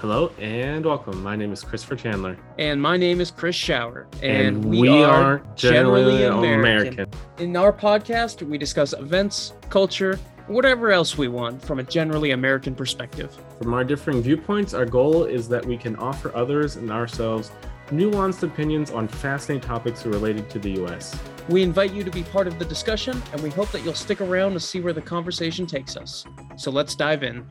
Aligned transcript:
Hello 0.00 0.32
and 0.38 0.86
welcome. 0.86 1.22
My 1.22 1.36
name 1.36 1.52
is 1.52 1.62
Christopher 1.62 1.94
Chandler. 1.94 2.38
And 2.58 2.80
my 2.80 2.96
name 2.96 3.20
is 3.20 3.30
Kris 3.30 3.54
Shower. 3.54 4.08
And, 4.22 4.64
we, 4.64 4.88
are 4.88 5.42
generally 5.56 6.24
American. 6.24 7.06
In 7.36 7.54
our 7.54 7.70
podcast, 7.70 8.42
we 8.42 8.56
discuss 8.56 8.94
events, 8.94 9.52
culture, 9.68 10.18
whatever 10.46 10.90
else 10.90 11.18
we 11.18 11.28
want 11.28 11.62
from 11.62 11.80
a 11.80 11.82
generally 11.82 12.30
American 12.30 12.74
perspective. 12.74 13.36
From 13.60 13.74
our 13.74 13.84
differing 13.84 14.22
viewpoints, 14.22 14.72
our 14.72 14.86
goal 14.86 15.24
is 15.24 15.50
that 15.50 15.66
we 15.66 15.76
can 15.76 15.96
offer 15.96 16.34
others 16.34 16.76
and 16.76 16.90
ourselves 16.90 17.52
nuanced 17.90 18.42
opinions 18.42 18.90
on 18.90 19.06
fascinating 19.06 19.68
topics 19.68 20.06
related 20.06 20.48
to 20.48 20.58
the 20.58 20.70
U.S. 20.76 21.14
We 21.50 21.62
invite 21.62 21.92
you 21.92 22.04
to 22.04 22.10
be 22.10 22.22
part 22.22 22.46
of 22.46 22.58
the 22.58 22.64
discussion, 22.64 23.22
and 23.34 23.42
we 23.42 23.50
hope 23.50 23.70
that 23.72 23.84
you'll 23.84 23.92
stick 23.92 24.22
around 24.22 24.54
to 24.54 24.60
see 24.60 24.80
where 24.80 24.94
the 24.94 25.02
conversation 25.02 25.66
takes 25.66 25.94
us. 25.98 26.24
So 26.56 26.70
let's 26.70 26.94
dive 26.94 27.22
in. 27.22 27.46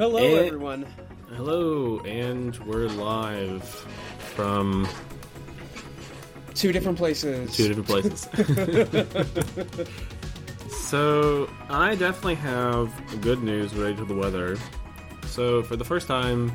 Hello, 0.00 0.16
And- 0.16 0.46
everyone. 0.46 0.86
Hello, 1.36 2.00
and 2.06 2.56
we're 2.64 2.88
live 2.88 3.62
from 4.34 4.88
Two 6.54 6.72
different 6.72 6.96
places. 6.96 7.54
two 7.54 7.68
different 7.68 7.86
places. 7.86 8.26
so, 10.88 11.50
I 11.68 11.96
definitely 11.96 12.36
have 12.36 12.90
good 13.20 13.42
news 13.42 13.74
related 13.74 13.98
to 13.98 14.04
the 14.06 14.14
weather. 14.14 14.56
So, 15.26 15.62
for 15.64 15.76
the 15.76 15.84
first 15.84 16.06
time, 16.08 16.50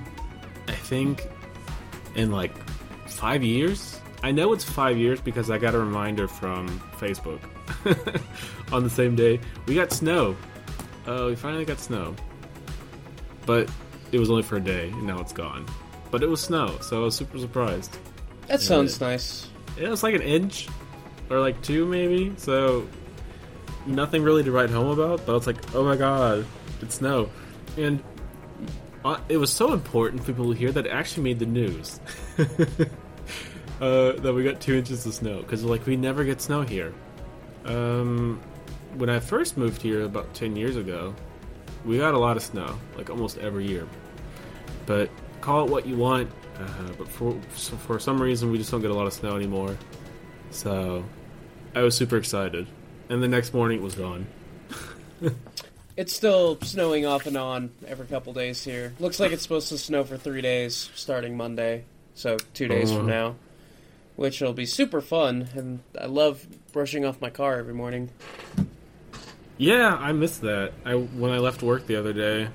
I 0.67 0.71
think 0.73 1.27
in 2.15 2.31
like 2.31 2.51
five 3.07 3.43
years, 3.43 3.99
I 4.23 4.31
know 4.31 4.53
it's 4.53 4.63
five 4.63 4.97
years 4.97 5.21
because 5.21 5.51
I 5.51 5.59
got 5.59 5.75
a 5.75 5.79
reminder 5.79 6.27
from 6.27 6.67
Facebook 6.97 7.41
on 8.73 8.83
the 8.83 8.89
same 8.89 9.15
day. 9.15 9.39
We 9.67 9.75
got 9.75 9.91
snow. 9.91 10.35
Uh, 11.05 11.25
we 11.27 11.35
finally 11.35 11.65
got 11.65 11.79
snow. 11.79 12.15
But 13.45 13.69
it 14.11 14.19
was 14.19 14.29
only 14.29 14.43
for 14.43 14.57
a 14.57 14.61
day, 14.61 14.89
and 14.89 15.03
now 15.03 15.19
it's 15.19 15.33
gone. 15.33 15.65
But 16.11 16.23
it 16.23 16.29
was 16.29 16.41
snow, 16.41 16.77
so 16.81 17.01
I 17.01 17.03
was 17.05 17.15
super 17.15 17.37
surprised. 17.37 17.97
That 18.47 18.61
sounds 18.61 18.99
nice. 19.01 19.49
It 19.77 19.89
was 19.89 20.03
like 20.03 20.15
an 20.15 20.21
inch 20.21 20.67
or 21.29 21.39
like 21.39 21.61
two 21.61 21.85
maybe. 21.85 22.33
So 22.37 22.87
nothing 23.85 24.23
really 24.23 24.43
to 24.43 24.51
write 24.51 24.69
home 24.69 24.87
about. 24.87 25.25
But 25.25 25.35
it's 25.35 25.47
like, 25.47 25.75
oh 25.75 25.83
my 25.83 25.95
god, 25.95 26.45
it's 26.81 26.95
snow, 26.95 27.29
and 27.77 28.03
uh, 29.03 29.19
it 29.29 29.37
was 29.37 29.51
so 29.51 29.73
important 29.73 30.23
for 30.23 30.27
people 30.31 30.51
to 30.53 30.57
hear 30.57 30.71
that 30.71 30.85
it 30.85 30.89
actually 30.89 31.23
made 31.23 31.39
the 31.39 31.45
news. 31.45 31.99
uh, 33.81 34.13
that 34.13 34.33
we 34.33 34.43
got 34.43 34.61
two 34.61 34.75
inches 34.75 35.05
of 35.05 35.13
snow 35.13 35.41
because 35.41 35.63
like 35.63 35.85
we 35.85 35.95
never 35.95 36.23
get 36.23 36.41
snow 36.41 36.61
here. 36.61 36.93
Um, 37.65 38.39
when 38.95 39.09
I 39.09 39.19
first 39.19 39.57
moved 39.57 39.81
here 39.81 40.03
about 40.03 40.33
ten 40.33 40.55
years 40.55 40.75
ago, 40.75 41.13
we 41.85 41.97
got 41.97 42.13
a 42.13 42.19
lot 42.19 42.37
of 42.37 42.43
snow, 42.43 42.77
like 42.97 43.09
almost 43.09 43.37
every 43.37 43.67
year. 43.67 43.87
But 44.85 45.09
call 45.41 45.65
it 45.65 45.71
what 45.71 45.85
you 45.85 45.95
want. 45.97 46.29
Uh, 46.59 46.91
but 46.97 47.07
for 47.07 47.37
so 47.55 47.75
for 47.77 47.99
some 47.99 48.21
reason, 48.21 48.51
we 48.51 48.57
just 48.57 48.71
don't 48.71 48.81
get 48.81 48.91
a 48.91 48.93
lot 48.95 49.07
of 49.07 49.13
snow 49.13 49.35
anymore. 49.35 49.77
So 50.51 51.03
I 51.75 51.81
was 51.81 51.95
super 51.95 52.17
excited, 52.17 52.67
and 53.09 53.21
the 53.21 53.27
next 53.27 53.53
morning 53.53 53.79
it 53.79 53.83
was 53.83 53.95
gone. 53.95 54.27
It's 55.97 56.11
still 56.11 56.59
snowing 56.59 57.05
off 57.05 57.25
and 57.25 57.37
on 57.37 57.71
every 57.87 58.05
couple 58.05 58.33
days 58.33 58.61
here. 58.65 58.93
Looks 58.99 59.17
like 59.17 59.31
it's 59.31 59.43
supposed 59.43 59.69
to 59.69 59.77
snow 59.77 60.03
for 60.03 60.17
three 60.17 60.41
days 60.41 60.89
starting 60.93 61.37
Monday, 61.37 61.85
so 62.15 62.35
two 62.53 62.67
days 62.67 62.91
Oh, 62.91 62.97
from 62.97 63.07
now, 63.07 63.35
which 64.17 64.41
will 64.41 64.51
be 64.51 64.65
super 64.65 64.99
fun. 64.99 65.47
And 65.55 65.79
I 65.97 66.07
love 66.07 66.45
brushing 66.73 67.05
off 67.05 67.21
my 67.21 67.29
car 67.29 67.55
every 67.59 67.73
morning. 67.73 68.09
Yeah, 69.57 69.95
I 69.95 70.11
missed 70.11 70.41
that. 70.41 70.73
I 70.83 70.95
when 70.95 71.31
I 71.31 71.37
left 71.39 71.63
work 71.63 71.87
the 71.87 71.95
other 71.95 72.13
day, 72.13 72.49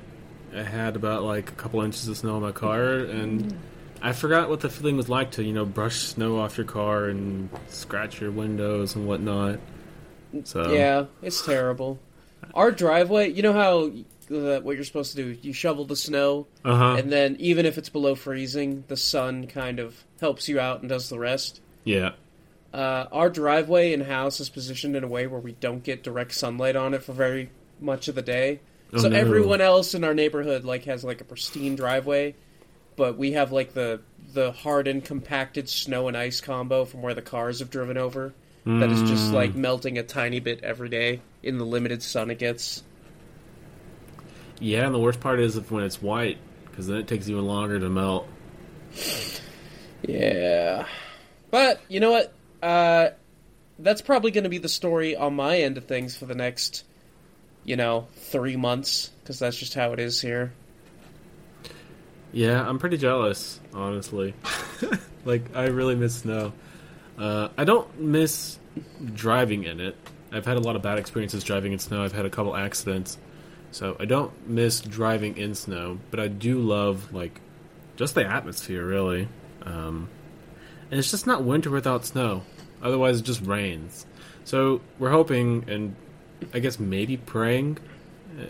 I 0.55 0.63
had 0.63 0.97
about 0.97 1.23
like 1.23 1.51
a 1.51 1.55
couple 1.55 1.81
inches 1.81 2.09
of 2.09 2.17
snow 2.17 2.37
in 2.37 2.43
my 2.43 2.53
car, 2.53 2.97
and 2.97 3.59
I 4.03 4.13
forgot 4.13 4.49
what 4.49 4.61
the 4.61 4.69
feeling 4.69 4.97
was 4.97 5.09
like 5.09 5.33
to 5.33 5.43
you 5.43 5.53
know 5.53 5.65
brush 5.65 5.99
snow 5.99 6.39
off 6.39 6.57
your 6.59 6.67
car 6.67 7.07
and 7.07 7.49
scratch 7.69 8.21
your 8.21 8.31
windows 8.31 8.97
and 8.97 9.07
whatnot. 9.07 9.61
So 10.45 10.73
Yeah, 10.73 11.07
it's 11.23 11.45
terrible. 11.45 11.99
Our 12.55 12.71
driveway, 12.71 13.31
you 13.33 13.43
know 13.43 13.53
how 13.53 13.91
uh, 14.35 14.61
what 14.61 14.77
you're 14.77 14.85
supposed 14.85 15.17
to 15.17 15.23
do? 15.23 15.39
You 15.41 15.53
shovel 15.53 15.85
the 15.85 15.97
snow, 15.97 16.47
uh 16.65 16.77
huh, 16.77 16.95
and 16.99 17.11
then 17.11 17.37
even 17.39 17.67
if 17.67 17.79
it's 17.79 17.89
below 17.89 18.15
freezing, 18.15 18.85
the 18.89 18.97
sun 18.97 19.47
kind 19.47 19.79
of 19.79 20.05
helps 20.21 20.49
you 20.49 20.61
out 20.61 20.81
and 20.81 20.89
does 20.89 21.09
the 21.09 21.19
rest. 21.19 21.61
yeah, 21.85 22.13
Uh, 22.73 23.07
our 23.11 23.29
driveway 23.31 23.93
and 23.93 24.05
house 24.05 24.39
is 24.41 24.49
positioned 24.49 24.95
in 24.95 25.03
a 25.03 25.09
way 25.09 25.27
where 25.27 25.41
we 25.41 25.53
don't 25.53 25.83
get 25.83 26.03
direct 26.05 26.33
sunlight 26.35 26.77
on 26.77 26.95
it 26.95 27.03
for 27.03 27.13
very 27.13 27.51
much 27.81 28.07
of 28.09 28.15
the 28.15 28.23
day. 28.23 28.61
Oh, 28.93 28.99
so 28.99 29.09
no. 29.09 29.17
everyone 29.17 29.61
else 29.61 29.95
in 29.95 30.05
our 30.05 30.15
neighborhood 30.15 30.65
like 30.65 30.85
has 30.85 31.03
like 31.05 31.21
a 31.21 31.25
pristine 31.25 31.75
driveway, 31.77 32.35
but 32.97 33.17
we 33.19 33.33
have 33.33 33.51
like 33.53 33.75
the 33.75 34.01
the 34.33 34.53
hardened 34.53 35.05
compacted 35.05 35.69
snow 35.69 36.07
and 36.07 36.17
ice 36.17 36.41
combo 36.41 36.85
from 36.85 37.03
where 37.03 37.15
the 37.15 37.23
cars 37.23 37.59
have 37.59 37.71
driven 37.71 37.97
over. 37.97 38.33
That 38.67 38.91
is 38.91 39.01
just 39.09 39.31
Mm. 39.31 39.33
like 39.33 39.55
melting 39.57 39.99
a 39.99 40.03
tiny 40.05 40.39
bit 40.39 40.63
every 40.63 40.89
day 40.91 41.23
in 41.43 41.59
the 41.59 41.65
limited 41.65 42.03
sun 42.05 42.31
it 42.31 42.39
gets. 42.39 42.85
yeah. 44.61 44.85
And 44.85 44.95
the 44.95 44.99
worst 44.99 45.19
part 45.19 45.41
is 45.41 45.57
if 45.57 45.71
when 45.73 45.83
it's 45.83 46.01
white, 46.01 46.39
because 46.67 46.87
then 46.87 46.99
it 46.99 47.09
takes 47.09 47.29
even 47.29 47.47
longer 47.47 47.81
to 47.81 47.89
melt. 47.89 48.29
Yeah. 50.03 50.87
But 51.51 51.81
you 51.89 52.01
know 52.01 52.11
what? 52.13 52.33
Uh, 52.63 53.11
that's 53.79 54.03
probably 54.03 54.31
going 54.31 54.45
to 54.45 54.51
be 54.51 54.59
the 54.59 54.69
story 54.69 55.17
on 55.17 55.35
my 55.35 55.59
end 55.59 55.79
of 55.79 55.87
things 55.87 56.17
for 56.17 56.27
the 56.27 56.35
next, 56.35 56.85
you 57.65 57.77
know, 57.77 58.07
three 58.15 58.57
months 58.57 59.11
because 59.23 59.39
that's 59.39 59.57
just 59.57 59.75
how 59.75 59.93
it 59.93 59.99
is 59.99 60.21
here. 60.21 60.53
Yeah, 62.33 62.67
I'm 62.67 62.79
pretty 62.79 62.97
jealous, 62.97 63.59
honestly. 63.75 64.35
like, 65.25 65.43
I 65.55 65.67
really 65.67 65.97
miss 65.97 66.17
snow. 66.17 66.53
Uh, 67.19 67.49
I 67.59 67.65
don't 67.65 68.01
miss 68.01 68.59
driving 69.15 69.65
in 69.65 69.81
it. 69.81 69.97
I've 70.33 70.47
had 70.47 70.57
a 70.57 70.61
lot 70.61 70.77
of 70.77 70.83
bad 70.83 70.99
experiences 70.99 71.43
driving 71.43 71.73
in 71.73 71.81
snow. 71.81 72.05
I've 72.05 72.13
had 72.13 72.25
a 72.25 72.31
couple 72.31 72.55
accidents. 72.55 73.19
So 73.73 73.97
I 73.99 74.05
don't 74.05 74.49
miss 74.49 74.81
driving 74.81 75.37
in 75.37 75.55
snow, 75.55 75.99
but 76.11 76.21
I 76.21 76.29
do 76.29 76.59
love, 76.61 77.13
like, 77.13 77.41
just 77.97 78.15
the 78.15 78.25
atmosphere, 78.25 78.85
really. 78.85 79.29
Um, 79.63 80.09
and 80.91 80.99
it's 80.99 81.11
just 81.11 81.27
not 81.27 81.45
winter 81.45 81.71
without 81.71 82.05
snow. 82.05 82.43
Otherwise, 82.83 83.21
it 83.21 83.25
just 83.25 83.43
rains. 83.43 84.07
So 84.45 84.81
we're 84.99 85.11
hoping, 85.11 85.65
and 85.69 85.95
I 86.55 86.59
guess 86.61 86.79
maybe 86.79 87.17
praying, 87.17 87.79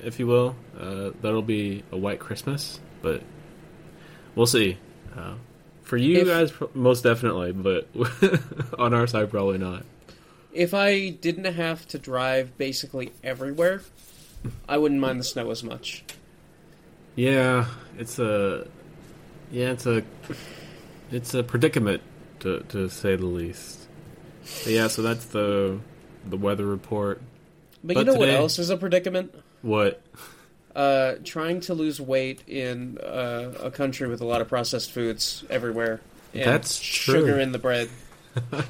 if 0.04 0.18
you 0.18 0.26
will, 0.26 0.56
uh, 0.78 1.10
that'll 1.20 1.42
be 1.42 1.82
a 1.90 1.96
white 1.96 2.20
Christmas, 2.20 2.78
but 3.02 3.22
we'll 4.34 4.46
see. 4.46 4.78
Uh, 5.16 5.34
for 5.82 5.96
you 5.96 6.18
If- 6.20 6.28
guys, 6.28 6.52
most 6.74 7.02
definitely, 7.02 7.52
but 7.52 7.88
on 8.78 8.94
our 8.94 9.06
side, 9.06 9.30
probably 9.30 9.58
not. 9.58 9.84
If 10.52 10.74
I 10.74 11.10
didn't 11.10 11.52
have 11.54 11.86
to 11.88 11.98
drive 11.98 12.56
basically 12.58 13.12
everywhere, 13.22 13.82
I 14.68 14.78
wouldn't 14.78 15.00
mind 15.00 15.20
the 15.20 15.24
snow 15.24 15.50
as 15.50 15.62
much. 15.62 16.02
Yeah, 17.14 17.66
it's 17.98 18.18
a 18.18 18.66
yeah, 19.52 19.70
it's 19.72 19.86
a 19.86 20.02
it's 21.10 21.34
a 21.34 21.42
predicament 21.42 22.02
to 22.40 22.60
to 22.68 22.88
say 22.88 23.16
the 23.16 23.26
least. 23.26 23.88
But 24.64 24.72
yeah, 24.72 24.88
so 24.88 25.02
that's 25.02 25.26
the 25.26 25.78
the 26.26 26.36
weather 26.36 26.66
report. 26.66 27.20
But, 27.82 27.94
But 27.94 28.06
you 28.06 28.12
know 28.12 28.18
what 28.18 28.28
else 28.28 28.58
is 28.58 28.70
a 28.70 28.76
predicament? 28.76 29.34
What? 29.62 30.02
Uh, 30.74 31.14
trying 31.24 31.60
to 31.60 31.74
lose 31.74 32.00
weight 32.00 32.46
in 32.46 32.98
uh, 32.98 33.52
a 33.62 33.70
country 33.70 34.06
with 34.08 34.20
a 34.20 34.24
lot 34.24 34.40
of 34.40 34.48
processed 34.48 34.92
foods 34.92 35.44
everywhere. 35.50 36.00
That's 36.32 36.78
true. 36.80 37.20
sugar 37.20 37.40
in 37.40 37.52
the 37.52 37.58
bread. 37.58 37.88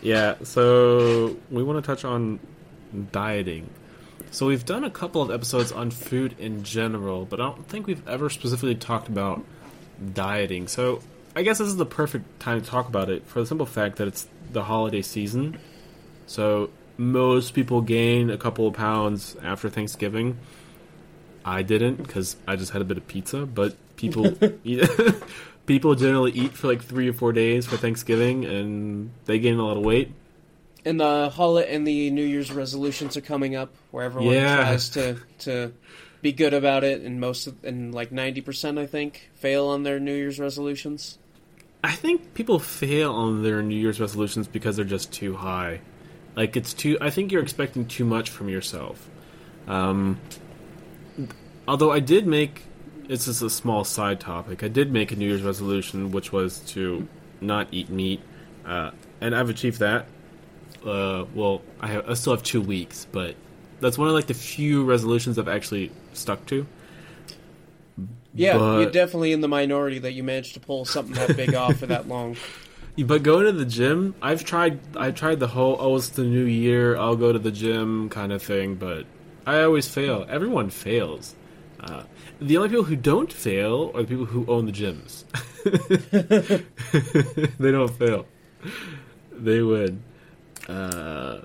Yeah, 0.00 0.36
so 0.44 1.36
we 1.50 1.62
want 1.62 1.82
to 1.82 1.86
touch 1.86 2.04
on 2.04 2.38
dieting. 3.10 3.68
So 4.30 4.46
we've 4.46 4.64
done 4.64 4.84
a 4.84 4.90
couple 4.90 5.22
of 5.22 5.30
episodes 5.30 5.72
on 5.72 5.90
food 5.90 6.36
in 6.38 6.62
general, 6.62 7.24
but 7.24 7.40
I 7.40 7.44
don't 7.44 7.66
think 7.66 7.86
we've 7.86 8.06
ever 8.06 8.30
specifically 8.30 8.74
talked 8.74 9.08
about 9.08 9.44
dieting. 10.14 10.68
So 10.68 11.00
I 11.38 11.42
guess 11.42 11.58
this 11.58 11.68
is 11.68 11.76
the 11.76 11.86
perfect 11.86 12.40
time 12.40 12.60
to 12.60 12.66
talk 12.68 12.88
about 12.88 13.08
it 13.10 13.24
for 13.28 13.38
the 13.38 13.46
simple 13.46 13.64
fact 13.64 13.98
that 13.98 14.08
it's 14.08 14.26
the 14.52 14.64
holiday 14.64 15.02
season. 15.02 15.56
So 16.26 16.70
most 16.96 17.54
people 17.54 17.80
gain 17.80 18.28
a 18.28 18.36
couple 18.36 18.66
of 18.66 18.74
pounds 18.74 19.36
after 19.40 19.68
Thanksgiving. 19.70 20.36
I 21.44 21.62
didn't 21.62 22.02
because 22.02 22.34
I 22.48 22.56
just 22.56 22.72
had 22.72 22.82
a 22.82 22.84
bit 22.84 22.96
of 22.96 23.06
pizza, 23.06 23.46
but 23.46 23.76
people 23.94 24.36
eat, 24.64 24.82
people 25.66 25.94
generally 25.94 26.32
eat 26.32 26.54
for 26.54 26.66
like 26.66 26.82
three 26.82 27.08
or 27.08 27.12
four 27.12 27.32
days 27.32 27.66
for 27.66 27.76
Thanksgiving, 27.76 28.44
and 28.44 29.12
they 29.26 29.38
gain 29.38 29.60
a 29.60 29.64
lot 29.64 29.76
of 29.76 29.84
weight. 29.84 30.10
And 30.84 30.98
the 30.98 31.30
holiday 31.30 31.72
and 31.72 31.86
the 31.86 32.10
New 32.10 32.24
Year's 32.24 32.50
resolutions 32.50 33.16
are 33.16 33.20
coming 33.20 33.54
up, 33.54 33.72
where 33.92 34.02
everyone 34.04 34.34
Yeah. 34.34 34.56
tries 34.56 34.88
to 34.90 35.18
to 35.40 35.72
be 36.20 36.32
good 36.32 36.52
about 36.52 36.82
it, 36.82 37.02
and 37.02 37.20
most 37.20 37.46
of, 37.46 37.62
and 37.62 37.94
like 37.94 38.10
ninety 38.10 38.40
percent, 38.40 38.76
I 38.76 38.86
think, 38.86 39.30
fail 39.36 39.66
on 39.68 39.84
their 39.84 40.00
New 40.00 40.16
Year's 40.16 40.40
resolutions. 40.40 41.16
I 41.82 41.92
think 41.92 42.34
people 42.34 42.58
fail 42.58 43.12
on 43.12 43.42
their 43.42 43.62
New 43.62 43.76
Year's 43.76 44.00
resolutions 44.00 44.48
because 44.48 44.76
they're 44.76 44.84
just 44.84 45.12
too 45.12 45.34
high. 45.34 45.80
Like 46.36 46.56
it's 46.56 46.74
too. 46.74 46.98
I 47.00 47.10
think 47.10 47.32
you're 47.32 47.42
expecting 47.42 47.86
too 47.86 48.04
much 48.04 48.30
from 48.30 48.48
yourself. 48.48 49.08
Um, 49.66 50.18
although 51.66 51.92
I 51.92 52.00
did 52.00 52.26
make 52.26 52.62
it's 53.08 53.24
just 53.24 53.42
a 53.42 53.50
small 53.50 53.84
side 53.84 54.20
topic. 54.20 54.62
I 54.62 54.68
did 54.68 54.92
make 54.92 55.12
a 55.12 55.16
New 55.16 55.26
Year's 55.26 55.42
resolution, 55.42 56.10
which 56.10 56.32
was 56.32 56.60
to 56.60 57.08
not 57.40 57.68
eat 57.72 57.88
meat, 57.88 58.20
uh, 58.66 58.90
and 59.20 59.34
I've 59.34 59.48
achieved 59.48 59.80
that. 59.80 60.06
Uh, 60.84 61.24
well, 61.34 61.62
I, 61.80 61.88
have, 61.88 62.10
I 62.10 62.14
still 62.14 62.34
have 62.34 62.42
two 62.42 62.60
weeks, 62.60 63.06
but 63.10 63.34
that's 63.80 63.96
one 63.96 64.08
of 64.08 64.14
like 64.14 64.26
the 64.26 64.34
few 64.34 64.84
resolutions 64.84 65.38
I've 65.38 65.48
actually 65.48 65.90
stuck 66.12 66.44
to. 66.46 66.66
Yeah, 68.34 68.58
But- 68.58 68.80
you're 68.80 68.90
definitely 68.90 69.32
in 69.32 69.40
the 69.40 69.48
minority 69.48 69.98
that 70.00 70.12
you 70.12 70.22
managed 70.22 70.54
to 70.54 70.60
pull 70.60 70.84
something 70.84 71.14
that 71.14 71.36
big 71.36 71.54
off 71.54 71.76
for 71.78 71.86
that 71.86 72.08
long. 72.08 72.36
But 72.98 73.22
going 73.22 73.46
to 73.46 73.52
the 73.52 73.64
gym, 73.64 74.16
I've 74.20 74.44
tried. 74.44 74.80
I 74.96 75.12
tried 75.12 75.38
the 75.38 75.46
whole 75.46 75.76
"oh, 75.78 75.94
it's 75.94 76.08
the 76.08 76.24
new 76.24 76.46
year, 76.46 76.96
I'll 76.96 77.14
go 77.14 77.32
to 77.32 77.38
the 77.38 77.52
gym" 77.52 78.08
kind 78.08 78.32
of 78.32 78.42
thing, 78.42 78.74
but 78.74 79.06
I 79.46 79.62
always 79.62 79.86
fail. 79.88 80.26
Everyone 80.28 80.68
fails. 80.68 81.36
Uh, 81.78 82.02
the 82.40 82.56
only 82.56 82.70
people 82.70 82.82
who 82.82 82.96
don't 82.96 83.32
fail 83.32 83.92
are 83.94 84.02
the 84.02 84.08
people 84.08 84.24
who 84.24 84.44
own 84.48 84.66
the 84.66 84.72
gyms. 84.72 85.22
they 87.58 87.70
don't 87.70 87.92
fail. 87.92 88.26
They 89.30 89.62
win. 89.62 90.02
Uh, 90.68 91.38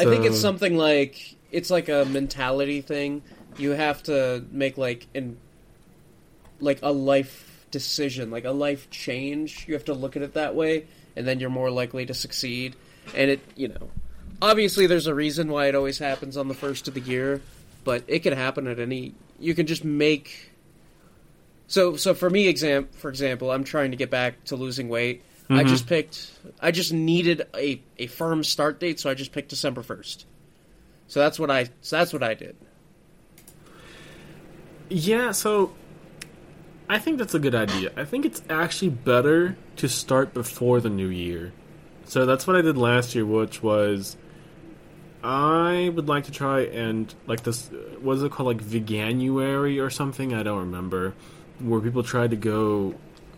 I 0.00 0.04
think 0.04 0.24
it's 0.24 0.40
something 0.40 0.76
like 0.76 1.36
it's 1.52 1.70
like 1.70 1.88
a 1.88 2.04
mentality 2.06 2.80
thing. 2.80 3.22
You 3.56 3.70
have 3.70 4.02
to 4.04 4.44
make 4.50 4.76
like 4.76 5.06
in 5.14 5.36
like 6.64 6.80
a 6.82 6.90
life 6.92 7.66
decision, 7.70 8.30
like 8.30 8.44
a 8.44 8.50
life 8.50 8.90
change. 8.90 9.66
You 9.68 9.74
have 9.74 9.84
to 9.86 9.94
look 9.94 10.16
at 10.16 10.22
it 10.22 10.34
that 10.34 10.54
way, 10.54 10.86
and 11.16 11.26
then 11.26 11.40
you're 11.40 11.50
more 11.50 11.70
likely 11.70 12.06
to 12.06 12.14
succeed. 12.14 12.74
And 13.14 13.30
it, 13.30 13.40
you 13.54 13.68
know, 13.68 13.90
obviously 14.40 14.86
there's 14.86 15.06
a 15.06 15.14
reason 15.14 15.48
why 15.48 15.66
it 15.66 15.74
always 15.74 15.98
happens 15.98 16.36
on 16.36 16.48
the 16.48 16.54
first 16.54 16.88
of 16.88 16.94
the 16.94 17.00
year, 17.00 17.42
but 17.84 18.02
it 18.08 18.20
can 18.20 18.32
happen 18.32 18.66
at 18.66 18.78
any. 18.78 19.14
You 19.38 19.54
can 19.54 19.66
just 19.66 19.84
make. 19.84 20.50
So, 21.66 21.96
so 21.96 22.14
for 22.14 22.30
me, 22.30 22.48
exam 22.48 22.88
for 22.92 23.08
example, 23.08 23.50
I'm 23.50 23.64
trying 23.64 23.90
to 23.90 23.96
get 23.96 24.10
back 24.10 24.44
to 24.44 24.56
losing 24.56 24.88
weight. 24.88 25.22
I 25.50 25.62
Mhm. 25.64 25.68
just 25.68 25.86
picked. 25.86 26.30
I 26.60 26.70
just 26.70 26.92
needed 26.92 27.46
a 27.54 27.80
a 27.98 28.06
firm 28.06 28.42
start 28.44 28.80
date, 28.80 28.98
so 29.00 29.10
I 29.10 29.14
just 29.14 29.32
picked 29.32 29.50
December 29.50 29.82
first. 29.82 30.24
So 31.08 31.20
that's 31.20 31.38
what 31.38 31.50
I. 31.50 31.64
So 31.82 31.96
that's 31.98 32.12
what 32.14 32.22
I 32.22 32.32
did. 32.34 32.56
Yeah, 34.88 35.32
so 35.32 35.72
I 36.88 36.98
think 36.98 37.18
that's 37.18 37.34
a 37.34 37.38
good 37.38 37.54
idea. 37.54 37.92
I 37.96 38.04
think 38.04 38.24
it's 38.24 38.42
actually 38.50 38.90
better 38.90 39.56
to 39.76 39.88
start 39.88 40.34
before 40.34 40.80
the 40.80 40.90
new 40.90 41.08
year. 41.08 41.52
So 42.04 42.26
that's 42.26 42.46
what 42.46 42.56
I 42.56 42.60
did 42.60 42.76
last 42.76 43.14
year, 43.14 43.24
which 43.24 43.62
was 43.62 44.16
I 45.22 45.90
would 45.94 46.06
like 46.08 46.24
to 46.24 46.30
try 46.30 46.60
and 46.60 47.12
like 47.26 47.42
this 47.42 47.70
what 48.00 48.18
is 48.18 48.22
it 48.22 48.30
called 48.30 48.48
like 48.48 48.62
veganuary 48.62 49.82
or 49.82 49.88
something? 49.88 50.34
I 50.34 50.42
don't 50.42 50.58
remember. 50.58 51.14
Where 51.60 51.80
people 51.80 52.02
try 52.02 52.26
to 52.26 52.36
go 52.36 52.94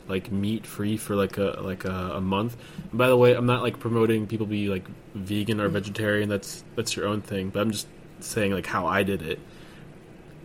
like 0.08 0.32
meat 0.32 0.66
free 0.66 0.96
for 0.96 1.14
like 1.14 1.38
a 1.38 1.60
like 1.60 1.84
a, 1.84 2.14
a 2.14 2.20
month. 2.20 2.56
And 2.90 2.98
by 2.98 3.08
the 3.08 3.16
way, 3.16 3.34
I'm 3.34 3.46
not 3.46 3.62
like 3.62 3.78
promoting 3.78 4.26
people 4.26 4.46
be 4.46 4.68
like 4.68 4.86
vegan 5.14 5.60
or 5.60 5.68
vegetarian. 5.68 6.28
That's 6.28 6.64
that's 6.74 6.96
your 6.96 7.06
own 7.06 7.20
thing. 7.20 7.50
But 7.50 7.60
I'm 7.60 7.70
just 7.70 7.86
saying 8.18 8.52
like 8.52 8.66
how 8.66 8.86
I 8.86 9.04
did 9.04 9.22
it. 9.22 9.38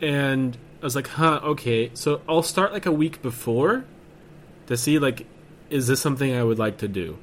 And 0.01 0.57
I 0.81 0.83
was 0.83 0.95
like, 0.95 1.07
huh, 1.07 1.39
okay. 1.43 1.91
So 1.93 2.21
I'll 2.27 2.43
start 2.43 2.73
like 2.73 2.85
a 2.85 2.91
week 2.91 3.21
before 3.21 3.85
to 4.67 4.75
see 4.75 4.99
like 4.99 5.27
is 5.71 5.87
this 5.87 6.01
something 6.01 6.33
I 6.33 6.43
would 6.43 6.59
like 6.59 6.79
to 6.79 6.87
do? 6.87 7.17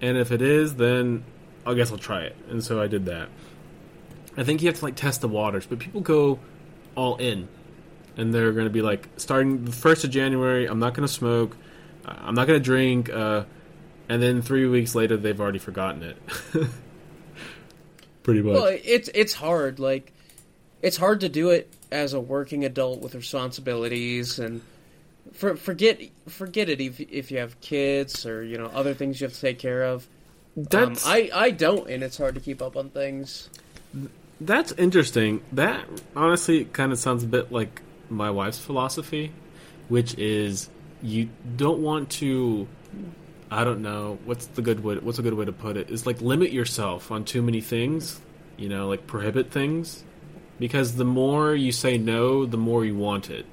And 0.00 0.16
if 0.16 0.30
it 0.30 0.40
is, 0.40 0.76
then 0.76 1.24
I 1.66 1.74
guess 1.74 1.90
I'll 1.90 1.98
try 1.98 2.22
it. 2.22 2.36
And 2.48 2.64
so 2.64 2.80
I 2.80 2.86
did 2.86 3.06
that. 3.06 3.28
I 4.36 4.44
think 4.44 4.62
you 4.62 4.68
have 4.68 4.78
to 4.78 4.84
like 4.84 4.94
test 4.94 5.20
the 5.20 5.28
waters, 5.28 5.66
but 5.66 5.80
people 5.80 6.00
go 6.00 6.38
all 6.94 7.16
in. 7.16 7.48
And 8.16 8.32
they're 8.32 8.52
going 8.52 8.66
to 8.66 8.70
be 8.70 8.80
like 8.80 9.08
starting 9.16 9.64
the 9.64 9.72
1st 9.72 10.04
of 10.04 10.10
January, 10.10 10.66
I'm 10.66 10.78
not 10.78 10.94
going 10.94 11.06
to 11.06 11.12
smoke, 11.12 11.56
uh, 12.04 12.14
I'm 12.16 12.36
not 12.36 12.46
going 12.46 12.60
to 12.60 12.64
drink, 12.64 13.10
uh, 13.10 13.44
and 14.08 14.22
then 14.22 14.40
3 14.40 14.68
weeks 14.68 14.94
later 14.94 15.16
they've 15.16 15.40
already 15.40 15.58
forgotten 15.58 16.04
it. 16.04 16.16
Pretty 18.22 18.40
much. 18.40 18.54
Well, 18.54 18.78
it's 18.84 19.10
it's 19.12 19.34
hard. 19.34 19.80
Like, 19.80 20.12
it's 20.80 20.96
hard 20.96 21.20
to 21.20 21.28
do 21.28 21.50
it 21.50 21.72
as 21.94 22.12
a 22.12 22.20
working 22.20 22.64
adult 22.64 23.00
with 23.00 23.14
responsibilities 23.14 24.40
and 24.40 24.60
for, 25.32 25.56
forget 25.56 26.00
forget 26.28 26.68
it 26.68 26.80
if 26.80 27.00
if 27.00 27.30
you 27.30 27.38
have 27.38 27.58
kids 27.60 28.26
or 28.26 28.42
you 28.42 28.58
know 28.58 28.66
other 28.66 28.94
things 28.94 29.20
you 29.20 29.26
have 29.26 29.32
to 29.32 29.40
take 29.40 29.58
care 29.58 29.84
of. 29.84 30.06
Um, 30.72 30.96
I 31.06 31.30
I 31.32 31.50
don't, 31.50 31.88
and 31.88 32.02
it's 32.02 32.18
hard 32.18 32.34
to 32.34 32.40
keep 32.40 32.60
up 32.60 32.76
on 32.76 32.90
things. 32.90 33.48
That's 34.40 34.72
interesting. 34.72 35.42
That 35.52 35.84
honestly 36.14 36.64
kind 36.66 36.92
of 36.92 36.98
sounds 36.98 37.22
a 37.22 37.26
bit 37.26 37.52
like 37.52 37.80
my 38.10 38.30
wife's 38.30 38.58
philosophy, 38.58 39.32
which 39.88 40.18
is 40.18 40.68
you 41.00 41.30
don't 41.56 41.80
want 41.80 42.10
to. 42.10 42.66
I 43.50 43.62
don't 43.62 43.82
know 43.82 44.18
what's 44.24 44.46
the 44.46 44.62
good 44.62 44.82
way. 44.82 44.96
What's 44.96 45.20
a 45.20 45.22
good 45.22 45.34
way 45.34 45.44
to 45.44 45.52
put 45.52 45.76
it? 45.76 45.90
Is 45.90 46.06
like 46.06 46.20
limit 46.20 46.52
yourself 46.52 47.12
on 47.12 47.24
too 47.24 47.42
many 47.42 47.60
things. 47.60 48.20
You 48.56 48.68
know, 48.68 48.88
like 48.88 49.06
prohibit 49.06 49.50
things, 49.50 50.04
because 50.58 50.96
the 50.96 51.04
more 51.04 51.54
you 51.54 51.72
say 51.72 51.98
no, 51.98 52.46
the 52.46 52.56
more 52.56 52.84
you 52.84 52.96
want 52.96 53.30
it. 53.30 53.46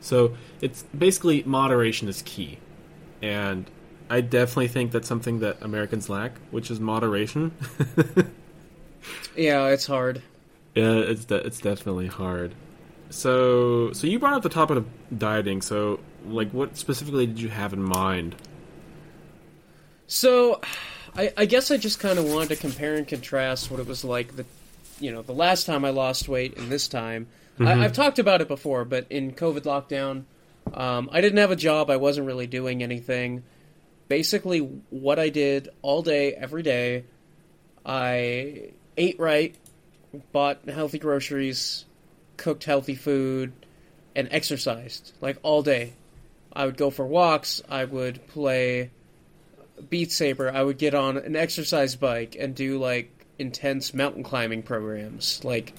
So 0.00 0.36
it's 0.60 0.82
basically 0.96 1.42
moderation 1.44 2.08
is 2.08 2.22
key, 2.22 2.58
and 3.22 3.70
I 4.10 4.20
definitely 4.20 4.68
think 4.68 4.92
that's 4.92 5.08
something 5.08 5.40
that 5.40 5.62
Americans 5.62 6.08
lack, 6.10 6.32
which 6.50 6.70
is 6.70 6.78
moderation. 6.78 7.52
Yeah, 9.36 9.66
it's 9.68 9.86
hard. 9.86 10.22
Yeah, 10.74 10.94
it's 10.96 11.24
de- 11.24 11.46
it's 11.46 11.60
definitely 11.60 12.08
hard. 12.08 12.52
So, 13.08 13.92
so 13.92 14.08
you 14.08 14.18
brought 14.18 14.32
up 14.32 14.42
the 14.42 14.48
topic 14.48 14.78
of 14.78 14.86
dieting. 15.16 15.62
So, 15.62 16.00
like, 16.26 16.50
what 16.50 16.76
specifically 16.76 17.28
did 17.28 17.38
you 17.38 17.48
have 17.48 17.72
in 17.72 17.80
mind? 17.80 18.34
So, 20.08 20.60
I, 21.16 21.32
I 21.36 21.44
guess 21.44 21.70
I 21.70 21.76
just 21.76 22.00
kind 22.00 22.18
of 22.18 22.24
wanted 22.24 22.48
to 22.48 22.56
compare 22.56 22.96
and 22.96 23.06
contrast 23.06 23.70
what 23.70 23.78
it 23.78 23.86
was 23.86 24.02
like 24.04 24.34
the, 24.34 24.44
you 25.00 25.12
know, 25.12 25.22
the 25.22 25.32
last 25.32 25.66
time 25.66 25.84
I 25.84 25.90
lost 25.90 26.28
weight 26.28 26.56
and 26.56 26.70
this 26.70 26.88
time. 26.88 27.28
I, 27.60 27.84
I've 27.84 27.92
talked 27.92 28.18
about 28.18 28.40
it 28.40 28.48
before, 28.48 28.84
but 28.84 29.06
in 29.10 29.32
COVID 29.32 29.60
lockdown, 29.60 30.24
um, 30.76 31.08
I 31.12 31.20
didn't 31.20 31.38
have 31.38 31.52
a 31.52 31.56
job. 31.56 31.88
I 31.88 31.96
wasn't 31.96 32.26
really 32.26 32.48
doing 32.48 32.82
anything. 32.82 33.44
Basically, 34.08 34.58
what 34.58 35.18
I 35.18 35.28
did 35.28 35.68
all 35.80 36.02
day, 36.02 36.32
every 36.32 36.62
day, 36.62 37.04
I 37.86 38.72
ate 38.96 39.20
right, 39.20 39.54
bought 40.32 40.68
healthy 40.68 40.98
groceries, 40.98 41.84
cooked 42.36 42.64
healthy 42.64 42.96
food, 42.96 43.52
and 44.16 44.28
exercised 44.30 45.12
like 45.20 45.38
all 45.42 45.62
day. 45.62 45.92
I 46.52 46.66
would 46.66 46.76
go 46.76 46.90
for 46.90 47.06
walks. 47.06 47.62
I 47.68 47.84
would 47.84 48.26
play 48.28 48.90
Beat 49.90 50.12
Saber, 50.12 50.50
I 50.50 50.62
would 50.62 50.78
get 50.78 50.94
on 50.94 51.16
an 51.16 51.36
exercise 51.36 51.96
bike 51.96 52.36
and 52.38 52.54
do 52.54 52.78
like 52.78 53.23
intense 53.38 53.94
mountain 53.94 54.22
climbing 54.22 54.62
programs. 54.62 55.44
Like 55.44 55.72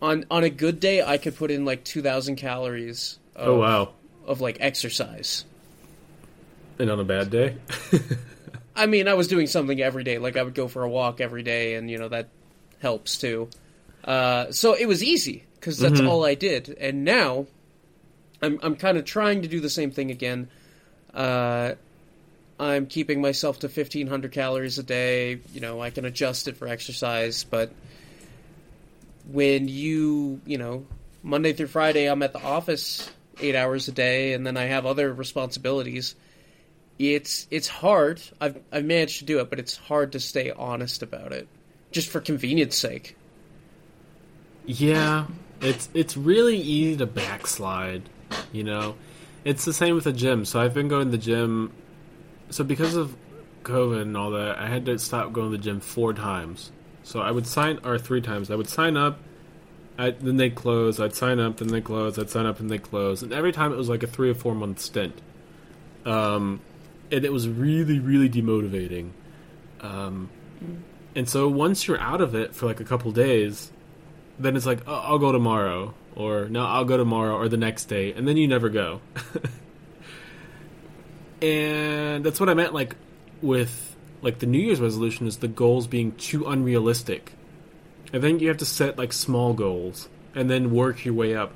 on 0.00 0.24
on 0.30 0.44
a 0.44 0.50
good 0.50 0.80
day, 0.80 1.02
I 1.02 1.18
could 1.18 1.36
put 1.36 1.50
in 1.50 1.64
like 1.64 1.84
two 1.84 2.02
thousand 2.02 2.36
calories. 2.36 3.18
Of, 3.34 3.48
Oh 3.48 3.58
wow! 3.58 3.92
Of 4.26 4.40
like 4.40 4.58
exercise. 4.60 5.44
And 6.78 6.90
on 6.90 7.00
a 7.00 7.04
bad 7.04 7.30
day, 7.30 7.56
I 8.76 8.86
mean, 8.86 9.08
I 9.08 9.14
was 9.14 9.28
doing 9.28 9.46
something 9.46 9.80
every 9.80 10.04
day. 10.04 10.18
Like 10.18 10.36
I 10.36 10.42
would 10.42 10.54
go 10.54 10.68
for 10.68 10.82
a 10.82 10.88
walk 10.88 11.20
every 11.20 11.42
day, 11.42 11.74
and 11.74 11.90
you 11.90 11.98
know 11.98 12.08
that 12.08 12.28
helps 12.80 13.18
too. 13.18 13.48
Uh, 14.04 14.52
so 14.52 14.74
it 14.74 14.86
was 14.86 15.02
easy 15.02 15.44
because 15.54 15.78
that's 15.78 16.00
all 16.00 16.24
I 16.24 16.34
did. 16.34 16.68
And 16.78 17.04
now, 17.04 17.46
I'm 18.42 18.60
I'm 18.62 18.76
kind 18.76 18.98
of 18.98 19.04
trying 19.04 19.42
to 19.42 19.48
do 19.48 19.60
the 19.60 19.70
same 19.70 19.90
thing 19.90 20.10
again. 20.10 20.48
Uh, 21.12 21.74
I'm 22.58 22.86
keeping 22.86 23.20
myself 23.20 23.60
to 23.60 23.66
1500 23.66 24.32
calories 24.32 24.78
a 24.78 24.82
day. 24.82 25.40
You 25.52 25.60
know, 25.60 25.80
I 25.80 25.90
can 25.90 26.04
adjust 26.04 26.48
it 26.48 26.56
for 26.56 26.68
exercise, 26.68 27.44
but 27.44 27.70
when 29.30 29.68
you, 29.68 30.40
you 30.46 30.58
know, 30.58 30.86
Monday 31.22 31.52
through 31.52 31.66
Friday, 31.68 32.06
I'm 32.06 32.22
at 32.22 32.32
the 32.32 32.42
office 32.42 33.10
eight 33.40 33.54
hours 33.54 33.88
a 33.88 33.92
day, 33.92 34.32
and 34.32 34.46
then 34.46 34.56
I 34.56 34.64
have 34.64 34.86
other 34.86 35.12
responsibilities. 35.12 36.14
It's 36.98 37.46
it's 37.50 37.68
hard. 37.68 38.22
I've 38.40 38.58
I've 38.72 38.84
managed 38.84 39.18
to 39.18 39.24
do 39.24 39.40
it, 39.40 39.50
but 39.50 39.58
it's 39.58 39.76
hard 39.76 40.12
to 40.12 40.20
stay 40.20 40.50
honest 40.50 41.02
about 41.02 41.32
it, 41.32 41.48
just 41.90 42.08
for 42.08 42.20
convenience 42.20 42.76
sake. 42.76 43.16
yeah, 44.66 45.26
it's 45.60 45.88
it's 45.94 46.16
really 46.16 46.58
easy 46.58 46.96
to 46.98 47.06
backslide. 47.06 48.08
You 48.52 48.64
know, 48.64 48.96
it's 49.44 49.64
the 49.64 49.72
same 49.72 49.94
with 49.94 50.04
the 50.04 50.12
gym. 50.12 50.44
So 50.44 50.60
I've 50.60 50.74
been 50.74 50.88
going 50.88 51.06
to 51.06 51.10
the 51.10 51.18
gym. 51.18 51.72
So 52.50 52.64
because 52.64 52.94
of 52.94 53.16
COVID 53.64 54.02
and 54.02 54.16
all 54.16 54.30
that, 54.30 54.58
I 54.58 54.68
had 54.68 54.86
to 54.86 54.98
stop 54.98 55.32
going 55.32 55.50
to 55.50 55.56
the 55.56 55.62
gym 55.62 55.80
four 55.80 56.12
times. 56.12 56.70
So 57.02 57.20
I 57.20 57.30
would 57.30 57.46
sign 57.46 57.78
or 57.84 57.98
three 57.98 58.20
times. 58.20 58.50
I 58.50 58.56
would 58.56 58.68
sign 58.68 58.96
up. 58.96 59.18
I, 59.98 60.10
then 60.10 60.36
they 60.36 60.50
close. 60.50 61.00
I'd 61.00 61.14
sign 61.14 61.40
up. 61.40 61.58
Then 61.58 61.68
they 61.68 61.80
close. 61.80 62.18
I'd 62.18 62.30
sign 62.30 62.46
up. 62.46 62.60
and 62.60 62.70
they 62.70 62.78
close. 62.78 63.22
And 63.22 63.32
every 63.32 63.52
time 63.52 63.72
it 63.72 63.76
was 63.76 63.88
like 63.88 64.02
a 64.02 64.06
three 64.06 64.30
or 64.30 64.34
four 64.34 64.54
month 64.54 64.80
stint. 64.80 65.20
Um, 66.04 66.60
and 67.10 67.24
it 67.24 67.32
was 67.32 67.48
really, 67.48 67.98
really 67.98 68.28
demotivating. 68.28 69.10
Um, 69.80 70.30
and 71.14 71.28
so 71.28 71.48
once 71.48 71.86
you're 71.86 72.00
out 72.00 72.20
of 72.20 72.34
it 72.34 72.54
for 72.54 72.66
like 72.66 72.80
a 72.80 72.84
couple 72.84 73.10
days, 73.12 73.70
then 74.38 74.56
it's 74.56 74.66
like, 74.66 74.80
oh, 74.86 74.94
I'll 74.94 75.18
go 75.18 75.32
tomorrow, 75.32 75.94
or 76.14 76.48
no, 76.48 76.64
I'll 76.64 76.84
go 76.84 76.96
tomorrow 76.96 77.34
or 77.36 77.48
the 77.48 77.56
next 77.56 77.86
day, 77.86 78.12
and 78.12 78.28
then 78.28 78.36
you 78.36 78.46
never 78.48 78.68
go. 78.68 79.00
and 81.42 82.24
that's 82.24 82.40
what 82.40 82.48
I 82.48 82.54
meant, 82.54 82.74
like 82.74 82.96
with 83.42 83.96
like 84.22 84.38
the 84.38 84.46
New 84.46 84.58
Year's 84.58 84.80
resolution 84.80 85.26
is 85.26 85.38
the 85.38 85.48
goals 85.48 85.86
being 85.86 86.12
too 86.12 86.46
unrealistic. 86.46 87.32
I 88.12 88.20
think 88.20 88.40
you 88.40 88.48
have 88.48 88.58
to 88.58 88.66
set 88.66 88.98
like 88.98 89.12
small 89.12 89.52
goals 89.52 90.08
and 90.34 90.48
then 90.48 90.72
work 90.72 91.04
your 91.04 91.14
way 91.14 91.34
up. 91.34 91.52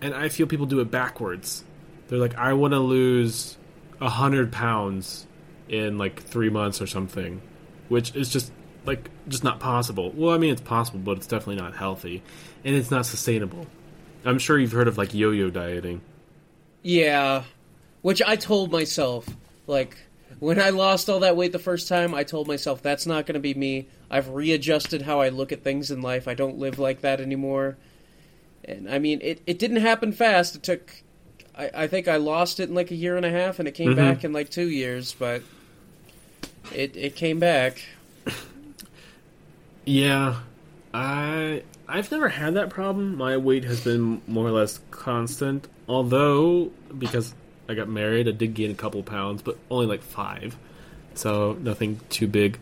And 0.00 0.14
I 0.14 0.28
feel 0.28 0.46
people 0.46 0.66
do 0.66 0.80
it 0.80 0.90
backwards. 0.90 1.64
They're 2.08 2.18
like, 2.18 2.36
I 2.36 2.52
want 2.52 2.74
to 2.74 2.80
lose 2.80 3.56
a 4.00 4.08
hundred 4.08 4.52
pounds 4.52 5.26
in 5.68 5.98
like 5.98 6.22
three 6.22 6.50
months 6.50 6.82
or 6.82 6.86
something, 6.86 7.40
which 7.88 8.14
is 8.14 8.28
just 8.28 8.52
like 8.84 9.10
just 9.28 9.44
not 9.44 9.60
possible. 9.60 10.12
Well, 10.14 10.34
I 10.34 10.38
mean, 10.38 10.52
it's 10.52 10.60
possible, 10.60 11.00
but 11.00 11.16
it's 11.18 11.26
definitely 11.26 11.56
not 11.56 11.74
healthy, 11.74 12.22
and 12.64 12.74
it's 12.74 12.90
not 12.90 13.06
sustainable. 13.06 13.66
I'm 14.24 14.38
sure 14.38 14.58
you've 14.58 14.72
heard 14.72 14.88
of 14.88 14.98
like 14.98 15.14
yo-yo 15.14 15.50
dieting. 15.50 16.00
Yeah, 16.82 17.44
which 18.04 18.20
I 18.20 18.36
told 18.36 18.70
myself 18.70 19.26
like 19.66 19.96
when 20.38 20.60
I 20.60 20.68
lost 20.68 21.08
all 21.08 21.20
that 21.20 21.38
weight 21.38 21.52
the 21.52 21.58
first 21.58 21.88
time, 21.88 22.12
I 22.14 22.22
told 22.22 22.46
myself 22.46 22.82
that's 22.82 23.06
not 23.06 23.24
going 23.24 23.32
to 23.32 23.40
be 23.40 23.54
me. 23.54 23.86
I've 24.10 24.28
readjusted 24.28 25.00
how 25.00 25.20
I 25.22 25.30
look 25.30 25.52
at 25.52 25.64
things 25.64 25.90
in 25.90 26.02
life. 26.02 26.28
I 26.28 26.34
don't 26.34 26.58
live 26.58 26.78
like 26.78 27.00
that 27.00 27.18
anymore. 27.18 27.78
And 28.62 28.90
I 28.90 28.98
mean, 28.98 29.20
it, 29.22 29.40
it 29.46 29.58
didn't 29.58 29.78
happen 29.78 30.12
fast. 30.12 30.54
It 30.54 30.62
took, 30.62 30.92
I, 31.56 31.70
I 31.74 31.86
think 31.86 32.06
I 32.06 32.16
lost 32.18 32.60
it 32.60 32.68
in 32.68 32.74
like 32.74 32.90
a 32.90 32.94
year 32.94 33.16
and 33.16 33.24
a 33.24 33.30
half, 33.30 33.58
and 33.58 33.66
it 33.66 33.72
came 33.72 33.92
Mhm. 33.92 33.96
back 33.96 34.22
in 34.22 34.34
like 34.34 34.50
two 34.50 34.68
years, 34.68 35.14
but 35.18 35.40
it, 36.74 36.94
it 36.98 37.16
came 37.16 37.38
back. 37.38 37.82
Yeah, 39.86 40.40
I 40.92 41.62
I've 41.88 42.10
never 42.10 42.28
had 42.28 42.54
that 42.54 42.68
problem. 42.70 43.16
My 43.16 43.36
weight 43.38 43.64
has 43.64 43.80
been 43.82 44.20
more 44.26 44.46
or 44.46 44.50
less 44.52 44.80
constant. 44.90 45.68
Although 45.88 46.70
because 46.98 47.34
I 47.68 47.74
got 47.74 47.88
married, 47.88 48.28
I 48.28 48.32
did 48.32 48.54
gain 48.54 48.70
a 48.70 48.74
couple 48.74 49.02
pounds, 49.02 49.42
but 49.42 49.58
only 49.70 49.86
like 49.86 50.02
five, 50.02 50.56
so 51.14 51.56
nothing 51.60 52.00
too 52.10 52.26
big. 52.26 52.58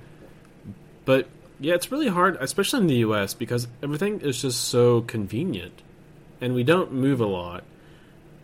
But 1.05 1.29
yeah, 1.59 1.75
it's 1.75 1.91
really 1.91 2.09
hard, 2.09 2.37
especially 2.41 2.81
in 2.81 2.87
the 2.87 2.97
U.S. 2.97 3.35
because 3.35 3.67
everything 3.83 4.21
is 4.21 4.41
just 4.41 4.65
so 4.65 5.01
convenient, 5.03 5.83
and 6.41 6.55
we 6.55 6.63
don't 6.63 6.93
move 6.93 7.21
a 7.21 7.27
lot, 7.27 7.65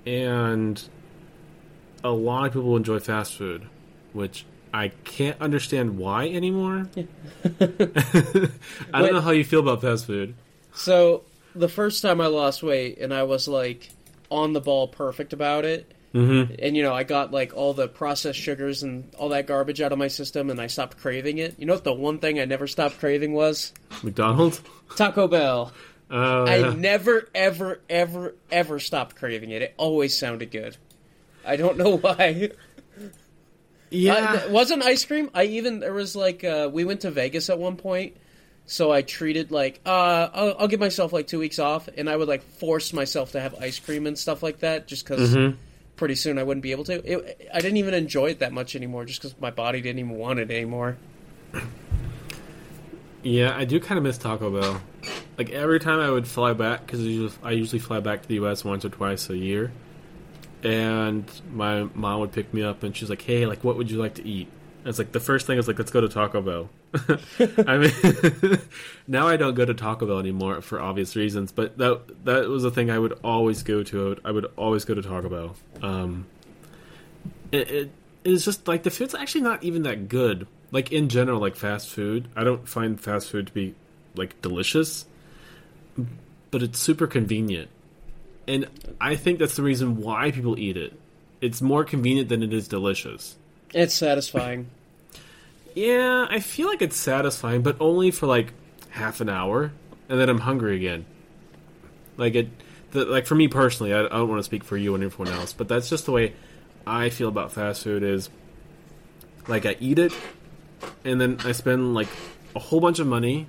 and 0.06 0.82
a 2.02 2.10
lot 2.10 2.46
of 2.46 2.52
people 2.52 2.76
enjoy 2.76 2.98
fast 2.98 3.34
food, 3.34 3.66
which 4.12 4.44
I 4.72 4.88
can't 5.04 5.40
understand 5.40 5.98
why 5.98 6.28
anymore. 6.28 6.88
I 7.60 9.02
don't 9.02 9.12
know 9.12 9.20
how 9.20 9.30
you 9.30 9.44
feel 9.44 9.60
about 9.60 9.80
fast 9.80 10.06
food. 10.06 10.34
So 10.74 11.24
the 11.54 11.68
first 11.68 12.02
time 12.02 12.20
I 12.20 12.26
lost 12.26 12.62
weight, 12.62 12.98
and 12.98 13.12
I 13.12 13.22
was 13.24 13.48
like 13.48 13.90
on 14.30 14.52
the 14.52 14.60
ball, 14.60 14.88
perfect 14.88 15.32
about 15.32 15.64
it. 15.64 15.92
Mm-hmm. 16.14 16.54
and 16.58 16.74
you 16.74 16.82
know 16.82 16.94
I 16.94 17.02
got 17.04 17.32
like 17.32 17.52
all 17.54 17.74
the 17.74 17.86
processed 17.86 18.38
sugars 18.38 18.82
and 18.82 19.14
all 19.18 19.28
that 19.28 19.46
garbage 19.46 19.82
out 19.82 19.92
of 19.92 19.98
my 19.98 20.08
system, 20.08 20.48
and 20.48 20.58
I 20.60 20.66
stopped 20.66 20.96
craving 20.98 21.36
it. 21.38 21.56
You 21.58 21.66
know 21.66 21.74
what 21.74 21.84
the 21.84 21.92
one 21.92 22.18
thing 22.18 22.40
I 22.40 22.46
never 22.46 22.66
stopped 22.66 22.98
craving 22.98 23.34
was 23.34 23.72
McDonald's. 24.02 24.60
Taco 24.96 25.28
Bell. 25.28 25.72
Oh, 26.10 26.46
I 26.46 26.56
yeah. 26.60 26.72
never, 26.72 27.28
ever, 27.34 27.80
ever, 27.90 28.34
ever 28.50 28.78
stopped 28.80 29.16
craving 29.16 29.50
it. 29.50 29.60
It 29.60 29.74
always 29.76 30.18
sounded 30.18 30.50
good. 30.50 30.74
I 31.44 31.56
don't 31.56 31.76
know 31.76 31.96
why. 31.98 32.50
yeah. 33.90 34.44
I, 34.44 34.50
wasn't 34.50 34.82
ice 34.82 35.04
cream. 35.04 35.30
I 35.34 35.44
even 35.44 35.80
there 35.80 35.92
was 35.92 36.16
like 36.16 36.44
uh, 36.44 36.70
we 36.72 36.86
went 36.86 37.02
to 37.02 37.10
Vegas 37.10 37.50
at 37.50 37.58
one 37.58 37.76
point, 37.76 38.16
so 38.64 38.90
I 38.90 39.02
treated 39.02 39.50
like 39.50 39.80
uh, 39.84 40.28
I'll, 40.32 40.56
I'll 40.60 40.68
give 40.68 40.80
myself 40.80 41.12
like 41.12 41.26
two 41.26 41.38
weeks 41.40 41.58
off, 41.58 41.88
and 41.94 42.08
I 42.08 42.16
would 42.16 42.28
like 42.28 42.42
force 42.42 42.94
myself 42.94 43.32
to 43.32 43.40
have 43.40 43.54
ice 43.56 43.78
cream 43.78 44.06
and 44.06 44.18
stuff 44.18 44.42
like 44.42 44.60
that, 44.60 44.86
just 44.88 45.04
because 45.06 45.34
Mhm. 45.34 45.56
Pretty 45.98 46.14
soon 46.14 46.38
I 46.38 46.42
wouldn't 46.42 46.62
be 46.62 46.72
able 46.72 46.84
to. 46.84 46.94
It, 47.04 47.50
I 47.52 47.60
didn't 47.60 47.76
even 47.76 47.92
enjoy 47.92 48.30
it 48.30 48.38
that 48.38 48.52
much 48.52 48.74
anymore, 48.74 49.04
just 49.04 49.20
because 49.20 49.38
my 49.38 49.50
body 49.50 49.82
didn't 49.82 49.98
even 49.98 50.12
want 50.12 50.38
it 50.38 50.50
anymore. 50.50 50.96
Yeah, 53.22 53.54
I 53.54 53.64
do 53.64 53.80
kind 53.80 53.98
of 53.98 54.04
miss 54.04 54.16
Taco 54.16 54.50
Bell. 54.58 54.80
Like 55.36 55.50
every 55.50 55.80
time 55.80 56.00
I 56.00 56.10
would 56.10 56.26
fly 56.26 56.52
back, 56.54 56.86
because 56.86 57.36
I 57.42 57.50
usually 57.50 57.80
fly 57.80 58.00
back 58.00 58.22
to 58.22 58.28
the 58.28 58.34
U.S. 58.36 58.64
once 58.64 58.84
or 58.84 58.88
twice 58.88 59.28
a 59.28 59.36
year, 59.36 59.72
and 60.62 61.30
my 61.52 61.84
mom 61.94 62.20
would 62.20 62.32
pick 62.32 62.54
me 62.54 62.62
up 62.62 62.82
and 62.82 62.96
she's 62.96 63.10
like, 63.10 63.22
"Hey, 63.22 63.44
like, 63.44 63.62
what 63.62 63.76
would 63.76 63.90
you 63.90 63.98
like 63.98 64.14
to 64.14 64.26
eat?" 64.26 64.48
And 64.80 64.88
it's 64.88 64.98
like 64.98 65.12
the 65.12 65.20
first 65.20 65.46
thing 65.46 65.58
is 65.58 65.68
like, 65.68 65.78
"Let's 65.78 65.90
go 65.90 66.00
to 66.00 66.08
Taco 66.08 66.40
Bell." 66.40 66.70
I 67.66 67.78
mean, 67.78 68.58
now 69.08 69.28
I 69.28 69.36
don't 69.36 69.54
go 69.54 69.64
to 69.64 69.74
Taco 69.74 70.06
Bell 70.06 70.18
anymore 70.18 70.62
for 70.62 70.80
obvious 70.80 71.16
reasons, 71.16 71.52
but 71.52 71.76
that 71.78 72.24
that 72.24 72.48
was 72.48 72.64
a 72.64 72.70
thing 72.70 72.90
I 72.90 72.98
would 72.98 73.18
always 73.22 73.62
go 73.62 73.82
to. 73.82 74.16
I 74.24 74.30
would, 74.30 74.46
always 74.56 74.84
go 74.84 74.94
to 74.94 75.02
Taco 75.02 75.28
Bell. 75.28 75.56
Um, 75.82 76.26
it, 77.52 77.70
it 77.70 77.90
it's 78.24 78.44
just 78.44 78.66
like 78.66 78.84
the 78.84 78.90
food's 78.90 79.14
actually 79.14 79.42
not 79.42 79.62
even 79.62 79.82
that 79.82 80.08
good. 80.08 80.46
Like 80.70 80.90
in 80.90 81.08
general, 81.08 81.40
like 81.40 81.56
fast 81.56 81.88
food, 81.88 82.28
I 82.34 82.44
don't 82.44 82.66
find 82.66 82.98
fast 82.98 83.30
food 83.30 83.48
to 83.48 83.52
be 83.52 83.74
like 84.14 84.40
delicious, 84.40 85.04
but 86.50 86.62
it's 86.62 86.78
super 86.78 87.06
convenient, 87.06 87.68
and 88.46 88.66
I 88.98 89.16
think 89.16 89.38
that's 89.38 89.56
the 89.56 89.62
reason 89.62 90.00
why 90.00 90.30
people 90.30 90.58
eat 90.58 90.76
it. 90.78 90.98
It's 91.40 91.60
more 91.60 91.84
convenient 91.84 92.30
than 92.30 92.42
it 92.42 92.52
is 92.52 92.66
delicious. 92.66 93.36
It's 93.74 93.94
satisfying. 93.94 94.70
Yeah, 95.74 96.26
I 96.28 96.40
feel 96.40 96.68
like 96.68 96.82
it's 96.82 96.96
satisfying, 96.96 97.62
but 97.62 97.76
only 97.80 98.10
for 98.10 98.26
like 98.26 98.52
half 98.90 99.20
an 99.20 99.28
hour, 99.28 99.72
and 100.08 100.20
then 100.20 100.28
I'm 100.28 100.38
hungry 100.38 100.76
again. 100.76 101.06
Like 102.16 102.34
it, 102.34 102.48
the, 102.90 103.04
like 103.04 103.26
for 103.26 103.34
me 103.34 103.48
personally, 103.48 103.94
I, 103.94 104.04
I 104.04 104.08
don't 104.08 104.28
want 104.28 104.40
to 104.40 104.44
speak 104.44 104.64
for 104.64 104.76
you 104.76 104.94
and 104.94 105.04
everyone 105.04 105.32
else, 105.32 105.52
but 105.52 105.68
that's 105.68 105.88
just 105.88 106.06
the 106.06 106.12
way 106.12 106.34
I 106.86 107.10
feel 107.10 107.28
about 107.28 107.52
fast 107.52 107.84
food. 107.84 108.02
Is 108.02 108.28
like 109.46 109.66
I 109.66 109.76
eat 109.78 109.98
it, 109.98 110.12
and 111.04 111.20
then 111.20 111.38
I 111.44 111.52
spend 111.52 111.94
like 111.94 112.08
a 112.56 112.58
whole 112.58 112.80
bunch 112.80 112.98
of 112.98 113.06
money, 113.06 113.46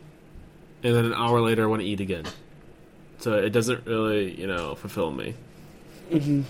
and 0.83 0.95
then 0.95 1.05
an 1.05 1.13
hour 1.13 1.41
later 1.41 1.63
I 1.63 1.67
want 1.67 1.81
to 1.81 1.87
eat 1.87 1.99
again. 1.99 2.25
So 3.19 3.33
it 3.33 3.49
doesn't 3.49 3.85
really, 3.85 4.39
you 4.39 4.47
know, 4.47 4.75
fulfill 4.75 5.11
me. 5.11 5.35
Hmm. 6.11 6.41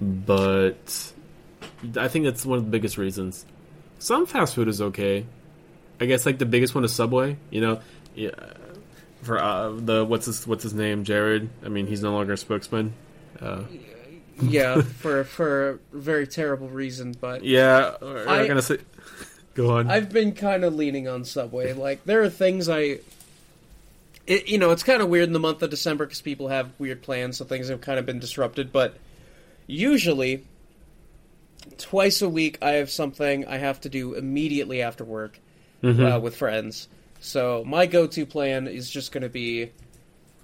But 0.00 1.12
I 1.96 2.08
think 2.08 2.24
that's 2.24 2.44
one 2.44 2.58
of 2.58 2.64
the 2.64 2.70
biggest 2.70 2.98
reasons. 2.98 3.44
Some 3.98 4.26
fast 4.26 4.54
food 4.54 4.68
is 4.68 4.80
okay. 4.80 5.24
I 6.00 6.06
guess 6.06 6.24
like 6.26 6.38
the 6.38 6.46
biggest 6.46 6.74
one 6.74 6.84
is 6.84 6.92
Subway. 6.92 7.36
You 7.50 7.60
know, 7.60 7.80
yeah. 8.14 8.30
For 9.22 9.38
uh, 9.42 9.70
the 9.72 10.04
what's 10.04 10.26
his 10.26 10.46
what's 10.46 10.62
his 10.62 10.74
name, 10.74 11.04
Jared. 11.04 11.48
I 11.64 11.68
mean, 11.68 11.86
he's 11.86 12.02
no 12.02 12.12
longer 12.12 12.34
a 12.34 12.36
spokesman. 12.36 12.94
Uh, 13.40 13.62
Yeah, 14.40 14.80
for 15.00 15.24
for 15.24 15.70
a 15.70 15.78
very 15.92 16.26
terrible 16.28 16.68
reason, 16.68 17.14
but 17.20 17.42
yeah, 17.44 17.96
we're 18.00 18.28
I- 18.28 18.46
gonna 18.46 18.62
say. 18.62 18.78
Go 19.54 19.76
on. 19.76 19.90
I've 19.90 20.12
been 20.12 20.32
kind 20.34 20.62
of 20.64 20.76
leaning 20.76 21.08
on 21.08 21.24
Subway. 21.24 21.72
Like 21.72 22.04
there 22.04 22.22
are 22.22 22.30
things 22.30 22.68
I, 22.68 23.00
it, 24.24 24.46
you 24.48 24.56
know, 24.58 24.70
it's 24.70 24.84
kind 24.84 25.02
of 25.02 25.08
weird 25.08 25.26
in 25.26 25.32
the 25.32 25.40
month 25.40 25.62
of 25.64 25.70
December 25.70 26.06
because 26.06 26.20
people 26.20 26.46
have 26.46 26.70
weird 26.78 27.02
plans, 27.02 27.38
so 27.38 27.44
things 27.44 27.68
have 27.68 27.80
kind 27.80 27.98
of 27.98 28.06
been 28.06 28.20
disrupted. 28.20 28.72
But 28.72 28.96
usually, 29.66 30.44
twice 31.76 32.22
a 32.22 32.28
week, 32.28 32.58
I 32.62 32.72
have 32.72 32.90
something 32.90 33.46
I 33.46 33.58
have 33.58 33.80
to 33.82 33.88
do 33.88 34.14
immediately 34.14 34.82
after 34.82 35.04
work 35.04 35.38
Mhm. 35.82 36.16
uh, 36.16 36.20
with 36.20 36.36
friends. 36.36 36.88
So 37.20 37.64
my 37.66 37.86
go-to 37.86 38.24
plan 38.26 38.66
is 38.68 38.88
just 38.90 39.12
going 39.12 39.22
to 39.22 39.28
be 39.28 39.70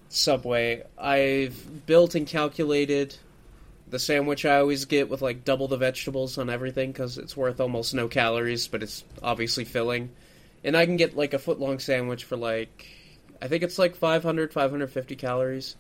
Subway. 0.09 0.83
I've 0.99 1.87
built 1.87 2.15
and 2.15 2.27
calculated 2.27 3.17
the 3.89 3.99
sandwich 3.99 4.45
I 4.45 4.59
always 4.59 4.85
get 4.87 5.09
with 5.09 5.23
like 5.23 5.45
double 5.45 5.69
the 5.69 5.77
vegetables 5.77 6.39
on 6.39 6.51
everything 6.51 6.93
because 6.93 7.19
it's 7.19 7.37
worth 7.37 7.61
almost 7.61 7.95
no 7.95 8.09
calories, 8.09 8.67
but 8.69 8.83
it's 8.83 9.05
obviously 9.23 9.65
filling. 9.65 10.11
And 10.63 10.77
I 10.77 10.87
can 10.87 10.97
get 10.97 11.17
like 11.17 11.35
a 11.35 11.39
foot 11.39 11.61
long 11.61 11.79
sandwich 11.79 12.25
for 12.25 12.37
like, 12.37 12.87
I 13.43 13.49
think 13.49 13.63
it's 13.63 13.79
like 13.79 13.95
500, 13.97 14.53
550 14.53 15.17
calories. 15.17 15.77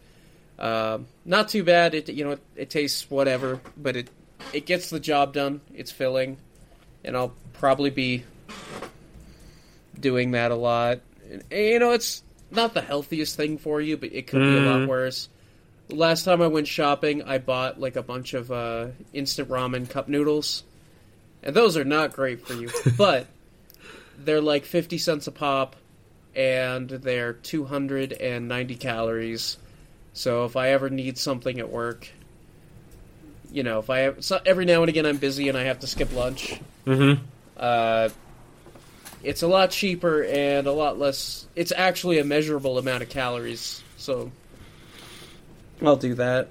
Um, 0.58 1.06
not 1.24 1.48
too 1.48 1.64
bad. 1.64 1.94
It 1.94 2.08
you 2.08 2.24
know 2.24 2.32
it, 2.32 2.40
it 2.56 2.70
tastes 2.70 3.10
whatever, 3.10 3.60
but 3.76 3.96
it 3.96 4.08
it 4.52 4.66
gets 4.66 4.90
the 4.90 5.00
job 5.00 5.32
done. 5.32 5.60
It's 5.74 5.90
filling, 5.90 6.36
and 7.04 7.16
I'll 7.16 7.32
probably 7.54 7.90
be 7.90 8.24
doing 9.98 10.32
that 10.32 10.50
a 10.50 10.56
lot. 10.56 11.00
And, 11.30 11.42
you 11.50 11.78
know, 11.78 11.92
it's 11.92 12.22
not 12.50 12.74
the 12.74 12.80
healthiest 12.82 13.36
thing 13.36 13.58
for 13.58 13.80
you, 13.80 13.96
but 13.96 14.12
it 14.12 14.26
could 14.26 14.40
be 14.40 14.56
a 14.56 14.60
lot 14.60 14.80
Mhm. 14.80 14.86
worse. 14.88 15.28
Last 15.88 16.24
time 16.24 16.40
I 16.40 16.46
went 16.46 16.66
shopping, 16.66 17.22
I 17.22 17.38
bought 17.38 17.80
like 17.80 17.96
a 17.96 18.02
bunch 18.02 18.34
of 18.34 18.50
uh, 18.50 18.88
instant 19.12 19.48
ramen 19.48 19.88
cup 19.88 20.08
noodles, 20.08 20.62
and 21.42 21.54
those 21.54 21.76
are 21.76 21.84
not 21.84 22.12
great 22.12 22.46
for 22.46 22.54
you. 22.54 22.70
but 22.96 23.26
they're 24.18 24.40
like 24.40 24.64
fifty 24.64 24.96
cents 24.98 25.26
a 25.26 25.32
pop, 25.32 25.76
and 26.34 26.88
they're 26.88 27.34
two 27.34 27.64
hundred 27.64 28.12
and 28.14 28.48
ninety 28.48 28.76
calories. 28.76 29.58
So 30.14 30.44
if 30.44 30.56
I 30.56 30.70
ever 30.70 30.88
need 30.88 31.18
something 31.18 31.58
at 31.58 31.68
work, 31.70 32.08
you 33.54 33.62
know, 33.62 33.78
if 33.78 33.88
I 33.88 34.00
have, 34.00 34.24
so 34.24 34.40
every 34.44 34.64
now 34.64 34.82
and 34.82 34.88
again 34.88 35.06
I'm 35.06 35.18
busy 35.18 35.48
and 35.48 35.56
I 35.56 35.62
have 35.62 35.78
to 35.80 35.86
skip 35.86 36.12
lunch, 36.12 36.60
mm-hmm. 36.84 37.22
uh, 37.56 38.08
it's 39.22 39.42
a 39.42 39.46
lot 39.46 39.70
cheaper 39.70 40.24
and 40.24 40.66
a 40.66 40.72
lot 40.72 40.98
less. 40.98 41.46
It's 41.54 41.72
actually 41.74 42.18
a 42.18 42.24
measurable 42.24 42.78
amount 42.78 43.04
of 43.04 43.08
calories. 43.08 43.82
So 43.96 44.32
I'll 45.80 45.96
do 45.96 46.14
that. 46.14 46.48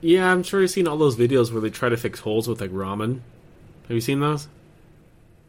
Yeah, 0.00 0.30
I'm 0.30 0.42
sure 0.42 0.60
you've 0.60 0.72
seen 0.72 0.88
all 0.88 0.98
those 0.98 1.16
videos 1.16 1.52
where 1.52 1.60
they 1.60 1.70
try 1.70 1.88
to 1.88 1.96
fix 1.96 2.18
holes 2.18 2.48
with 2.48 2.60
like 2.60 2.70
ramen. 2.70 3.20
Have 3.82 3.92
you 3.92 4.00
seen 4.00 4.18
those? 4.18 4.48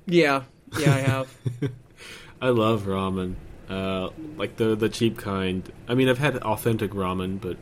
Yeah, 0.06 0.44
yeah, 0.78 0.94
I 0.94 1.00
have. 1.00 1.36
I 2.42 2.50
love 2.50 2.84
ramen, 2.84 3.36
uh, 3.70 4.10
like 4.38 4.58
the 4.58 4.76
the 4.76 4.90
cheap 4.90 5.18
kind. 5.18 5.68
I 5.88 5.96
mean, 5.96 6.10
I've 6.10 6.20
had 6.20 6.38
authentic 6.38 6.92
ramen, 6.92 7.42
but 7.42 7.58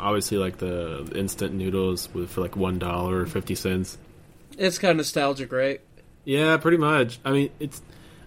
obviously 0.00 0.38
like 0.38 0.58
the 0.58 1.10
instant 1.14 1.54
noodles 1.54 2.08
with 2.14 2.30
for 2.30 2.40
like 2.40 2.56
one 2.56 2.78
dollar 2.78 3.20
or 3.20 3.26
fifty 3.26 3.54
cents. 3.54 3.98
it's 4.58 4.78
kind 4.78 4.92
of 4.92 4.96
nostalgic, 4.98 5.52
right? 5.52 5.80
Yeah, 6.24 6.56
pretty 6.56 6.78
much. 6.78 7.18
I 7.24 7.32
mean, 7.32 7.50
it's. 7.60 7.82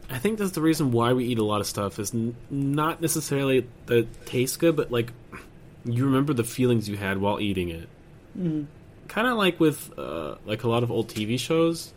I 0.10 0.20
think 0.20 0.40
that's 0.40 0.52
the 0.52 0.62
reason 0.62 0.92
why 0.92 1.12
we 1.14 1.26
eat 1.26 1.38
a 1.38 1.44
lot 1.44 1.60
of 1.60 1.68
stuff 1.68 2.00
is 2.00 2.14
n- 2.14 2.36
not 2.50 3.02
necessarily 3.02 3.68
that 3.88 3.98
it 3.98 4.26
tastes 4.26 4.56
good, 4.56 4.76
but 4.78 4.90
like 4.92 5.12
you 5.84 6.06
remember 6.06 6.34
the 6.34 6.44
feelings 6.46 6.88
you 6.88 6.96
had 6.96 7.18
while 7.18 7.40
eating 7.42 7.70
it. 7.70 7.90
Mm. 8.38 8.68
Kind 9.10 9.28
of 9.28 9.38
like 9.38 9.60
with 9.60 9.92
uh, 9.98 10.36
like 10.46 10.64
a 10.64 10.70
lot 10.70 10.84
of 10.84 10.92
old 10.92 11.10
TV 11.10 11.38
shows. 11.40 11.94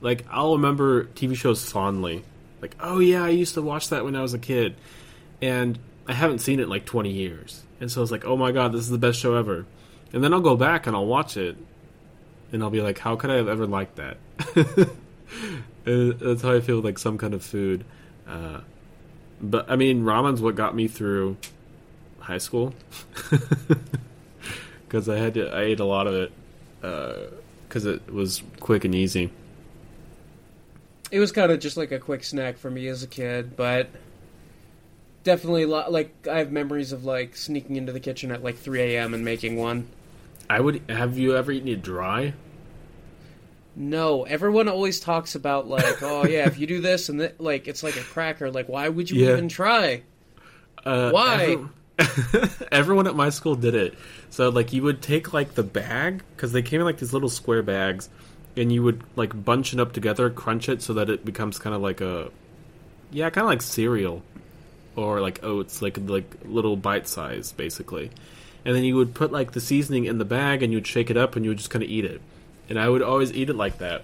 Like 0.00 0.24
I'll 0.30 0.54
remember 0.54 1.04
TV 1.04 1.34
shows 1.36 1.70
fondly. 1.70 2.24
Like, 2.62 2.76
oh 2.80 2.98
yeah, 3.00 3.24
I 3.24 3.30
used 3.30 3.54
to 3.54 3.62
watch 3.62 3.90
that 3.90 4.04
when 4.04 4.16
I 4.16 4.22
was 4.22 4.32
a 4.32 4.38
kid, 4.38 4.76
and 5.42 5.78
I 6.06 6.14
haven't 6.14 6.38
seen 6.38 6.60
it 6.60 6.64
in 6.64 6.68
like 6.70 6.86
twenty 6.86 7.10
years, 7.10 7.62
and 7.84 7.92
so 7.92 8.00
it's 8.00 8.10
like, 8.10 8.24
oh 8.24 8.34
my 8.34 8.50
god, 8.50 8.72
this 8.72 8.80
is 8.80 8.88
the 8.88 8.96
best 8.96 9.20
show 9.20 9.34
ever. 9.34 9.66
And 10.14 10.24
then 10.24 10.32
I'll 10.32 10.40
go 10.40 10.56
back 10.56 10.86
and 10.86 10.96
I'll 10.96 11.04
watch 11.04 11.36
it, 11.36 11.54
and 12.50 12.62
I'll 12.62 12.70
be 12.70 12.80
like, 12.80 12.98
how 12.98 13.14
could 13.14 13.28
I 13.28 13.34
have 13.34 13.46
ever 13.46 13.66
liked 13.66 13.96
that? 13.96 14.16
That's 15.84 16.40
how 16.40 16.54
I 16.54 16.62
feel 16.62 16.80
like 16.80 16.98
some 16.98 17.18
kind 17.18 17.34
of 17.34 17.42
food. 17.42 17.84
Uh, 18.26 18.60
but 19.38 19.70
I 19.70 19.76
mean, 19.76 20.02
ramen's 20.02 20.40
what 20.40 20.54
got 20.54 20.74
me 20.74 20.88
through 20.88 21.36
high 22.20 22.38
school 22.38 22.72
because 24.88 25.06
I 25.06 25.18
had 25.18 25.34
to. 25.34 25.50
I 25.54 25.64
ate 25.64 25.80
a 25.80 25.84
lot 25.84 26.06
of 26.06 26.14
it 26.14 26.32
because 27.68 27.84
it 27.84 28.10
was 28.10 28.42
quick 28.60 28.86
and 28.86 28.94
easy. 28.94 29.30
It 31.10 31.20
was 31.20 31.32
kind 31.32 31.52
of 31.52 31.60
just 31.60 31.76
like 31.76 31.92
a 31.92 31.98
quick 31.98 32.24
snack 32.24 32.56
for 32.56 32.70
me 32.70 32.88
as 32.88 33.02
a 33.02 33.06
kid, 33.06 33.56
but 33.56 33.90
definitely 35.24 35.66
lo- 35.66 35.90
like 35.90 36.28
I 36.28 36.38
have 36.38 36.52
memories 36.52 36.92
of 36.92 37.04
like 37.04 37.36
sneaking 37.36 37.76
into 37.76 37.90
the 37.92 38.00
kitchen 38.00 38.30
at 38.30 38.44
like 38.44 38.56
3 38.56 38.80
a.m. 38.94 39.12
and 39.14 39.24
making 39.24 39.56
one. 39.56 39.88
I 40.48 40.60
would. 40.60 40.82
Have 40.88 41.18
you 41.18 41.36
ever 41.36 41.50
eaten 41.50 41.68
it 41.68 41.82
dry? 41.82 42.34
No, 43.76 44.22
everyone 44.24 44.68
always 44.68 45.00
talks 45.00 45.34
about 45.34 45.66
like, 45.66 45.96
oh 46.02 46.24
yeah, 46.26 46.46
if 46.46 46.58
you 46.58 46.66
do 46.66 46.80
this 46.80 47.08
and 47.08 47.18
th- 47.20 47.34
like 47.38 47.66
it's 47.66 47.82
like 47.82 47.96
a 47.96 48.02
cracker. 48.02 48.50
Like, 48.50 48.68
why 48.68 48.88
would 48.88 49.10
you 49.10 49.24
Yeah. 49.24 49.32
even 49.32 49.48
try? 49.48 50.02
Uh, 50.84 51.10
Why? 51.10 51.56
every- 51.98 52.48
everyone 52.72 53.06
at 53.06 53.14
my 53.16 53.30
school 53.30 53.54
did 53.54 53.74
it. 53.74 53.94
So 54.30 54.48
like 54.50 54.72
you 54.72 54.82
would 54.82 55.00
take 55.00 55.32
like 55.32 55.54
the 55.54 55.62
bag 55.62 56.22
because 56.36 56.52
they 56.52 56.60
came 56.62 56.80
in 56.80 56.86
like 56.86 56.98
these 56.98 57.12
little 57.12 57.28
square 57.28 57.62
bags, 57.62 58.08
and 58.56 58.70
you 58.72 58.82
would 58.82 59.02
like 59.16 59.44
bunch 59.44 59.72
it 59.72 59.80
up 59.80 59.92
together, 59.92 60.28
crunch 60.30 60.68
it 60.68 60.82
so 60.82 60.92
that 60.94 61.08
it 61.08 61.24
becomes 61.24 61.58
kind 61.58 61.74
of 61.74 61.80
like 61.82 62.00
a, 62.00 62.30
yeah, 63.10 63.30
kind 63.30 63.44
of 63.44 63.48
like 63.48 63.62
cereal, 63.62 64.22
or 64.96 65.20
like 65.20 65.42
oats, 65.44 65.82
like 65.82 65.98
like 65.98 66.34
little 66.44 66.76
bite 66.76 67.06
size 67.08 67.52
basically. 67.52 68.10
And 68.64 68.74
then 68.74 68.84
you 68.84 68.96
would 68.96 69.14
put 69.14 69.30
like 69.32 69.52
the 69.52 69.60
seasoning 69.60 70.06
in 70.06 70.18
the 70.18 70.24
bag, 70.24 70.62
and 70.62 70.72
you 70.72 70.78
would 70.78 70.86
shake 70.86 71.10
it 71.10 71.16
up, 71.16 71.36
and 71.36 71.44
you 71.44 71.50
would 71.50 71.58
just 71.58 71.70
kind 71.70 71.82
of 71.82 71.88
eat 71.90 72.04
it. 72.04 72.20
And 72.68 72.78
I 72.78 72.88
would 72.88 73.02
always 73.02 73.32
eat 73.32 73.50
it 73.50 73.56
like 73.56 73.78
that 73.78 74.02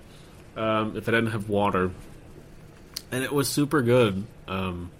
um, 0.57 0.97
if 0.97 1.09
I 1.09 1.13
didn't 1.13 1.31
have 1.31 1.49
water, 1.49 1.91
and 3.11 3.25
it 3.25 3.33
was 3.33 3.49
super 3.49 3.81
good. 3.83 4.25
Um, 4.49 4.91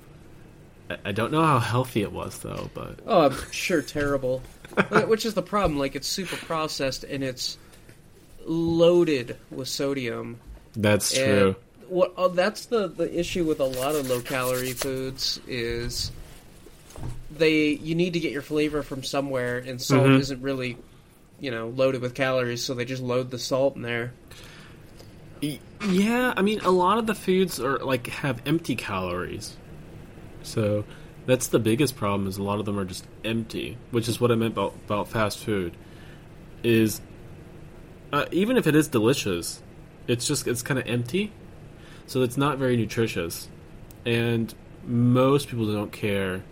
I- 0.89 0.99
I 1.07 1.13
don't 1.13 1.31
know 1.31 1.45
how 1.45 1.59
healthy 1.59 2.03
it 2.03 2.11
was 2.13 2.39
though, 2.39 2.71
but 2.75 2.99
Oh, 3.07 3.27
I'm 3.27 3.53
sure 3.53 3.83
terrible. 3.83 4.43
Which 5.07 5.27
is 5.27 5.35
the 5.35 5.43
problem? 5.43 5.79
Like, 5.79 5.95
it's 5.97 6.09
super 6.09 6.37
processed 6.37 7.05
and 7.05 7.23
it's 7.25 7.59
loaded 8.47 9.37
with 9.51 9.69
sodium. 9.69 10.39
that's 10.77 11.17
And 11.17 11.25
true. 11.55 11.57
What? 11.91 12.15
Oh, 12.17 12.29
that's 12.29 12.67
the 12.67 12.87
the 12.87 13.19
issue 13.19 13.45
with 13.45 13.59
a 13.59 13.65
lot 13.65 13.97
of 13.97 14.09
low 14.09 14.21
calorie 14.21 14.73
foods 14.73 15.41
is 15.49 16.13
they 17.37 17.71
you 17.71 17.97
need 17.97 18.13
to 18.13 18.21
get 18.21 18.31
your 18.31 18.43
flavor 18.43 18.83
from 18.85 19.03
somewhere, 19.03 19.59
and 19.59 19.83
salt 19.83 20.07
Mhm. 20.07 20.21
isn't 20.21 20.41
really 20.41 20.77
you 21.41 21.51
know 21.51 21.69
loaded 21.69 22.01
with 22.01 22.15
calories, 22.15 22.63
so 22.63 22.75
they 22.75 22.85
just 22.85 23.03
load 23.03 23.31
the 23.33 23.41
salt 23.41 23.75
in 23.75 23.83
there. 23.83 24.13
Yeah, 25.89 26.35
I 26.37 26.43
mean, 26.43 26.61
a 26.61 26.71
lot 26.71 26.99
of 26.99 27.07
the 27.07 27.15
foods 27.15 27.59
are 27.59 27.79
like 27.79 28.07
have 28.09 28.41
empty 28.47 28.77
calories, 28.77 29.57
so 30.43 30.85
that's 31.27 31.49
the 31.49 31.59
biggest 31.59 31.97
problem. 31.97 32.29
Is 32.29 32.37
a 32.37 32.43
lot 32.43 32.61
of 32.61 32.67
them 32.67 32.79
are 32.79 32.85
just 32.85 33.05
empty, 33.25 33.79
which 33.91 34.07
is 34.09 34.21
what 34.21 34.31
I 34.31 34.37
meant 34.37 34.53
about 34.53 34.75
about 34.87 35.09
fast 35.09 35.39
food. 35.39 35.73
Is 36.63 37.01
uh, 38.13 38.27
even 38.31 38.57
if 38.57 38.67
it 38.69 38.77
is 38.77 38.87
delicious, 38.87 39.61
it's 40.07 40.27
just 40.27 40.47
it's 40.47 40.63
kind 40.63 40.79
of 40.79 40.87
empty, 40.87 41.33
so 42.11 42.23
it's 42.23 42.37
not 42.37 42.59
very 42.59 42.77
nutritious, 42.77 43.49
and 44.05 44.53
most 44.85 45.49
people 45.49 45.73
don't 45.73 45.93
care. 45.93 46.43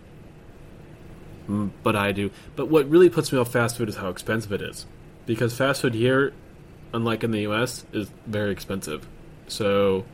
But 1.83 1.95
I 1.95 2.11
do. 2.11 2.29
But 2.55 2.67
what 2.67 2.87
really 2.89 3.09
puts 3.09 3.31
me 3.31 3.39
off 3.39 3.51
fast 3.51 3.77
food 3.77 3.89
is 3.89 3.95
how 3.95 4.09
expensive 4.09 4.51
it 4.53 4.61
is, 4.61 4.85
because 5.25 5.55
fast 5.55 5.81
food 5.81 5.95
here 5.95 6.31
unlike 6.93 7.23
in 7.23 7.31
the 7.31 7.41
US, 7.41 7.85
is 7.91 8.09
very 8.25 8.51
expensive. 8.51 9.05
So 9.47 10.05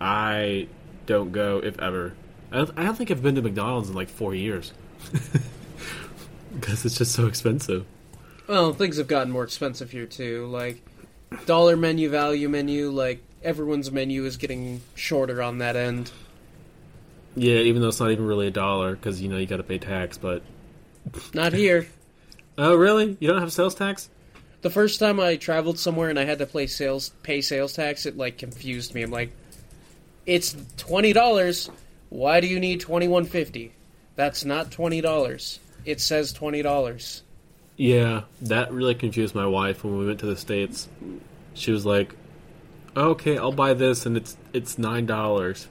I 0.00 0.68
don't 1.06 1.32
go 1.32 1.58
if 1.58 1.78
ever. 1.80 2.14
I 2.52 2.64
don't 2.64 2.94
think 2.94 3.10
I've 3.10 3.22
been 3.22 3.34
to 3.36 3.42
McDonald's 3.42 3.88
in 3.88 3.94
like 3.94 4.08
four 4.08 4.34
years 4.34 4.72
because 6.54 6.84
it's 6.84 6.96
just 6.96 7.12
so 7.12 7.26
expensive. 7.26 7.84
Well, 8.46 8.72
things 8.72 8.96
have 8.96 9.06
gotten 9.06 9.32
more 9.32 9.44
expensive 9.44 9.90
here 9.90 10.06
too. 10.06 10.46
Like 10.46 10.82
dollar 11.46 11.76
menu, 11.76 12.08
value 12.08 12.48
menu, 12.48 12.90
like 12.90 13.22
everyone's 13.42 13.90
menu 13.90 14.24
is 14.24 14.36
getting 14.36 14.80
shorter 14.94 15.42
on 15.42 15.58
that 15.58 15.76
end. 15.76 16.10
Yeah, 17.34 17.56
even 17.56 17.82
though 17.82 17.88
it's 17.88 18.00
not 18.00 18.10
even 18.10 18.26
really 18.26 18.48
a 18.48 18.50
dollar 18.50 18.96
because 18.96 19.20
you 19.20 19.28
know 19.28 19.36
you 19.36 19.46
got 19.46 19.58
to 19.58 19.62
pay 19.62 19.78
tax. 19.78 20.18
But 20.18 20.42
Not 21.34 21.52
here. 21.52 21.86
oh, 22.58 22.74
really? 22.74 23.16
You 23.20 23.28
don't 23.28 23.40
have 23.40 23.52
sales 23.52 23.74
tax? 23.74 24.08
The 24.60 24.70
first 24.70 24.98
time 24.98 25.20
I 25.20 25.36
traveled 25.36 25.78
somewhere 25.78 26.10
and 26.10 26.18
I 26.18 26.24
had 26.24 26.38
to 26.38 26.46
play 26.46 26.66
sales 26.66 27.10
pay 27.22 27.40
sales 27.40 27.72
tax, 27.74 28.06
it 28.06 28.16
like 28.16 28.38
confused 28.38 28.94
me. 28.94 29.02
I'm 29.02 29.10
like, 29.10 29.30
it's 30.26 30.56
twenty 30.76 31.12
dollars. 31.12 31.70
Why 32.08 32.40
do 32.40 32.48
you 32.48 32.58
need 32.58 32.80
twenty 32.80 33.06
one 33.06 33.24
fifty? 33.24 33.72
That's 34.16 34.44
not 34.44 34.72
twenty 34.72 35.00
dollars. 35.00 35.60
It 35.84 36.00
says 36.00 36.32
twenty 36.32 36.62
dollars. 36.62 37.22
Yeah, 37.76 38.22
that 38.42 38.72
really 38.72 38.96
confused 38.96 39.36
my 39.36 39.46
wife 39.46 39.84
when 39.84 39.96
we 39.96 40.06
went 40.06 40.18
to 40.20 40.26
the 40.26 40.36
states. 40.36 40.88
She 41.54 41.70
was 41.70 41.86
like, 41.86 42.12
"Okay, 42.98 43.38
I'll 43.38 43.52
buy 43.52 43.74
this, 43.74 44.06
and 44.06 44.16
it's 44.16 44.36
it's 44.52 44.78
nine 44.78 45.06
dollars." 45.06 45.68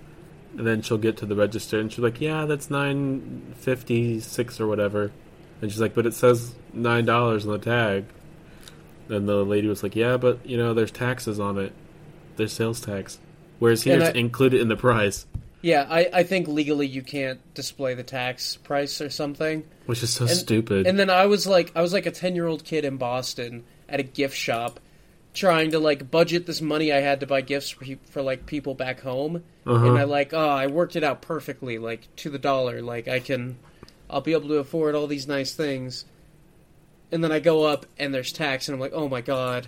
And 0.58 0.66
then 0.66 0.82
she'll 0.82 0.98
get 0.98 1.18
to 1.18 1.26
the 1.26 1.36
register, 1.36 1.80
and 1.80 1.92
she's 1.92 2.00
like, 2.00 2.20
"Yeah, 2.22 2.46
that's 2.46 2.70
nine 2.72 3.54
fifty 3.58 4.20
six 4.20 4.60
or 4.60 4.68
whatever." 4.68 5.12
And 5.62 5.72
she's 5.72 5.82
like, 5.82 5.94
"But 5.94 6.06
it 6.06 6.14
says 6.14 6.56
nine 6.74 7.06
dollars 7.06 7.46
on 7.46 7.52
the 7.52 7.58
tag." 7.60 8.06
And 9.10 9.28
the 9.28 9.44
lady 9.46 9.68
was 9.68 9.84
like, 9.84 9.96
"Yeah, 9.96 10.18
but 10.18 10.46
you 10.46 10.58
know, 10.58 10.74
there's 10.74 10.92
taxes 10.92 11.40
on 11.40 11.58
it. 11.58 11.74
There's 12.36 12.52
sales 12.54 12.82
tax, 12.82 13.20
whereas 13.60 13.84
here 13.84 13.96
And 13.96 14.04
it's 14.04 14.18
included 14.18 14.62
in 14.62 14.68
the 14.68 14.76
price, 14.76 15.26
Yeah, 15.62 15.88
I, 15.90 16.08
I 16.14 16.24
think 16.24 16.48
legally 16.48 16.86
you 16.88 17.02
can't 17.02 17.40
display 17.56 17.96
the 17.96 18.04
tax 18.04 18.58
price 18.58 19.02
or 19.02 19.10
something. 19.10 19.64
which 19.88 20.04
is 20.04 20.10
so 20.12 20.26
And- 20.26 20.34
stupid." 20.36 20.86
And 20.88 21.00
then 21.00 21.10
I 21.10 21.26
was 21.26 21.48
like, 21.48 21.72
I 21.76 21.82
was 21.82 21.94
like 21.94 22.06
a 22.06 22.12
ten 22.12 22.36
year 22.36 22.46
old 22.48 22.64
kid 22.64 22.84
in 22.86 22.98
Boston 22.98 23.64
at 23.90 24.00
a 24.00 24.04
gift 24.04 24.36
shop, 24.36 24.80
trying 25.38 25.72
to 25.72 25.80
like 25.80 26.10
budget 26.10 26.46
this 26.46 26.62
money 26.62 26.92
I 26.92 27.00
had 27.00 27.20
to 27.22 27.28
buy 27.28 27.42
gifts 27.42 27.70
for, 27.70 27.86
for 28.10 28.22
like 28.22 28.46
people 28.46 28.74
back 28.76 29.02
home, 29.02 29.44
Uh-huh. 29.66 29.86
and 29.88 29.98
I 29.98 30.04
like, 30.04 30.34
oh, 30.34 30.50
I 30.50 30.68
worked 30.68 30.96
it 30.96 31.04
out 31.04 31.22
perfectly, 31.22 31.78
like 31.78 32.08
to 32.18 32.30
the 32.30 32.40
dollar. 32.40 32.82
Like 32.82 33.08
I 33.08 33.20
can, 33.20 33.58
I'll 34.10 34.22
be 34.22 34.34
able 34.34 34.50
to 34.50 34.56
afford 34.56 34.96
all 34.96 35.08
these 35.08 35.28
nice 35.28 35.54
things. 35.54 36.06
And 37.12 37.24
then 37.24 37.32
I 37.32 37.40
go 37.40 37.64
up 37.66 37.86
and 37.98 38.14
there's 38.14 38.34
tax, 38.34 38.68
and 38.68 38.74
I'm 38.76 38.80
like, 38.82 38.94
oh 38.94 39.08
my 39.08 39.22
god, 39.22 39.68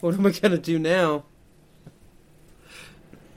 what 0.00 0.14
am 0.14 0.24
I 0.26 0.30
gonna 0.30 0.56
do 0.58 0.78
now? 0.78 1.24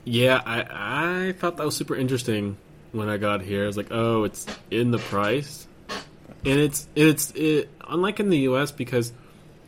Yeah, 0.04 0.42
I 0.46 1.28
I 1.30 1.32
thought 1.34 1.58
that 1.58 1.66
was 1.66 1.76
super 1.76 1.96
interesting 1.96 2.58
when 2.92 3.10
I 3.10 3.18
got 3.18 3.42
here. 3.42 3.64
I 3.64 3.68
was 3.68 3.76
like, 3.78 3.88
oh, 3.92 4.24
it's 4.24 4.46
in 4.70 4.92
the 4.92 5.00
price, 5.00 5.68
and 5.90 6.60
it's 6.60 6.88
it's 6.96 7.32
it, 7.32 7.70
unlike 7.88 8.20
in 8.20 8.30
the 8.30 8.38
U.S. 8.40 8.72
because 8.72 9.12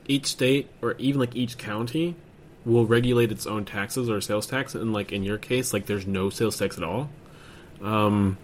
each 0.07 0.27
state 0.27 0.69
or 0.81 0.95
even 0.97 1.19
like 1.19 1.35
each 1.35 1.57
county 1.57 2.15
will 2.65 2.85
regulate 2.85 3.31
its 3.31 3.47
own 3.47 3.65
taxes 3.65 4.09
or 4.09 4.19
sales 4.19 4.45
tax, 4.45 4.75
and 4.75 4.93
like 4.93 5.11
in 5.11 5.23
your 5.23 5.37
case, 5.37 5.73
like 5.73 5.85
there's 5.85 6.05
no 6.05 6.29
sales 6.29 6.57
tax 6.57 6.77
at 6.77 6.83
all. 6.83 7.09
Um, 7.81 8.37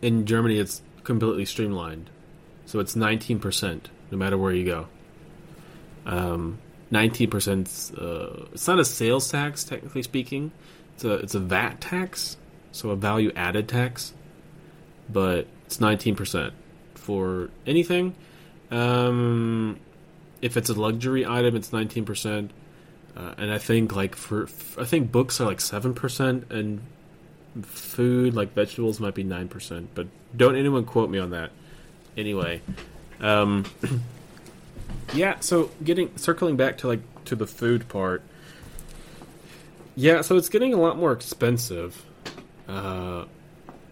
in 0.00 0.26
Germany, 0.26 0.58
it's 0.58 0.82
completely 1.02 1.44
streamlined, 1.44 2.08
so 2.66 2.80
it's 2.80 2.96
nineteen 2.96 3.38
percent 3.38 3.90
no 4.10 4.18
matter 4.18 4.38
where 4.38 4.52
you 4.52 4.64
go. 4.64 4.86
Um, 6.06 6.58
nineteen 6.90 7.30
percent. 7.30 7.92
Uh, 7.98 8.44
it's 8.52 8.66
not 8.66 8.78
a 8.78 8.84
sales 8.84 9.30
tax, 9.30 9.64
technically 9.64 10.02
speaking. 10.02 10.52
It's 10.94 11.04
a 11.04 11.12
it's 11.14 11.34
a 11.34 11.40
VAT 11.40 11.80
tax, 11.80 12.36
so 12.72 12.90
a 12.90 12.96
value 12.96 13.32
added 13.36 13.68
tax, 13.68 14.14
but 15.12 15.46
it's 15.66 15.80
nineteen 15.80 16.16
percent 16.16 16.54
for 16.94 17.50
anything. 17.66 18.14
Um, 18.70 19.78
if 20.42 20.56
it's 20.56 20.68
a 20.68 20.74
luxury 20.74 21.26
item, 21.26 21.56
it's 21.56 21.72
nineteen 21.72 22.04
percent, 22.04 22.50
uh, 23.16 23.34
and 23.38 23.52
I 23.52 23.58
think 23.58 23.94
like 23.94 24.14
for 24.16 24.48
I 24.78 24.84
think 24.84 25.10
books 25.10 25.40
are 25.40 25.46
like 25.46 25.60
seven 25.60 25.94
percent, 25.94 26.50
and 26.50 26.82
food 27.62 28.34
like 28.34 28.54
vegetables 28.54 29.00
might 29.00 29.14
be 29.14 29.24
nine 29.24 29.48
percent. 29.48 29.90
But 29.94 30.08
don't 30.36 30.56
anyone 30.56 30.84
quote 30.84 31.10
me 31.10 31.18
on 31.18 31.30
that. 31.30 31.50
Anyway, 32.16 32.62
um, 33.20 33.64
yeah. 35.14 35.40
So 35.40 35.70
getting 35.82 36.16
circling 36.16 36.56
back 36.56 36.78
to 36.78 36.88
like 36.88 37.24
to 37.26 37.36
the 37.36 37.46
food 37.46 37.88
part. 37.88 38.22
Yeah, 39.96 40.22
so 40.22 40.36
it's 40.36 40.48
getting 40.48 40.74
a 40.74 40.76
lot 40.76 40.98
more 40.98 41.12
expensive. 41.12 42.04
Uh, 42.68 43.26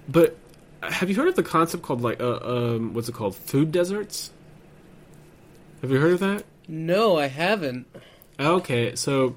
but 0.09 0.37
have 0.83 1.09
you 1.09 1.15
heard 1.15 1.29
of 1.29 1.37
the 1.37 1.43
concept 1.43 1.83
called 1.83 2.03
like 2.03 2.21
uh, 2.21 2.39
um, 2.43 2.95
what's 2.95 3.09
it 3.09 3.15
called? 3.15 3.37
Food 3.37 3.73
deserts. 3.73 4.31
Have 5.83 5.91
you 5.91 5.99
heard 5.99 6.13
of 6.13 6.21
that? 6.21 6.45
No, 6.69 7.19
I 7.19 7.27
haven't. 7.27 7.87
Okay, 8.39 8.95
so 8.95 9.35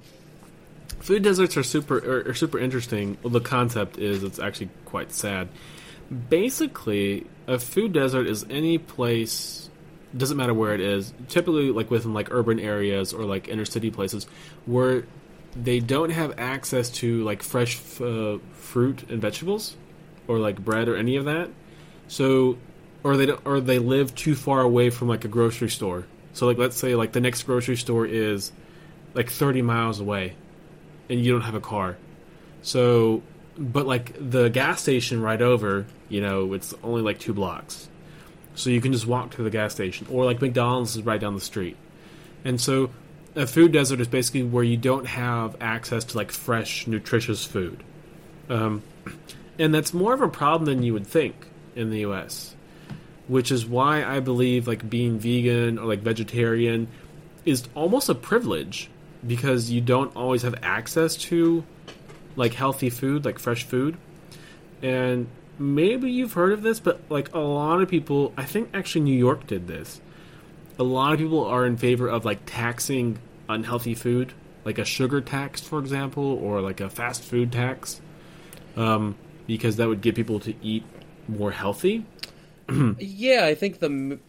food 1.00 1.24
deserts 1.24 1.58
are 1.58 1.64
super 1.64 1.98
are, 1.98 2.30
are 2.30 2.34
super 2.36 2.60
interesting. 2.60 3.18
Well, 3.24 3.32
the 3.32 3.42
concept 3.42 3.98
is 3.98 4.24
it's 4.24 4.40
actually 4.40 4.70
quite 4.86 5.12
sad. 5.12 5.50
Basically, 6.30 7.26
a 7.48 7.58
food 7.58 7.94
desert 7.94 8.28
is 8.28 8.46
any 8.50 8.78
place 8.78 9.72
doesn't 10.16 10.38
matter 10.38 10.54
where 10.54 10.76
it 10.76 10.82
is. 10.82 11.14
Typically, 11.30 11.72
like 11.72 11.90
within 11.90 12.14
like 12.14 12.32
urban 12.32 12.60
areas 12.60 13.12
or 13.12 13.26
like 13.26 13.48
inner 13.48 13.66
city 13.66 13.90
places, 13.90 14.26
where 14.68 15.06
they 15.56 15.80
don't 15.80 16.12
have 16.12 16.38
access 16.38 16.92
to 16.92 17.24
like 17.24 17.42
fresh 17.42 17.80
uh, 18.00 18.38
fruit 18.54 19.10
and 19.10 19.20
vegetables, 19.20 19.76
or 20.28 20.38
like 20.38 20.64
bread 20.64 20.88
or 20.90 20.96
any 20.96 21.16
of 21.16 21.26
that. 21.26 21.50
So, 22.08 22.60
or 23.04 23.18
they 23.18 23.26
don't, 23.26 23.42
or 23.46 23.60
they 23.60 23.80
live 23.80 24.14
too 24.14 24.36
far 24.36 24.62
away 24.62 24.92
from 24.92 25.08
like 25.08 25.26
a 25.26 25.28
grocery 25.28 25.72
store. 25.72 26.06
So, 26.36 26.46
like 26.46 26.58
let's 26.58 26.76
say 26.76 26.96
like 26.96 27.14
the 27.14 27.22
next 27.22 27.44
grocery 27.44 27.78
store 27.78 28.06
is 28.06 28.52
like 29.14 29.30
thirty 29.30 29.62
miles 29.62 30.02
away, 30.02 30.36
and 31.10 31.24
you 31.24 31.32
don't 31.32 31.42
have 31.42 31.56
a 31.56 31.62
car. 31.62 31.98
So, 32.62 33.24
but 33.58 33.88
like 33.88 34.14
the 34.20 34.50
gas 34.50 34.82
station 34.82 35.22
right 35.22 35.42
over, 35.42 35.86
you 36.10 36.20
know, 36.20 36.52
it's 36.54 36.74
only 36.84 37.02
like 37.02 37.20
two 37.20 37.34
blocks. 37.34 37.88
So 38.54 38.70
you 38.70 38.82
can 38.82 38.92
just 38.92 39.08
walk 39.08 39.32
to 39.36 39.44
the 39.44 39.50
gas 39.50 39.74
station, 39.74 40.08
or 40.12 40.26
like 40.26 40.42
McDonald's 40.42 40.98
is 40.98 41.04
right 41.04 41.20
down 41.20 41.36
the 41.36 41.42
street. 41.42 41.78
And 42.44 42.60
so 42.60 42.90
a 43.36 43.48
food 43.48 43.72
desert 43.72 44.02
is 44.02 44.08
basically 44.10 44.44
where 44.44 44.64
you 44.64 44.78
don't 44.78 45.06
have 45.06 45.56
access 45.62 46.04
to 46.06 46.18
like 46.18 46.32
fresh, 46.32 46.86
nutritious 46.86 47.46
food. 47.46 47.82
Um, 48.50 48.84
and 49.58 49.74
that's 49.74 49.94
more 49.94 50.14
of 50.14 50.22
a 50.22 50.28
problem 50.28 50.66
than 50.66 50.84
you 50.84 50.92
would 50.94 51.08
think 51.08 51.48
in 51.76 51.92
the 51.92 52.00
US, 52.00 52.55
which 53.28 53.52
is 53.52 53.66
why 53.66 54.04
I 54.04 54.20
believe 54.20 54.68
like 54.68 54.90
being 54.90 55.20
vegan 55.20 55.80
or 55.80 55.86
like 55.86 56.00
vegetarian 56.00 56.88
is 57.46 57.68
almost 57.76 58.10
a 58.10 58.16
privilege 58.16 58.90
because 59.26 59.72
you 59.72 59.82
don't 59.82 60.16
always 60.16 60.44
have 60.44 60.56
access 60.62 61.16
to 61.16 61.64
like 62.36 62.54
healthy 62.54 62.90
food, 62.90 63.26
like 63.26 63.40
fresh 63.40 63.64
food. 63.64 63.98
And 64.82 65.28
maybe 65.58 66.12
you've 66.12 66.34
heard 66.34 66.52
of 66.52 66.62
this, 66.62 66.80
but 66.80 67.00
like 67.10 67.34
a 67.34 67.40
lot 67.40 67.82
of 67.82 67.90
people, 67.90 68.34
I 68.38 68.44
think 68.46 68.70
actually 68.74 69.02
New 69.02 69.18
York 69.18 69.48
did 69.48 69.68
this. 69.68 70.02
A 70.78 70.84
lot 70.84 71.14
of 71.14 71.20
people 71.20 71.46
are 71.46 71.66
in 71.66 71.78
favor 71.78 72.08
of 72.08 72.26
like 72.26 72.40
taxing 72.46 73.18
unhealthy 73.48 73.96
food, 73.96 74.34
like 74.66 74.78
a 74.78 74.86
sugar 74.86 75.22
tax, 75.22 75.62
for 75.62 75.80
example, 75.80 76.24
or 76.24 76.62
like 76.62 76.82
a 76.82 76.90
fast 76.90 77.24
food 77.24 77.52
tax, 77.52 78.02
um, 78.76 79.16
because 79.48 79.78
that 79.78 79.88
would 79.88 80.02
get 80.02 80.16
people 80.16 80.40
to 80.42 80.54
eat 80.62 80.84
more 81.28 81.52
healthy. 81.52 82.06
yeah, 83.00 83.46
I 83.46 83.56
think 83.56 83.80
the 83.80 84.20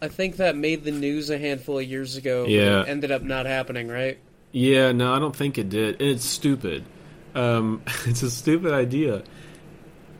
I 0.00 0.08
think 0.08 0.36
that 0.36 0.56
made 0.56 0.84
the 0.84 0.90
news 0.90 1.30
a 1.30 1.38
handful 1.38 1.78
of 1.78 1.84
years 1.84 2.16
ago. 2.16 2.46
Yeah. 2.46 2.82
it 2.82 2.88
ended 2.88 3.10
up 3.10 3.22
not 3.22 3.46
happening, 3.46 3.88
right? 3.88 4.18
Yeah, 4.52 4.92
no, 4.92 5.12
I 5.12 5.18
don't 5.18 5.34
think 5.34 5.58
it 5.58 5.68
did. 5.68 6.00
And 6.00 6.10
it's 6.10 6.24
stupid. 6.24 6.84
Um, 7.34 7.82
it's 8.06 8.22
a 8.22 8.30
stupid 8.30 8.72
idea. 8.72 9.22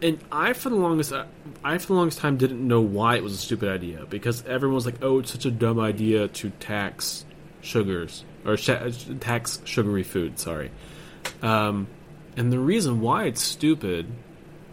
And 0.03 0.19
I, 0.31 0.53
for 0.53 0.69
the 0.69 0.77
longest, 0.77 1.13
I 1.65 1.79
for 1.79 1.87
the 1.87 1.95
longest 1.95 2.19
time 2.19 2.37
didn't 2.37 2.67
know 2.67 2.81
why 2.81 3.17
it 3.17 3.23
was 3.23 3.33
a 3.33 3.39
stupid 3.39 3.71
idea 3.71 4.05
because 4.09 4.45
everyone 4.45 4.75
was 4.75 4.85
like, 4.85 5.03
"Oh, 5.03 5.21
it's 5.21 5.33
such 5.33 5.47
a 5.47 5.51
dumb 5.51 5.81
idea 5.81 6.29
to 6.29 6.51
tax 6.51 7.25
sugars 7.63 8.25
or 8.45 8.59
sh- 8.59 9.07
tax 9.21 9.61
sugary 9.65 10.03
food." 10.03 10.39
Sorry. 10.39 10.71
Um, 11.41 11.87
and 12.37 12.53
the 12.53 12.59
reason 12.59 13.01
why 13.01 13.25
it's 13.25 13.41
stupid 13.41 14.07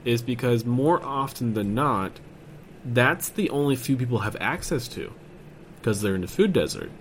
is 0.04 0.22
because 0.22 0.66
more 0.66 1.02
often 1.02 1.54
than 1.54 1.74
not, 1.74 2.20
that's 2.86 3.30
the 3.30 3.50
only 3.50 3.76
few 3.76 3.96
people 3.98 4.19
have 4.19 4.36
access 4.39 4.88
to 4.89 5.12
because 5.78 6.02
they're 6.02 6.15
in 6.15 6.22
the 6.22 6.28
food 6.28 6.54
desert. 6.54 6.91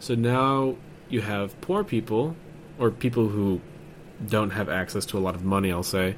So 0.00 0.14
now 0.14 0.76
you 1.08 1.20
have 1.20 1.60
poor 1.60 1.84
people 1.84 2.36
or 2.78 2.90
people 2.90 3.28
who 3.28 3.60
don't 4.26 4.50
have 4.50 4.68
access 4.68 5.06
to 5.06 5.18
a 5.18 5.20
lot 5.20 5.34
of 5.34 5.44
money, 5.44 5.72
I'll 5.72 5.82
say. 5.82 6.16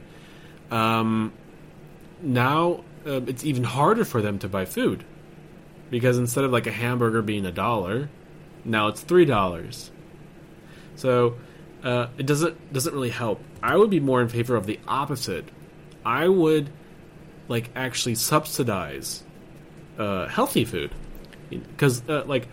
Um, 0.70 1.32
now 2.20 2.84
uh, 3.06 3.20
it's 3.26 3.44
even 3.44 3.64
harder 3.64 4.04
for 4.04 4.20
them 4.20 4.38
to 4.40 4.48
buy 4.48 4.64
food 4.64 5.04
because 5.90 6.18
instead 6.18 6.44
of 6.44 6.50
like 6.50 6.66
a 6.66 6.72
hamburger 6.72 7.22
being 7.22 7.46
a 7.46 7.52
dollar, 7.52 8.08
now 8.64 8.88
it's 8.88 9.00
three 9.00 9.24
dollars. 9.24 9.90
So 10.96 11.36
uh, 11.82 12.08
it 12.18 12.26
doesn't 12.26 12.72
doesn't 12.72 12.92
really 12.92 13.10
help. 13.10 13.42
I 13.62 13.76
would 13.76 13.90
be 13.90 14.00
more 14.00 14.20
in 14.22 14.28
favor 14.28 14.56
of 14.56 14.66
the 14.66 14.80
opposite. 14.88 15.48
I 16.04 16.28
would 16.28 16.70
like 17.48 17.70
actually 17.74 18.14
subsidize 18.14 19.22
uh, 19.98 20.26
healthy 20.28 20.64
food 20.64 20.92
because 21.50 22.06
uh, 22.08 22.24
like 22.26 22.48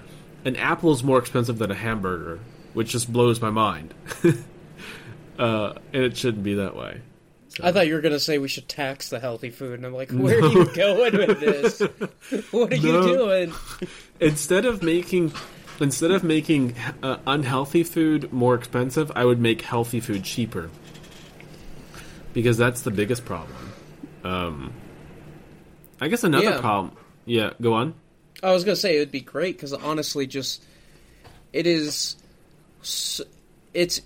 an 0.45 0.55
apple 0.55 0.91
is 0.91 1.03
more 1.03 1.19
expensive 1.19 1.57
than 1.57 1.71
a 1.71 1.75
hamburger, 1.75 2.39
which 2.73 2.89
just 2.89 3.11
blows 3.11 3.41
my 3.41 3.49
mind. 3.49 3.93
uh, 5.39 5.73
and 5.93 6.03
it 6.03 6.17
shouldn't 6.17 6.43
be 6.43 6.55
that 6.55 6.75
way. 6.75 7.01
I 7.61 7.71
thought 7.71 7.87
you 7.87 7.93
were 7.93 8.01
gonna 8.01 8.19
say 8.19 8.39
we 8.39 8.47
should 8.47 8.67
tax 8.67 9.09
the 9.09 9.19
healthy 9.19 9.51
food, 9.51 9.75
and 9.75 9.85
I'm 9.85 9.93
like, 9.93 10.11
where 10.11 10.43
are 10.43 10.47
you 10.47 10.65
going 10.73 11.17
with 11.17 11.39
this? 11.39 11.79
what 12.51 12.71
are 12.71 12.75
you 12.75 13.01
doing? 13.03 13.53
Instead 14.19 14.65
of 14.65 14.81
making 14.81 15.33
instead 15.79 16.11
of 16.11 16.23
making 16.23 16.75
uh, 17.03 17.17
unhealthy 17.27 17.83
food 17.83 18.31
more 18.33 18.55
expensive, 18.55 19.11
I 19.15 19.25
would 19.25 19.39
make 19.39 19.61
healthy 19.61 19.99
food 19.99 20.23
cheaper. 20.23 20.69
Because 22.33 22.57
that's 22.57 22.81
the 22.81 22.91
biggest 22.91 23.25
problem. 23.25 23.73
Um, 24.23 24.73
I 26.03 26.09
guess 26.09 26.23
another 26.23 26.43
Yeah. 26.51 26.59
problem. 26.59 26.95
Yeah, 27.25 27.51
go 27.61 27.73
on. 27.73 27.93
I 28.41 28.51
was 28.51 28.65
gonna 28.65 28.75
say 28.75 28.97
it 28.97 28.99
would 28.99 29.11
be 29.11 29.21
great 29.21 29.55
because 29.55 29.71
honestly, 29.71 30.27
just 30.27 30.61
it 31.53 31.65
is. 31.65 32.17
It's 33.73 34.01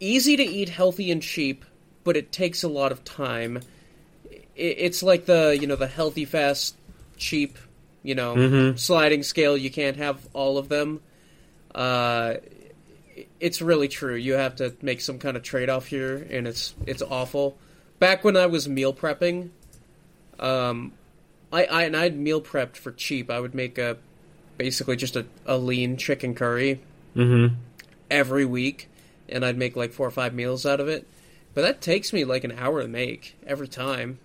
easy 0.00 0.36
to 0.36 0.42
eat 0.42 0.68
healthy 0.68 1.10
and 1.10 1.22
cheap, 1.22 1.64
but 2.04 2.16
it 2.16 2.30
takes 2.30 2.62
a 2.62 2.68
lot 2.68 2.92
of 2.92 3.02
time. 3.04 3.62
It's 4.54 5.02
like 5.02 5.24
the 5.24 5.56
you 5.58 5.66
know 5.66 5.76
the 5.76 5.86
healthy, 5.86 6.24
fast, 6.26 6.74
cheap, 7.16 7.56
you 8.02 8.14
know 8.14 8.34
Mhm. 8.34 8.78
sliding 8.78 9.22
scale. 9.22 9.56
You 9.56 9.70
can't 9.70 9.96
have 9.96 10.18
all 10.34 10.58
of 10.58 10.68
them. 10.68 11.00
Uh, 11.74 12.34
it's 13.40 13.62
really 13.62 13.88
true. 13.88 14.14
You 14.14 14.34
have 14.34 14.56
to 14.56 14.74
make 14.82 15.00
some 15.00 15.18
kind 15.18 15.36
of 15.36 15.42
trade 15.42 15.70
off 15.70 15.86
here, 15.86 16.26
and 16.30 16.46
it's 16.46 16.74
it's 16.86 17.00
awful. 17.02 17.56
Back 17.98 18.22
when 18.22 18.36
I 18.36 18.46
was 18.46 18.68
meal 18.68 18.92
prepping, 18.92 19.48
um, 20.38 20.92
I, 21.52 21.64
I 21.64 21.82
and 21.84 21.96
I'd 21.96 22.16
meal 22.16 22.40
prepped 22.40 22.76
for 22.76 22.92
cheap. 22.92 23.30
I 23.30 23.40
would 23.40 23.54
make 23.54 23.78
a 23.78 23.96
basically 24.56 24.96
just 24.96 25.16
a, 25.16 25.26
a 25.46 25.56
lean 25.58 25.96
chicken 25.96 26.34
curry 26.34 26.80
Mm-hmm. 27.16 27.54
every 28.10 28.44
week, 28.44 28.88
and 29.28 29.44
I'd 29.44 29.58
make 29.58 29.74
like 29.74 29.92
four 29.92 30.06
or 30.06 30.10
five 30.12 30.34
meals 30.34 30.64
out 30.64 30.78
of 30.78 30.86
it. 30.86 31.06
But 31.54 31.62
that 31.62 31.80
takes 31.80 32.12
me 32.12 32.24
like 32.24 32.44
an 32.44 32.52
hour 32.52 32.82
to 32.82 32.86
make 32.86 33.36
every 33.44 33.66
time. 33.66 34.18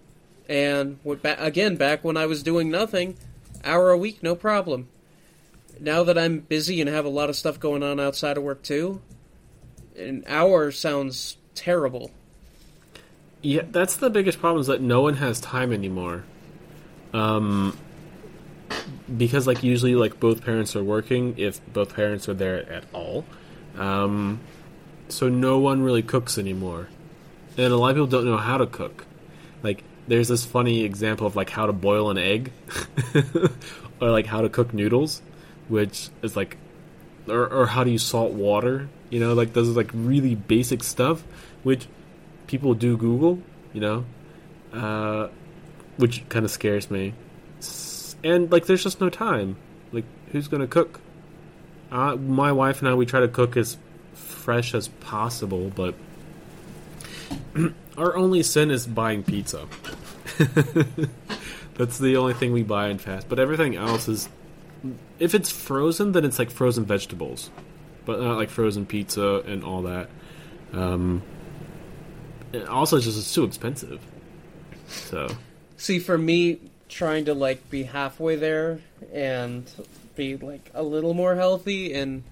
And 0.48 1.00
what 1.02 1.24
ba- 1.24 1.44
again, 1.44 1.76
back 1.76 2.04
when 2.04 2.18
I 2.18 2.28
was 2.28 2.44
doing 2.44 2.70
nothing, 2.70 3.18
hour 3.64 3.90
a 3.90 3.98
week, 3.98 4.22
no 4.22 4.36
problem. 4.36 4.90
Now 5.80 6.04
that 6.04 6.18
I'm 6.18 6.40
busy 6.40 6.82
and 6.82 6.90
have 6.90 7.06
a 7.06 7.10
lot 7.10 7.30
of 7.30 7.36
stuff 7.36 7.60
going 7.60 7.82
on 7.82 8.00
outside 8.00 8.38
of 8.38 8.44
work 8.44 8.62
too, 8.62 9.02
an 9.98 10.24
hour 10.28 10.70
sounds 10.72 11.38
terrible. 11.56 12.12
Yeah, 13.42 13.64
that's 13.72 13.96
the 13.96 14.10
biggest 14.10 14.40
problem 14.40 14.62
is 14.62 14.68
that 14.68 14.82
no 14.82 15.02
one 15.02 15.16
has 15.16 15.40
time 15.40 15.74
anymore. 15.74 16.24
Um, 17.14 17.78
because 19.18 19.48
like 19.48 19.64
usually 19.64 19.96
like 19.96 20.20
both 20.20 20.44
parents 20.44 20.76
are 20.76 20.84
working 20.84 21.36
if 21.38 21.62
both 21.74 21.94
parents 21.96 22.28
are 22.28 22.34
there 22.34 22.72
at 22.72 22.84
all. 22.94 23.26
Um, 23.78 24.40
so 25.10 25.30
no 25.30 25.60
one 25.60 25.84
really 25.84 26.02
cooks 26.02 26.38
anymore, 26.38 26.90
and 27.58 27.72
a 27.74 27.78
lot 27.78 27.90
of 27.92 27.96
people 27.96 28.08
don't 28.08 28.26
know 28.26 28.38
how 28.38 28.58
to 28.58 28.66
cook. 28.66 29.06
Like 29.62 29.84
there's 30.08 30.28
this 30.28 30.46
funny 30.46 30.84
example 30.84 31.28
of 31.28 31.36
like 31.36 31.50
how 31.50 31.66
to 31.66 31.74
boil 31.74 32.10
an 32.10 32.18
egg, 32.18 32.52
or 34.02 34.10
like 34.10 34.26
how 34.26 34.42
to 34.42 34.50
cook 34.50 34.74
noodles, 34.74 35.22
which 35.68 36.10
is 36.22 36.36
like, 36.36 36.58
or 37.28 37.48
or 37.48 37.68
how 37.68 37.84
do 37.84 37.92
you 37.92 37.98
salt 38.00 38.32
water? 38.34 38.90
You 39.10 39.20
know, 39.20 39.34
like 39.34 39.54
those 39.54 39.70
are 39.70 39.74
like 39.74 39.92
really 39.94 40.36
basic 40.36 40.84
stuff, 40.84 41.24
which 41.64 41.88
people 42.48 42.74
do 42.74 42.98
Google, 42.98 43.40
you 43.74 43.82
know, 43.82 44.06
uh, 44.74 45.30
which 45.98 46.28
kind 46.30 46.46
of 46.46 46.52
scares 46.52 46.90
me. 46.90 47.14
And 48.24 48.52
like, 48.52 48.66
there's 48.66 48.84
just 48.84 49.02
no 49.02 49.10
time. 49.10 49.58
like 49.92 50.06
who's 50.32 50.48
gonna 50.48 50.68
cook? 50.68 51.00
Uh, 51.92 52.16
my 52.16 52.52
wife 52.52 52.80
and 52.80 52.88
I 52.88 52.96
we 52.96 53.06
try 53.06 53.20
to 53.20 53.28
cook 53.28 53.56
as 53.56 53.78
fresh 54.14 54.74
as 54.74 54.88
possible, 54.88 55.72
but 55.74 55.96
our 57.98 58.16
only 58.16 58.44
sin 58.44 58.72
is 58.72 58.88
buying 58.88 59.24
pizza. 59.24 59.68
That's 61.76 61.98
the 61.98 62.18
only 62.18 62.34
thing 62.34 62.52
we 62.52 62.64
buy 62.64 62.90
in 62.90 62.98
fast. 62.98 63.30
But 63.30 63.40
everything 63.40 63.76
else 63.76 64.08
is, 64.08 64.30
if 65.20 65.34
it's 65.34 65.50
frozen, 65.50 66.12
then 66.12 66.26
it's 66.26 66.40
like 66.40 66.52
frozen 66.52 66.86
vegetables, 66.86 67.50
but 68.06 68.20
not 68.20 68.38
like 68.38 68.50
frozen 68.50 68.86
pizza 68.86 69.44
and 69.46 69.64
all 69.64 69.84
that. 69.84 70.10
Um, 70.72 71.24
also, 72.70 72.98
it's 72.98 73.06
just 73.06 73.18
it's 73.18 73.34
too 73.34 73.44
expensive. 73.44 74.02
So 74.88 75.28
See, 75.84 76.00
for 76.00 76.18
me, 76.18 76.60
trying 76.88 77.26
to 77.26 77.34
like 77.34 77.70
be 77.70 77.84
halfway 77.84 78.38
there 78.38 78.80
and 79.14 79.70
be 80.16 80.38
like 80.38 80.72
a 80.74 80.82
little 80.82 81.14
more 81.14 81.36
healthy 81.36 81.94
and 81.94 82.24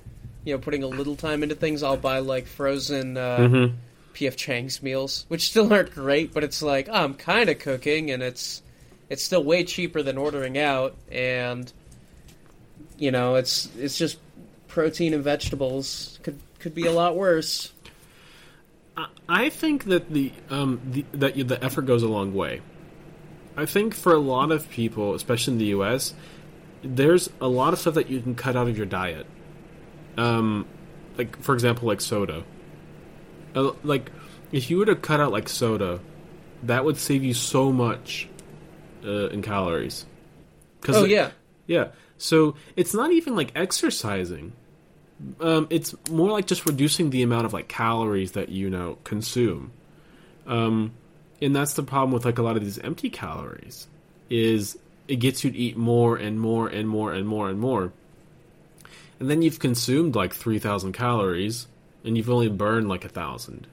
you 0.45 0.53
know 0.53 0.57
putting 0.57 0.83
a 0.83 0.87
little 0.87 1.17
time 1.17 1.43
into 1.43 1.55
things, 1.55 1.83
I'll 1.83 1.97
buy 1.97 2.19
like 2.19 2.45
frozen 2.47 3.17
uh, 3.17 3.37
Mhm. 3.39 3.73
PF 4.13 4.37
Chang's 4.37 4.81
meals, 4.81 5.25
which 5.27 5.49
still 5.49 5.73
aren't 5.73 5.91
great, 5.93 6.33
but 6.33 6.45
it's 6.45 6.61
like 6.61 6.87
oh, 6.89 6.93
I'm 6.93 7.13
kind 7.13 7.49
of 7.49 7.59
cooking, 7.59 8.09
and 8.09 8.23
it's 8.23 8.61
it's 9.09 9.21
still 9.21 9.43
way 9.43 9.65
cheaper 9.65 10.01
than 10.01 10.17
ordering 10.17 10.57
out, 10.57 10.95
and 11.11 11.69
you 12.97 13.11
know 13.11 13.35
it's 13.35 13.67
it's 13.77 13.97
just 13.97 14.17
protein 14.69 15.13
and 15.13 15.25
vegetables 15.25 16.19
could 16.23 16.39
could 16.59 16.73
be 16.73 16.85
a 16.87 16.91
lot 16.93 17.17
worse. 17.17 17.73
I- 18.95 19.07
I 19.27 19.49
think 19.49 19.85
that 19.85 20.09
the 20.09 20.31
um 20.49 20.79
the, 20.89 21.03
that 21.11 21.47
the 21.49 21.61
effort 21.61 21.81
goes 21.81 22.01
a 22.03 22.07
long 22.07 22.33
way. 22.33 22.61
I 23.57 23.65
think 23.65 23.93
for 23.93 24.13
a 24.13 24.19
lot 24.19 24.51
of 24.51 24.69
people, 24.69 25.13
especially 25.13 25.53
in 25.53 25.59
the 25.59 25.65
U.S., 25.65 26.13
there's 26.83 27.29
a 27.39 27.47
lot 27.47 27.73
of 27.73 27.79
stuff 27.79 27.93
that 27.95 28.09
you 28.09 28.21
can 28.21 28.33
cut 28.35 28.55
out 28.55 28.67
of 28.67 28.77
your 28.77 28.85
diet. 28.85 29.27
Um, 30.17 30.65
like 31.17 31.41
for 31.41 31.53
example, 31.53 31.87
like 31.87 32.01
soda. 32.01 32.43
Uh, 33.55 33.71
like 33.83 34.11
if 34.51 34.69
you 34.69 34.77
were 34.77 34.85
to 34.85 34.95
cut 34.95 35.19
out 35.19 35.31
like 35.31 35.49
soda, 35.49 35.99
that 36.63 36.85
would 36.85 36.97
save 36.97 37.23
you 37.23 37.33
so 37.33 37.71
much 37.71 38.27
uh, 39.05 39.27
in 39.29 39.41
calories. 39.41 40.05
'Cause 40.81 40.95
Oh 40.97 41.03
it- 41.05 41.11
yeah, 41.11 41.31
yeah. 41.67 41.87
So 42.17 42.55
it's 42.75 42.93
not 42.93 43.11
even 43.11 43.35
like 43.35 43.51
exercising. 43.55 44.53
Um, 45.39 45.67
it's 45.69 45.93
more 46.09 46.31
like 46.31 46.47
just 46.47 46.65
reducing 46.65 47.09
the 47.11 47.21
amount 47.21 47.45
of 47.45 47.53
like 47.53 47.67
calories 47.67 48.31
that 48.31 48.49
you 48.49 48.69
know 48.69 48.97
consume. 49.03 49.71
Um, 50.47 50.93
and 51.41 51.55
that's 51.55 51.73
the 51.73 51.83
problem 51.83 52.11
with 52.11 52.25
like 52.25 52.37
a 52.37 52.43
lot 52.43 52.55
of 52.55 52.63
these 52.63 52.77
empty 52.79 53.09
calories 53.09 53.87
is 54.29 54.77
it 55.07 55.15
gets 55.17 55.43
you 55.43 55.51
to 55.51 55.57
eat 55.57 55.75
more 55.75 56.15
and 56.15 56.39
more 56.39 56.67
and 56.67 56.87
more 56.87 57.13
and 57.13 57.27
more 57.27 57.49
and 57.49 57.59
more. 57.59 57.91
And 59.19 59.29
then 59.29 59.41
you've 59.41 59.59
consumed 59.59 60.15
like 60.15 60.33
3000 60.33 60.93
calories 60.93 61.67
and 62.05 62.15
you've 62.15 62.29
only 62.29 62.47
burned 62.47 62.87
like 62.87 63.03
a 63.03 63.07
1000. 63.07 63.67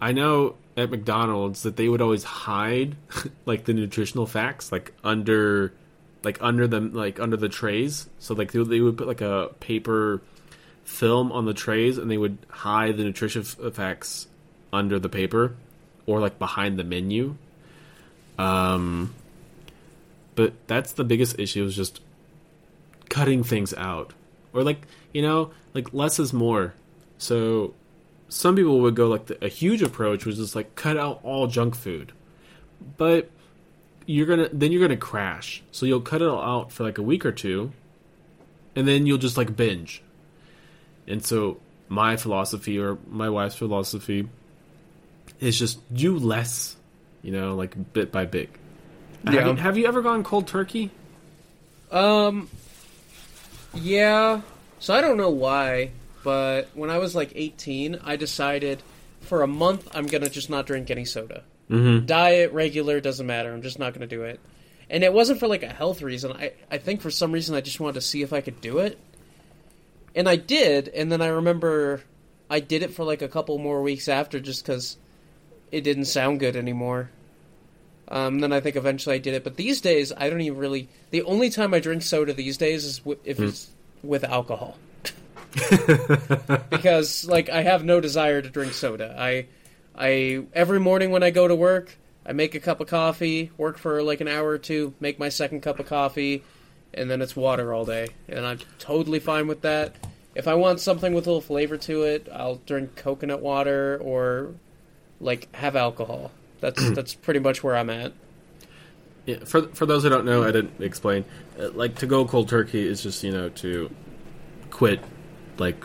I 0.00 0.12
know 0.12 0.56
at 0.76 0.90
McDonald's 0.90 1.62
that 1.62 1.76
they 1.76 1.88
would 1.88 2.00
always 2.00 2.24
hide 2.24 2.96
like 3.46 3.64
the 3.64 3.74
nutritional 3.74 4.26
facts 4.26 4.72
like 4.72 4.94
under 5.04 5.72
like 6.22 6.38
under 6.42 6.66
them 6.66 6.94
like 6.94 7.20
under 7.20 7.36
the 7.36 7.48
trays. 7.48 8.08
So 8.18 8.34
like 8.34 8.52
they, 8.52 8.80
would 8.80 8.96
put 8.96 9.06
like 9.06 9.20
a 9.20 9.50
paper 9.60 10.22
film 10.84 11.30
on 11.30 11.44
the 11.44 11.54
trays 11.54 11.98
and 11.98 12.10
they 12.10 12.18
would 12.18 12.38
hide 12.48 12.96
the 12.96 13.04
nutrition 13.04 13.42
f- 13.42 13.74
facts 13.74 14.26
under 14.72 14.98
the 14.98 15.08
paper 15.08 15.54
or 16.10 16.20
like 16.20 16.38
behind 16.38 16.78
the 16.78 16.84
menu. 16.84 17.36
Um 18.38 19.14
but 20.34 20.54
that's 20.66 20.92
the 20.92 21.04
biggest 21.04 21.38
issue 21.38 21.64
is 21.64 21.76
just 21.76 22.00
cutting 23.08 23.44
things 23.44 23.74
out. 23.74 24.12
Or 24.52 24.62
like, 24.62 24.86
you 25.12 25.22
know, 25.22 25.50
like 25.74 25.92
less 25.92 26.18
is 26.18 26.32
more. 26.32 26.74
So 27.18 27.74
some 28.28 28.56
people 28.56 28.80
would 28.80 28.94
go 28.94 29.08
like 29.08 29.26
the, 29.26 29.44
a 29.44 29.48
huge 29.48 29.82
approach 29.82 30.24
which 30.24 30.38
is 30.38 30.56
like 30.56 30.74
cut 30.74 30.96
out 30.96 31.20
all 31.22 31.46
junk 31.46 31.74
food. 31.74 32.12
But 32.96 33.30
you're 34.06 34.26
gonna 34.26 34.48
then 34.52 34.72
you're 34.72 34.80
gonna 34.80 34.96
crash. 34.96 35.62
So 35.70 35.86
you'll 35.86 36.00
cut 36.00 36.22
it 36.22 36.28
all 36.28 36.42
out 36.42 36.72
for 36.72 36.82
like 36.82 36.98
a 36.98 37.02
week 37.02 37.24
or 37.24 37.32
two, 37.32 37.72
and 38.74 38.88
then 38.88 39.06
you'll 39.06 39.18
just 39.18 39.36
like 39.36 39.54
binge. 39.56 40.02
And 41.06 41.24
so 41.24 41.60
my 41.88 42.16
philosophy 42.16 42.78
or 42.78 42.98
my 43.08 43.28
wife's 43.28 43.56
philosophy 43.56 44.28
is 45.40 45.58
just 45.58 45.80
do 45.92 46.18
less, 46.18 46.76
you 47.22 47.32
know, 47.32 47.56
like 47.56 47.92
bit 47.92 48.12
by 48.12 48.26
bit. 48.26 48.50
Have, 49.24 49.34
Yeah. 49.34 49.48
you, 49.48 49.54
have 49.56 49.78
you 49.78 49.86
ever 49.86 50.02
gone 50.02 50.22
cold 50.22 50.46
turkey? 50.46 50.90
Um, 51.90 52.48
yeah. 53.74 54.42
So 54.78 54.94
I 54.94 55.00
don't 55.00 55.16
know 55.16 55.30
why, 55.30 55.90
but 56.22 56.68
when 56.74 56.90
I 56.90 56.98
was 56.98 57.14
like 57.14 57.32
18, 57.34 58.00
I 58.04 58.16
decided 58.16 58.82
for 59.20 59.42
a 59.42 59.46
month 59.46 59.88
I'm 59.94 60.06
gonna 60.06 60.30
just 60.30 60.50
not 60.50 60.66
drink 60.66 60.90
any 60.90 61.04
soda. 61.04 61.42
Mm-hmm. 61.68 62.06
Diet, 62.06 62.52
regular, 62.52 63.00
doesn't 63.00 63.26
matter. 63.26 63.52
I'm 63.52 63.62
just 63.62 63.78
not 63.78 63.92
gonna 63.92 64.06
do 64.06 64.22
it. 64.22 64.40
And 64.88 65.04
it 65.04 65.12
wasn't 65.12 65.38
for 65.38 65.46
like 65.46 65.62
a 65.62 65.68
health 65.68 66.02
reason. 66.02 66.32
I 66.32 66.52
I 66.70 66.78
think 66.78 67.00
for 67.00 67.10
some 67.10 67.32
reason 67.32 67.54
I 67.54 67.60
just 67.60 67.78
wanted 67.80 67.94
to 67.94 68.00
see 68.00 68.22
if 68.22 68.32
I 68.32 68.40
could 68.40 68.60
do 68.60 68.78
it. 68.78 68.98
And 70.14 70.28
I 70.28 70.34
did, 70.36 70.88
and 70.88 71.12
then 71.12 71.22
I 71.22 71.28
remember 71.28 72.02
I 72.48 72.58
did 72.58 72.82
it 72.82 72.92
for 72.92 73.04
like 73.04 73.22
a 73.22 73.28
couple 73.28 73.56
more 73.58 73.80
weeks 73.82 74.08
after 74.08 74.40
just 74.40 74.64
because 74.66 74.96
it 75.70 75.82
didn't 75.82 76.06
sound 76.06 76.40
good 76.40 76.56
anymore. 76.56 77.10
Um, 78.08 78.40
then 78.40 78.52
I 78.52 78.60
think 78.60 78.74
eventually 78.74 79.14
I 79.16 79.18
did 79.18 79.34
it, 79.34 79.44
but 79.44 79.56
these 79.56 79.80
days 79.80 80.12
I 80.16 80.28
don't 80.28 80.40
even 80.40 80.58
really. 80.58 80.88
The 81.10 81.22
only 81.22 81.48
time 81.48 81.72
I 81.72 81.78
drink 81.78 82.02
soda 82.02 82.32
these 82.32 82.56
days 82.56 82.84
is 82.84 82.98
w- 82.98 83.20
if 83.24 83.38
it's 83.38 83.70
with 84.02 84.24
alcohol, 84.24 84.78
because 86.70 87.24
like 87.26 87.48
I 87.48 87.62
have 87.62 87.84
no 87.84 88.00
desire 88.00 88.42
to 88.42 88.48
drink 88.48 88.72
soda. 88.72 89.14
I, 89.16 89.46
I 89.96 90.44
every 90.52 90.80
morning 90.80 91.12
when 91.12 91.22
I 91.22 91.30
go 91.30 91.46
to 91.46 91.54
work, 91.54 91.96
I 92.26 92.32
make 92.32 92.56
a 92.56 92.60
cup 92.60 92.80
of 92.80 92.88
coffee, 92.88 93.52
work 93.56 93.78
for 93.78 94.02
like 94.02 94.20
an 94.20 94.28
hour 94.28 94.48
or 94.48 94.58
two, 94.58 94.92
make 94.98 95.20
my 95.20 95.28
second 95.28 95.60
cup 95.60 95.78
of 95.78 95.86
coffee, 95.86 96.42
and 96.92 97.08
then 97.08 97.22
it's 97.22 97.36
water 97.36 97.72
all 97.72 97.84
day, 97.84 98.08
and 98.28 98.44
I'm 98.44 98.58
totally 98.80 99.20
fine 99.20 99.46
with 99.46 99.60
that. 99.62 99.94
If 100.34 100.48
I 100.48 100.54
want 100.54 100.80
something 100.80 101.12
with 101.14 101.26
a 101.26 101.30
little 101.30 101.40
flavor 101.40 101.76
to 101.76 102.02
it, 102.02 102.28
I'll 102.32 102.56
drink 102.56 102.96
coconut 102.96 103.40
water 103.40 103.98
or 104.02 104.54
like 105.20 105.54
have 105.54 105.76
alcohol. 105.76 106.30
That's 106.60 106.90
that's 106.94 107.14
pretty 107.14 107.40
much 107.40 107.62
where 107.62 107.76
I'm 107.76 107.90
at. 107.90 108.12
Yeah, 109.26 109.44
for 109.44 109.68
for 109.68 109.86
those 109.86 110.02
who 110.02 110.08
don't 110.08 110.24
know, 110.24 110.42
I 110.42 110.50
didn't 110.50 110.80
explain. 110.80 111.24
Uh, 111.58 111.70
like 111.70 111.96
to 111.96 112.06
go 112.06 112.24
cold 112.24 112.48
turkey 112.48 112.86
is 112.86 113.02
just 113.02 113.22
you 113.22 113.32
know 113.32 113.48
to 113.50 113.90
quit, 114.70 115.00
like 115.58 115.84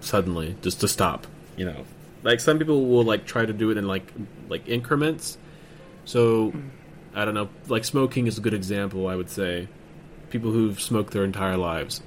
suddenly, 0.00 0.56
just 0.62 0.80
to 0.80 0.88
stop. 0.88 1.26
You 1.56 1.66
know, 1.66 1.84
like 2.22 2.40
some 2.40 2.58
people 2.58 2.86
will 2.86 3.04
like 3.04 3.26
try 3.26 3.46
to 3.46 3.52
do 3.52 3.70
it 3.70 3.78
in 3.78 3.86
like 3.86 4.12
like 4.48 4.68
increments. 4.68 5.38
So 6.04 6.52
I 7.14 7.24
don't 7.24 7.34
know. 7.34 7.48
Like 7.68 7.84
smoking 7.84 8.26
is 8.26 8.38
a 8.38 8.40
good 8.40 8.54
example. 8.54 9.08
I 9.08 9.16
would 9.16 9.30
say 9.30 9.68
people 10.30 10.50
who've 10.50 10.80
smoked 10.80 11.12
their 11.12 11.24
entire 11.24 11.56
lives, 11.56 12.02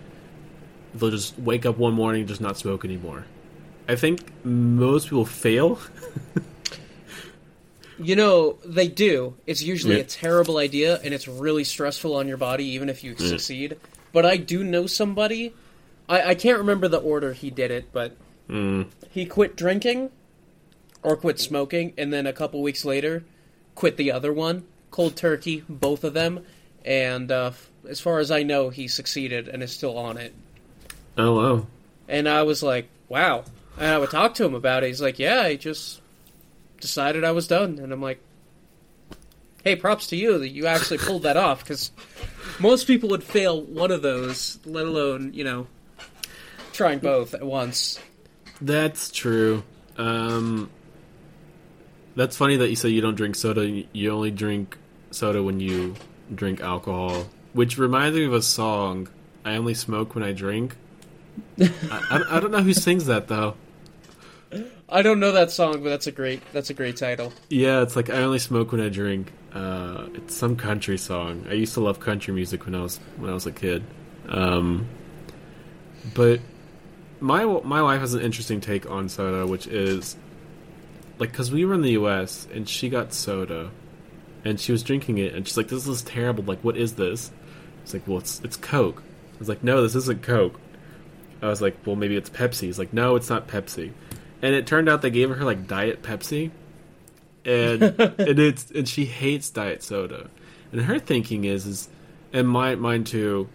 they'll 0.94 1.12
just 1.12 1.40
wake 1.40 1.66
up 1.66 1.78
one 1.78 1.94
morning 1.94 2.22
and 2.22 2.28
just 2.28 2.42
not 2.42 2.58
smoke 2.58 2.86
anymore. 2.86 3.26
I 3.88 3.96
think 3.96 4.22
most 4.46 5.06
people 5.06 5.26
fail. 5.26 5.80
You 8.00 8.16
know, 8.16 8.58
they 8.66 8.88
do. 8.88 9.36
It's 9.48 9.62
usually 9.64 9.96
Yeah. 9.96 10.02
a 10.02 10.06
terrible 10.06 10.58
idea 10.58 11.00
and 11.04 11.14
it's 11.14 11.28
really 11.28 11.64
stressful 11.64 12.16
on 12.16 12.28
your 12.28 12.38
body 12.38 12.66
even 12.66 12.90
if 12.90 13.04
you 13.04 13.16
succeed. 13.18 13.78
But 14.14 14.26
I 14.26 14.38
do 14.38 14.64
know 14.64 14.88
somebody 14.88 15.54
I, 16.10 16.30
I 16.30 16.36
can't 16.36 16.58
remember 16.60 16.88
the 16.88 17.00
order 17.00 17.34
he 17.34 17.50
did 17.50 17.72
it, 17.72 17.86
but 17.92 18.16
Mm. 18.50 18.86
he 19.12 19.26
quit 19.26 19.56
drinking 19.58 20.10
or 21.04 21.18
quit 21.18 21.38
smoking 21.40 21.94
and 21.98 22.14
then 22.14 22.26
a 22.26 22.32
couple 22.34 22.62
weeks 22.62 22.86
later 22.86 23.24
quit 23.76 23.98
the 23.98 24.12
other 24.12 24.32
one. 24.32 24.64
Cold 24.90 25.16
turkey, 25.18 25.64
both 25.68 26.04
of 26.04 26.14
them. 26.14 26.46
And 26.86 27.32
uh, 27.32 27.52
as 27.90 28.00
far 28.00 28.20
as 28.20 28.32
I 28.32 28.44
know, 28.44 28.70
he 28.70 28.88
succeeded 28.88 29.48
and 29.50 29.62
is 29.62 29.72
still 29.74 29.98
on 29.98 30.18
it. 30.18 30.34
Oh 31.18 31.36
wow. 31.36 31.68
And 32.08 32.30
I 32.30 32.44
was 32.44 32.64
like, 32.64 32.88
wow. 33.10 33.44
And 33.78 33.88
I 33.88 33.98
would 33.98 34.10
talk 34.12 34.36
to 34.36 34.46
him 34.46 34.56
about 34.56 34.84
it. 34.84 34.88
He's 34.88 35.02
like, 35.02 35.20
yeah, 35.20 35.42
I 35.42 35.56
just 35.56 36.00
decided 36.80 37.24
I 37.24 37.32
was 37.32 37.48
done. 37.48 37.80
And 37.80 37.92
I'm 37.92 38.02
like, 38.02 38.20
hey, 39.63 39.76
props 39.76 40.08
to 40.08 40.16
you 40.16 40.38
that 40.40 40.50
you 40.50 40.66
actually 40.68 40.98
pulled 40.98 41.24
that 41.24 41.38
off 41.38 41.63
because 41.63 41.92
most 42.60 42.88
people 42.88 43.10
would 43.10 43.24
fail 43.24 43.62
one 43.62 43.92
of 43.92 44.02
those, 44.02 44.60
let 44.66 44.86
alone, 44.86 45.34
you 45.34 45.44
know, 45.44 45.68
trying 46.74 47.00
both 47.00 47.34
at 47.34 47.44
once. 47.44 48.00
That's 48.62 49.12
true. 49.12 49.63
Um, 49.98 50.70
that's 52.16 52.38
funny 52.38 52.58
that 52.58 52.70
you 52.70 52.76
say 52.76 52.90
you 52.90 53.02
don't 53.02 53.16
drink 53.16 53.36
soda. 53.36 53.68
You- 53.68 54.12
only 54.12 54.32
drink 54.32 54.78
soda 55.12 55.44
when 55.44 55.60
you 55.60 55.96
drink 56.34 56.62
alcohol, 56.62 57.28
which 57.54 57.78
reminds 57.78 58.18
me 58.18 58.26
of 58.26 58.34
a 58.34 58.42
song. 58.42 59.08
I 59.46 59.56
only 59.56 59.74
smoke 59.74 60.16
when 60.16 60.24
I 60.24 60.34
drink. 60.34 60.76
I, 61.60 62.24
I 62.30 62.40
don't 62.40 62.52
know 62.52 62.62
who 62.63 62.74
sings 62.74 63.06
that 63.06 63.28
though. 63.28 63.56
I 64.89 65.02
don't 65.02 65.19
know 65.19 65.34
that 65.34 65.52
song, 65.52 65.84
but 65.84 65.89
that's 65.89 66.08
a 66.08 66.12
great 66.12 66.41
that's 66.54 66.69
a 66.69 66.73
great 66.73 66.95
title. 66.95 67.34
Yeah, 67.50 67.82
it's 67.82 67.95
like 67.95 68.10
I 68.10 68.21
only 68.23 68.39
smoke 68.39 68.71
when 68.71 68.82
I 68.82 68.89
drink. 68.89 69.32
Uh, 69.54 70.08
it's 70.13 70.36
some 70.36 70.56
country 70.56 70.97
song. 70.97 71.45
I 71.50 71.54
used 71.54 71.73
to 71.73 71.82
love 71.82 72.00
country 72.00 72.34
music 72.34 72.65
when 72.65 72.76
I 72.76 72.82
was 72.82 72.97
when 73.17 73.30
I 73.30 73.34
was 73.34 73.45
a 73.45 73.52
kid. 73.52 73.84
Um, 74.30 74.88
but 76.13 76.39
my 77.19 77.43
my 77.43 77.82
wife 77.82 78.00
has 78.00 78.13
an 78.13 78.21
interesting 78.21 78.62
take 78.62 78.89
on 78.89 79.10
soda, 79.10 79.45
which 79.45 79.67
is 79.67 80.15
like 81.19 81.32
because 81.32 81.52
we 81.52 81.65
were 81.65 81.73
in 81.73 81.82
the 81.82 81.91
U.S. 81.91 82.47
and 82.54 82.67
she 82.67 82.88
got 82.88 83.13
soda, 83.13 83.71
and 84.45 84.58
she 84.58 84.71
was 84.71 84.84
drinking 84.84 85.17
it, 85.17 85.34
and 85.34 85.45
she's 85.45 85.58
like, 85.58 85.67
"This 85.67 85.86
is 85.86 86.02
terrible. 86.02 86.45
Like, 86.45 86.63
what 86.63 86.78
is 86.78 86.93
this?" 86.95 87.32
It's 87.84 87.93
like, 87.93 88.08
"Well, 88.08 88.19
it's 88.19 88.39
it's 88.41 88.56
Coke." 88.56 89.04
I 89.36 89.39
was 89.39 89.50
like, 89.50 89.63
"No, 89.63 89.82
this 89.82 89.95
isn't 89.95 90.21
Coke." 90.21 90.60
I 91.41 91.47
was 91.47 91.62
like, 91.62 91.76
"Well, 91.86 91.97
maybe 91.97 92.15
it's 92.15 92.30
Pepsi." 92.30 92.62
He's 92.62 92.80
like, 92.80 92.93
"No, 92.93 93.17
it's 93.17 93.30
not 93.30 93.47
Pepsi." 93.50 93.91
And 94.41 94.54
it 94.54 94.67
turned 94.67 94.88
out 94.88 95.02
they 95.02 95.10
gave 95.10 95.30
her 95.30 95.43
like 95.43 95.67
Diet 95.67 96.04
Pepsi, 96.04 96.52
and 97.43 97.82
and 98.00 98.39
it's 98.39 98.69
and 98.71 98.88
she 98.88 99.06
hates 99.06 99.50
diet 99.50 99.82
soda, 99.82 100.30
and 100.71 100.82
her 100.82 101.00
thinking 101.00 101.45
is 101.45 101.65
is, 101.65 101.89
and 102.34 102.47
my 102.47 102.76
mine 102.76 103.04
too, 103.04 103.50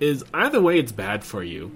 is 0.00 0.24
either 0.34 0.60
way 0.60 0.78
it's 0.78 0.92
bad 0.92 1.24
for 1.24 1.42
you. 1.42 1.70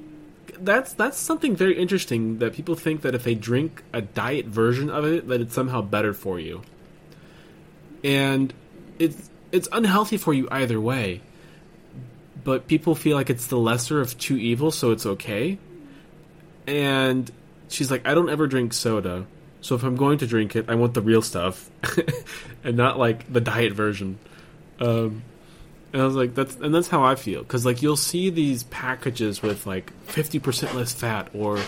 That's 0.58 0.92
that's 0.94 1.18
something 1.18 1.56
very 1.56 1.78
interesting 1.78 2.38
that 2.38 2.54
people 2.54 2.74
think 2.74 3.02
that 3.02 3.14
if 3.14 3.24
they 3.24 3.34
drink 3.34 3.82
a 3.92 4.00
diet 4.00 4.46
version 4.46 4.90
of 4.90 5.04
it 5.04 5.28
that 5.28 5.40
it's 5.40 5.54
somehow 5.54 5.82
better 5.82 6.12
for 6.12 6.38
you. 6.40 6.62
And 8.04 8.52
it's 8.98 9.30
it's 9.50 9.68
unhealthy 9.72 10.16
for 10.16 10.32
you 10.32 10.48
either 10.50 10.80
way. 10.80 11.20
But 12.44 12.66
people 12.66 12.94
feel 12.94 13.16
like 13.16 13.30
it's 13.30 13.46
the 13.46 13.58
lesser 13.58 14.00
of 14.00 14.18
two 14.18 14.36
evils 14.36 14.76
so 14.76 14.90
it's 14.90 15.06
okay. 15.06 15.58
And 16.66 17.30
she's 17.72 17.90
like 17.90 18.06
i 18.06 18.14
don't 18.14 18.30
ever 18.30 18.46
drink 18.46 18.72
soda 18.72 19.26
so 19.60 19.74
if 19.74 19.82
i'm 19.82 19.96
going 19.96 20.18
to 20.18 20.26
drink 20.26 20.54
it 20.56 20.66
i 20.68 20.74
want 20.74 20.94
the 20.94 21.02
real 21.02 21.22
stuff 21.22 21.70
and 22.64 22.76
not 22.76 22.98
like 22.98 23.30
the 23.32 23.40
diet 23.40 23.72
version 23.72 24.18
um, 24.80 25.22
and 25.92 26.00
I 26.00 26.04
was 26.06 26.14
like, 26.14 26.34
that's 26.34 26.56
and 26.56 26.74
that's 26.74 26.88
how 26.88 27.04
I 27.04 27.16
feel 27.16 27.42
because 27.42 27.66
like 27.66 27.82
you'll 27.82 27.96
see 27.96 28.30
these 28.30 28.62
packages 28.64 29.42
with 29.42 29.66
like 29.66 29.92
fifty 30.04 30.38
percent 30.38 30.74
less 30.74 30.92
fat 30.92 31.28
or 31.34 31.60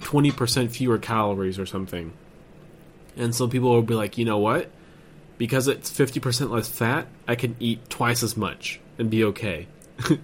twenty 0.00 0.32
percent 0.32 0.72
fewer 0.72 0.98
calories 0.98 1.58
or 1.58 1.66
something, 1.66 2.12
and 3.16 3.34
so 3.34 3.46
people 3.46 3.70
will 3.70 3.82
be 3.82 3.94
like, 3.94 4.18
you 4.18 4.24
know 4.24 4.38
what? 4.38 4.68
Because 5.38 5.68
it's 5.68 5.90
fifty 5.90 6.18
percent 6.18 6.50
less 6.50 6.68
fat, 6.68 7.06
I 7.28 7.36
can 7.36 7.54
eat 7.60 7.88
twice 7.88 8.24
as 8.24 8.36
much 8.36 8.80
and 8.98 9.10
be 9.10 9.22
okay. 9.24 9.68
and 10.10 10.20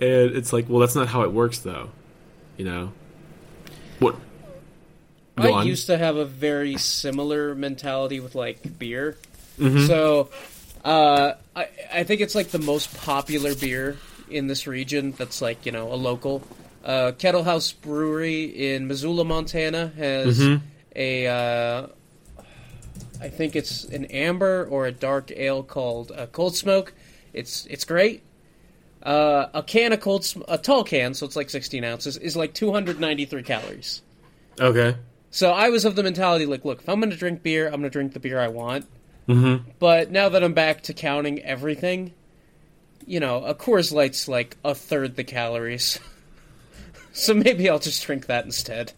it's 0.00 0.52
like, 0.52 0.68
well, 0.68 0.78
that's 0.78 0.94
not 0.94 1.08
how 1.08 1.22
it 1.22 1.32
works, 1.32 1.58
though. 1.58 1.90
You 2.56 2.64
know, 2.64 2.92
what? 3.98 4.14
I 5.42 5.52
on. 5.52 5.66
used 5.66 5.86
to 5.86 5.98
have 5.98 6.16
a 6.16 6.24
very 6.24 6.76
similar 6.76 7.54
mentality 7.54 8.20
with 8.20 8.34
like 8.34 8.78
beer. 8.78 9.16
Mm-hmm. 9.58 9.86
So 9.86 10.30
uh, 10.84 11.34
I 11.54 11.68
I 11.92 12.04
think 12.04 12.20
it's 12.20 12.34
like 12.34 12.48
the 12.48 12.58
most 12.58 12.96
popular 12.96 13.54
beer 13.54 13.96
in 14.30 14.46
this 14.46 14.66
region. 14.66 15.12
That's 15.12 15.40
like 15.42 15.66
you 15.66 15.72
know 15.72 15.92
a 15.92 15.96
local. 15.96 16.42
Uh, 16.84 17.12
Kettle 17.12 17.44
House 17.44 17.72
Brewery 17.72 18.44
in 18.44 18.86
Missoula, 18.86 19.24
Montana, 19.24 19.92
has 19.96 20.38
mm-hmm. 20.38 20.64
a. 20.96 21.26
Uh, 21.26 21.86
I 23.20 23.28
think 23.28 23.56
it's 23.56 23.84
an 23.84 24.06
amber 24.06 24.66
or 24.70 24.86
a 24.86 24.92
dark 24.92 25.32
ale 25.32 25.62
called 25.62 26.12
uh, 26.12 26.26
Cold 26.26 26.56
Smoke. 26.56 26.92
It's 27.32 27.66
it's 27.66 27.84
great. 27.84 28.22
Uh, 29.02 29.48
a 29.54 29.62
can 29.62 29.92
of 29.92 30.00
cold, 30.00 30.26
a 30.48 30.58
tall 30.58 30.84
can, 30.84 31.14
so 31.14 31.24
it's 31.24 31.36
like 31.36 31.50
16 31.50 31.84
ounces, 31.84 32.16
is 32.16 32.36
like 32.36 32.52
293 32.52 33.42
calories. 33.42 34.02
Okay. 34.60 34.96
So 35.30 35.50
I 35.50 35.68
was 35.68 35.84
of 35.84 35.94
the 35.96 36.02
mentality 36.02 36.46
like, 36.46 36.64
look, 36.64 36.80
if 36.80 36.88
I'm 36.88 37.00
going 37.00 37.10
to 37.10 37.16
drink 37.16 37.42
beer, 37.42 37.66
I'm 37.66 37.72
going 37.72 37.82
to 37.84 37.90
drink 37.90 38.12
the 38.12 38.20
beer 38.20 38.40
I 38.40 38.48
want. 38.48 38.86
Mm-hmm. 39.28 39.70
But 39.78 40.10
now 40.10 40.30
that 40.30 40.42
I'm 40.42 40.54
back 40.54 40.82
to 40.84 40.94
counting 40.94 41.42
everything, 41.42 42.14
you 43.06 43.20
know, 43.20 43.44
a 43.44 43.54
Coors 43.54 43.92
Light's 43.92 44.26
like 44.26 44.56
a 44.64 44.74
third 44.74 45.16
the 45.16 45.24
calories. 45.24 45.98
so 47.12 47.34
maybe 47.34 47.68
I'll 47.68 47.78
just 47.78 48.04
drink 48.04 48.26
that 48.26 48.44
instead. 48.44 48.92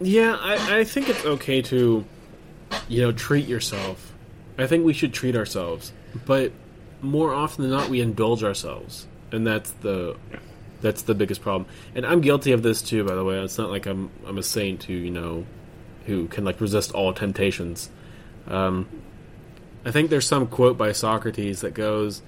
Yeah, 0.00 0.36
I, 0.40 0.80
I 0.80 0.84
think 0.84 1.08
it's 1.08 1.24
okay 1.24 1.62
to, 1.62 2.04
you 2.88 3.02
know, 3.02 3.12
treat 3.12 3.46
yourself. 3.46 4.12
I 4.58 4.66
think 4.66 4.84
we 4.84 4.92
should 4.92 5.12
treat 5.12 5.36
ourselves, 5.36 5.92
but 6.26 6.52
more 7.00 7.32
often 7.32 7.62
than 7.62 7.70
not, 7.70 7.88
we 7.88 8.00
indulge 8.00 8.42
ourselves, 8.42 9.06
and 9.32 9.46
that's 9.46 9.70
the 9.70 10.16
that's 10.84 11.02
the 11.02 11.14
biggest 11.14 11.40
problem. 11.40 11.66
And 11.94 12.04
I'm 12.06 12.20
guilty 12.20 12.52
of 12.52 12.62
this 12.62 12.82
too, 12.82 13.04
by 13.04 13.14
the 13.14 13.24
way. 13.24 13.42
It's 13.42 13.58
not 13.58 13.70
like 13.70 13.86
I'm 13.86 14.10
I'm 14.26 14.38
a 14.38 14.42
saint 14.42 14.84
who 14.84 14.92
you 14.92 15.10
know 15.10 15.46
who 16.04 16.28
can 16.28 16.44
like 16.44 16.60
resist 16.60 16.92
all 16.92 17.12
temptations. 17.14 17.88
Um, 18.46 18.86
I 19.84 19.90
think 19.90 20.10
there's 20.10 20.26
some 20.26 20.46
quote 20.46 20.76
by 20.76 20.92
Socrates 20.92 21.62
that 21.62 21.74
goes, 21.74 22.22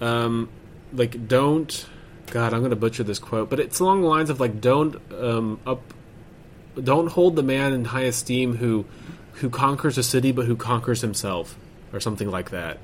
um, 0.00 0.48
like, 0.92 1.28
don't. 1.28 1.86
God, 2.30 2.52
I'm 2.52 2.60
going 2.60 2.70
to 2.70 2.76
butcher 2.76 3.02
this 3.02 3.18
quote, 3.18 3.48
but 3.48 3.58
it's 3.58 3.80
along 3.80 4.02
the 4.02 4.06
lines 4.06 4.28
of 4.28 4.38
like, 4.38 4.60
don't 4.60 4.96
um, 5.12 5.58
up, 5.66 5.80
don't 6.82 7.08
hold 7.08 7.36
the 7.36 7.42
man 7.42 7.72
in 7.72 7.86
high 7.86 8.02
esteem 8.02 8.56
who 8.56 8.84
who 9.34 9.50
conquers 9.50 9.98
a 9.98 10.02
city, 10.02 10.30
but 10.30 10.46
who 10.46 10.54
conquers 10.54 11.00
himself, 11.00 11.58
or 11.92 12.00
something 12.00 12.30
like 12.30 12.50
that. 12.50 12.78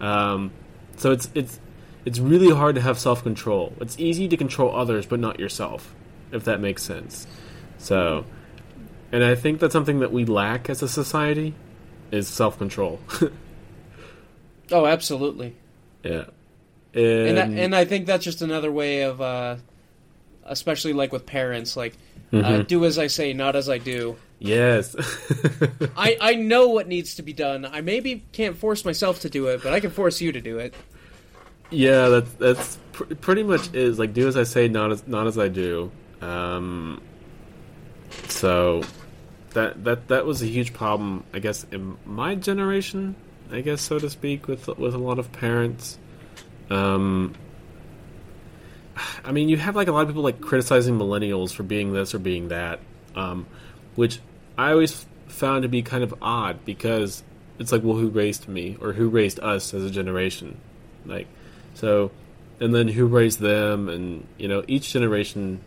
Um, 0.00 0.50
so 0.96 1.12
it's 1.12 1.28
it's 1.34 1.60
it's 2.06 2.20
really 2.20 2.50
hard 2.50 2.76
to 2.76 2.80
have 2.80 2.98
self 2.98 3.24
control. 3.24 3.74
It's 3.80 3.98
easy 3.98 4.28
to 4.28 4.36
control 4.36 4.74
others, 4.74 5.04
but 5.04 5.18
not 5.18 5.40
yourself, 5.40 5.92
if 6.30 6.44
that 6.44 6.60
makes 6.60 6.82
sense. 6.82 7.26
So, 7.78 8.24
and 9.10 9.24
I 9.24 9.34
think 9.34 9.58
that's 9.58 9.72
something 9.72 9.98
that 9.98 10.12
we 10.12 10.24
lack 10.24 10.70
as 10.70 10.82
a 10.82 10.88
society 10.88 11.52
is 12.12 12.28
self 12.28 12.58
control. 12.58 13.00
oh, 14.70 14.86
absolutely. 14.86 15.56
Yeah, 16.04 16.26
and 16.94 17.04
and 17.04 17.38
I, 17.38 17.62
and 17.62 17.74
I, 17.74 17.84
think 17.84 18.06
that's 18.06 18.24
just 18.24 18.40
another 18.40 18.70
way 18.70 19.02
of, 19.02 19.20
uh, 19.20 19.56
especially 20.44 20.92
like 20.92 21.12
with 21.12 21.26
parents, 21.26 21.76
like 21.76 21.94
uh, 22.32 22.36
mm-hmm. 22.36 22.60
uh, 22.60 22.62
do 22.62 22.84
as 22.84 23.00
I 23.00 23.08
say, 23.08 23.32
not 23.32 23.56
as 23.56 23.68
I 23.68 23.78
do. 23.78 24.16
Yes. 24.38 24.94
I 25.96 26.16
I 26.20 26.34
know 26.36 26.68
what 26.68 26.86
needs 26.86 27.16
to 27.16 27.22
be 27.22 27.32
done. 27.32 27.64
I 27.64 27.80
maybe 27.80 28.24
can't 28.30 28.56
force 28.56 28.84
myself 28.84 29.20
to 29.22 29.28
do 29.28 29.48
it, 29.48 29.64
but 29.64 29.72
I 29.72 29.80
can 29.80 29.90
force 29.90 30.20
you 30.20 30.30
to 30.30 30.40
do 30.40 30.58
it. 30.58 30.72
Yeah, 31.70 32.08
that's 32.08 32.32
that's 32.34 32.78
pr- 32.92 33.14
pretty 33.14 33.42
much 33.42 33.74
is 33.74 33.98
like 33.98 34.12
do 34.14 34.28
as 34.28 34.36
I 34.36 34.44
say, 34.44 34.68
not 34.68 34.92
as 34.92 35.06
not 35.06 35.26
as 35.26 35.38
I 35.38 35.48
do. 35.48 35.90
Um, 36.20 37.02
so 38.28 38.82
that 39.50 39.82
that 39.84 40.08
that 40.08 40.26
was 40.26 40.42
a 40.42 40.46
huge 40.46 40.72
problem, 40.72 41.24
I 41.32 41.40
guess, 41.40 41.64
in 41.72 41.96
my 42.04 42.34
generation, 42.34 43.16
I 43.50 43.60
guess 43.62 43.82
so 43.82 43.98
to 43.98 44.08
speak, 44.10 44.46
with 44.46 44.68
with 44.78 44.94
a 44.94 44.98
lot 44.98 45.18
of 45.18 45.32
parents. 45.32 45.98
Um, 46.70 47.34
I 49.24 49.32
mean, 49.32 49.48
you 49.48 49.56
have 49.56 49.76
like 49.76 49.88
a 49.88 49.92
lot 49.92 50.02
of 50.02 50.08
people 50.08 50.22
like 50.22 50.40
criticizing 50.40 50.98
millennials 50.98 51.52
for 51.52 51.62
being 51.62 51.92
this 51.92 52.14
or 52.14 52.18
being 52.18 52.48
that, 52.48 52.80
um, 53.14 53.46
which 53.94 54.20
I 54.56 54.70
always 54.72 55.06
found 55.28 55.62
to 55.62 55.68
be 55.68 55.82
kind 55.82 56.02
of 56.02 56.14
odd 56.22 56.64
because 56.64 57.22
it's 57.58 57.72
like, 57.72 57.82
well, 57.82 57.96
who 57.96 58.08
raised 58.08 58.48
me 58.48 58.76
or 58.80 58.92
who 58.92 59.08
raised 59.08 59.40
us 59.40 59.74
as 59.74 59.84
a 59.84 59.90
generation, 59.90 60.58
like, 61.04 61.26
so, 61.76 62.10
and 62.58 62.74
then 62.74 62.88
who 62.88 63.06
raised 63.06 63.38
them, 63.38 63.88
and 63.88 64.26
you 64.38 64.48
know, 64.48 64.64
each 64.66 64.92
generation 64.92 65.60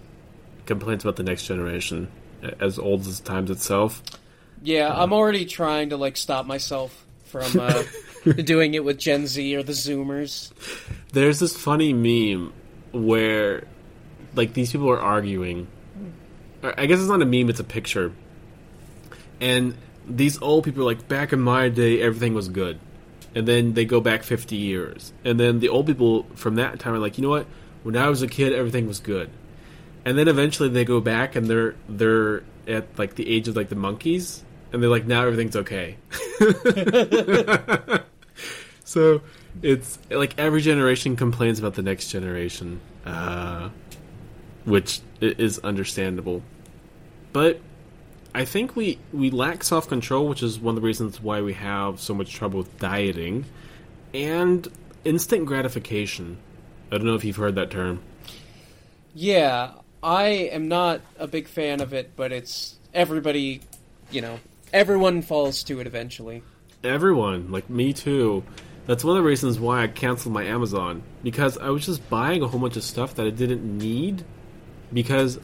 complains 0.66 1.04
about 1.04 1.16
the 1.16 1.24
next 1.24 1.46
generation 1.46 2.12
as 2.60 2.80
old 2.80 3.06
as 3.06 3.20
times 3.20 3.52
itself. 3.52 4.02
Yeah, 4.64 4.88
uh, 4.88 5.04
I'm 5.04 5.14
already 5.14 5.46
trying 5.46 5.90
to 5.90 5.98
like 5.98 6.18
stop 6.18 6.46
myself 6.46 7.06
from 7.26 7.60
uh, 7.60 7.84
doing 8.44 8.74
it 8.74 8.84
with 8.84 8.98
Gen 8.98 9.28
Z 9.28 9.56
or 9.56 9.62
the 9.62 9.74
Zoomers. 9.74 10.52
There's 11.14 11.40
this 11.40 11.56
funny 11.56 11.94
meme 11.94 12.54
where 12.92 13.68
like 14.34 14.54
these 14.54 14.72
people 14.72 14.90
are 14.90 15.00
arguing. 15.00 15.68
I 16.64 16.88
guess 16.88 17.00
it's 17.00 17.08
not 17.08 17.22
a 17.22 17.26
meme; 17.26 17.50
it's 17.50 17.60
a 17.60 17.64
picture. 17.64 18.12
And 19.40 19.78
these 20.08 20.42
old 20.42 20.64
people 20.64 20.82
are 20.82 20.86
like, 20.86 21.08
back 21.08 21.32
in 21.32 21.40
my 21.40 21.70
day, 21.70 22.02
everything 22.02 22.34
was 22.34 22.50
good. 22.50 22.80
And 23.36 23.48
then 23.48 23.74
they 23.74 23.86
go 23.86 24.02
back 24.02 24.24
50 24.24 24.56
years. 24.56 25.14
And 25.24 25.40
then 25.40 25.60
the 25.60 25.70
old 25.70 25.86
people 25.86 26.24
from 26.36 26.56
that 26.56 26.80
time 26.80 26.94
are 26.94 27.00
like, 27.00 27.18
you 27.18 27.22
know 27.24 27.30
what? 27.30 27.46
When 27.84 27.96
I 27.96 28.10
was 28.10 28.22
a 28.22 28.28
kid, 28.28 28.54
everything 28.54 28.88
was 28.88 29.00
good 29.00 29.30
and 30.06 30.18
then 30.18 30.28
eventually 30.28 30.70
they 30.70 30.86
go 30.86 31.00
back 31.00 31.36
and 31.36 31.48
they're 31.48 31.76
they're 31.88 32.44
at 32.68 32.98
like 32.98 33.16
the 33.16 33.30
age 33.30 33.48
of 33.48 33.56
like 33.56 33.70
the 33.70 33.76
monkeys 33.76 34.44
and 34.72 34.82
they're 34.82 34.90
like 34.90 35.06
now 35.06 35.26
everything's 35.26 35.56
okay 35.56 35.98
so 38.84 39.22
it's 39.62 40.00
like 40.10 40.34
every 40.38 40.62
generation 40.62 41.16
complains 41.16 41.60
about 41.60 41.76
the 41.76 41.82
next 41.82 42.10
generation 42.10 42.80
uh, 43.06 43.70
which 44.66 45.02
is 45.22 45.60
understandable 45.60 46.42
but 47.34 47.60
i 48.40 48.46
think 48.46 48.76
we 48.76 48.98
we 49.14 49.30
lack 49.30 49.64
self-control 49.64 50.28
which 50.28 50.42
is 50.42 50.60
one 50.60 50.76
of 50.76 50.82
the 50.82 50.86
reasons 50.86 51.22
why 51.22 51.42
we 51.42 51.54
have 51.54 52.00
so 52.00 52.14
much 52.14 52.34
trouble 52.34 52.60
with 52.60 52.80
dieting 52.80 53.46
and 54.14 54.68
instant 55.06 55.46
gratification 55.46 56.38
i 56.92 56.98
don't 56.98 57.06
know 57.06 57.16
if 57.16 57.24
you've 57.24 57.36
heard 57.36 57.56
that 57.56 57.70
term 57.70 58.02
yeah, 59.14 59.72
I 60.04 60.28
am 60.28 60.68
not 60.68 61.02
a 61.18 61.28
big 61.28 61.48
fan 61.48 61.82
of 61.82 61.94
it, 61.94 62.12
but 62.16 62.32
it's 62.32 62.78
everybody, 62.94 63.62
you 64.12 64.22
know, 64.22 64.40
everyone 64.72 65.22
falls 65.22 65.64
to 65.64 65.80
it 65.80 65.88
eventually. 65.88 66.44
Everyone, 66.84 67.52
like 67.52 67.70
me 67.70 67.94
too. 67.94 68.44
That's 68.86 69.04
one 69.04 69.18
of 69.18 69.24
the 69.24 69.28
reasons 69.28 69.60
why 69.60 69.84
I 69.84 69.88
canceled 69.88 70.34
my 70.34 70.46
Amazon 70.46 71.04
because 71.24 71.58
I 71.58 71.70
was 71.70 71.86
just 71.86 72.08
buying 72.10 72.42
a 72.42 72.48
whole 72.48 72.60
bunch 72.60 72.78
of 72.78 72.84
stuff 72.84 73.16
that 73.16 73.26
I 73.26 73.30
didn't 73.30 73.78
need 73.78 74.24
because 74.92 75.40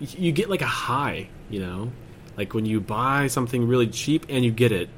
you 0.00 0.32
get 0.32 0.50
like 0.50 0.62
a 0.62 0.66
high, 0.66 1.28
you 1.48 1.60
know, 1.60 1.92
like 2.36 2.54
when 2.54 2.66
you 2.66 2.80
buy 2.80 3.26
something 3.26 3.66
really 3.66 3.86
cheap 3.86 4.26
and 4.28 4.44
you 4.44 4.50
get 4.50 4.72
it, 4.72 4.88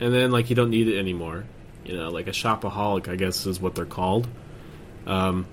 and 0.00 0.12
then 0.12 0.30
like 0.30 0.50
you 0.50 0.56
don't 0.56 0.70
need 0.70 0.88
it 0.88 0.98
anymore. 0.98 1.44
You 1.84 1.96
know, 1.96 2.10
like 2.10 2.26
a 2.26 2.32
shopaholic, 2.32 3.08
I 3.08 3.16
guess 3.16 3.46
is 3.46 3.60
what 3.60 3.74
they're 3.74 3.84
called. 3.84 4.26
Um, 5.06 5.46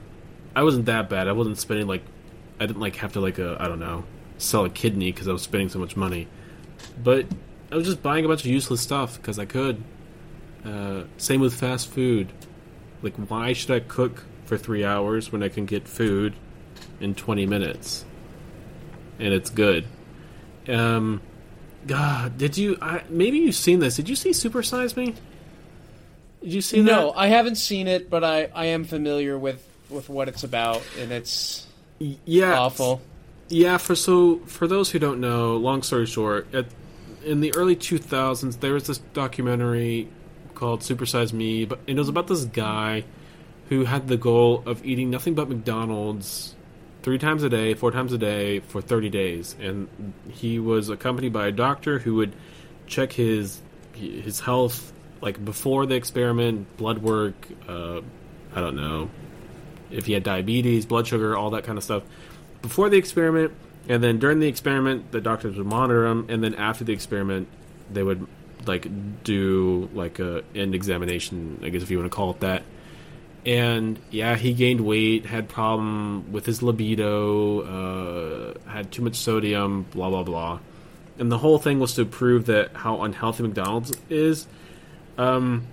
I 0.55 0.63
wasn't 0.63 0.85
that 0.85 1.09
bad. 1.09 1.27
I 1.27 1.33
wasn't 1.33 1.57
spending 1.57 1.87
like 1.87 2.03
I 2.59 2.65
didn't 2.65 2.79
like 2.81 2.97
have 2.97 3.13
to 3.13 3.19
like 3.19 3.39
I 3.39 3.67
don't 3.67 3.79
know 3.79 4.03
sell 4.37 4.65
a 4.65 4.69
kidney 4.69 5.11
because 5.11 5.27
I 5.27 5.31
was 5.33 5.41
spending 5.41 5.69
so 5.69 5.79
much 5.79 5.95
money, 5.95 6.27
but 7.03 7.25
I 7.71 7.75
was 7.75 7.85
just 7.85 8.01
buying 8.01 8.25
a 8.25 8.27
bunch 8.27 8.41
of 8.41 8.47
useless 8.47 8.81
stuff 8.81 9.17
because 9.17 9.39
I 9.39 9.45
could. 9.45 9.83
Uh, 10.65 11.03
same 11.17 11.41
with 11.41 11.53
fast 11.53 11.89
food. 11.89 12.31
Like, 13.01 13.15
why 13.15 13.53
should 13.53 13.71
I 13.71 13.79
cook 13.79 14.23
for 14.45 14.57
three 14.57 14.83
hours 14.83 15.31
when 15.31 15.41
I 15.41 15.49
can 15.49 15.65
get 15.65 15.87
food 15.87 16.35
in 16.99 17.15
20 17.15 17.45
minutes? 17.47 18.05
And 19.19 19.33
it's 19.33 19.49
good. 19.49 19.85
Um, 20.71 21.21
God, 21.87 22.37
did 22.37 22.57
you. 22.57 22.77
I, 22.81 23.01
maybe 23.09 23.39
you've 23.39 23.55
seen 23.55 23.79
this. 23.79 23.95
Did 23.95 24.07
you 24.09 24.15
see 24.15 24.33
Super 24.33 24.63
Size 24.63 24.95
Me? 24.95 25.13
Did 26.41 26.53
you 26.53 26.61
see 26.61 26.81
No, 26.81 27.11
that? 27.11 27.17
I 27.19 27.27
haven't 27.27 27.55
seen 27.55 27.87
it, 27.87 28.09
but 28.09 28.23
I, 28.23 28.49
I 28.53 28.65
am 28.67 28.83
familiar 28.83 29.37
with, 29.37 29.67
with 29.89 30.09
what 30.09 30.27
it's 30.27 30.43
about, 30.43 30.81
and 30.99 31.11
it's 31.11 31.67
Yeah. 31.99 32.57
awful. 32.59 33.01
Yeah, 33.49 33.77
for 33.77 33.95
so 33.95 34.37
for 34.45 34.67
those 34.67 34.89
who 34.91 34.97
don't 34.99 35.19
know, 35.19 35.57
long 35.57 35.83
story 35.83 36.05
short, 36.05 36.47
at, 36.53 36.65
in 37.25 37.41
the 37.41 37.53
early 37.55 37.75
2000s, 37.75 38.59
there 38.59 38.73
was 38.73 38.87
this 38.87 38.99
documentary 39.13 40.07
called 40.55 40.83
Super 40.83 41.05
Size 41.05 41.33
Me, 41.33 41.65
but 41.65 41.79
and 41.87 41.97
it 41.97 41.99
was 41.99 42.09
about 42.09 42.27
this 42.27 42.45
guy 42.45 43.03
who 43.69 43.85
had 43.85 44.07
the 44.07 44.17
goal 44.17 44.63
of 44.65 44.85
eating 44.85 45.09
nothing 45.09 45.33
but 45.33 45.49
McDonald's 45.49 46.55
three 47.03 47.17
times 47.17 47.43
a 47.43 47.49
day, 47.49 47.73
four 47.73 47.91
times 47.91 48.13
a 48.13 48.17
day 48.17 48.59
for 48.59 48.81
30 48.81 49.09
days, 49.09 49.55
and 49.59 49.87
he 50.29 50.59
was 50.59 50.89
accompanied 50.89 51.33
by 51.33 51.47
a 51.47 51.51
doctor 51.51 51.99
who 51.99 52.15
would 52.15 52.33
check 52.87 53.13
his 53.13 53.61
his 53.93 54.39
health 54.39 54.91
like 55.21 55.43
before 55.43 55.85
the 55.85 55.95
experiment, 55.95 56.77
blood 56.77 56.97
work, 56.99 57.47
uh, 57.67 58.01
I 58.55 58.59
don't 58.59 58.75
know 58.75 59.09
if 59.91 60.05
he 60.05 60.13
had 60.13 60.23
diabetes, 60.23 60.85
blood 60.85 61.05
sugar, 61.07 61.37
all 61.37 61.51
that 61.51 61.63
kind 61.63 61.77
of 61.77 61.83
stuff 61.83 62.03
before 62.61 62.89
the 62.89 62.97
experiment, 62.97 63.53
and 63.87 64.03
then 64.03 64.19
during 64.19 64.39
the 64.39 64.47
experiment, 64.47 65.11
the 65.11 65.21
doctors 65.21 65.57
would 65.57 65.65
monitor 65.65 66.05
him, 66.05 66.27
and 66.29 66.43
then 66.43 66.55
after 66.55 66.83
the 66.83 66.93
experiment, 66.93 67.47
they 67.91 68.03
would 68.03 68.27
like 68.65 68.87
do 69.23 69.89
like 69.93 70.19
a 70.19 70.43
end 70.53 70.75
examination, 70.75 71.59
I 71.63 71.69
guess 71.69 71.81
if 71.81 71.89
you 71.89 71.97
want 71.99 72.11
to 72.11 72.15
call 72.15 72.31
it 72.31 72.39
that. 72.41 72.63
And 73.45 73.99
yeah, 74.11 74.35
he 74.35 74.53
gained 74.53 74.81
weight, 74.81 75.25
had 75.25 75.49
problem 75.49 76.31
with 76.31 76.45
his 76.45 76.61
libido, 76.61 77.61
uh, 77.61 78.69
had 78.69 78.91
too 78.91 79.01
much 79.01 79.15
sodium, 79.15 79.83
blah 79.91 80.09
blah 80.09 80.23
blah. 80.23 80.59
And 81.17 81.31
the 81.31 81.37
whole 81.37 81.57
thing 81.57 81.79
was 81.79 81.95
to 81.95 82.05
prove 82.05 82.45
that 82.45 82.75
how 82.75 83.01
unhealthy 83.01 83.43
McDonald's 83.43 83.93
is. 84.09 84.47
Um, 85.17 85.67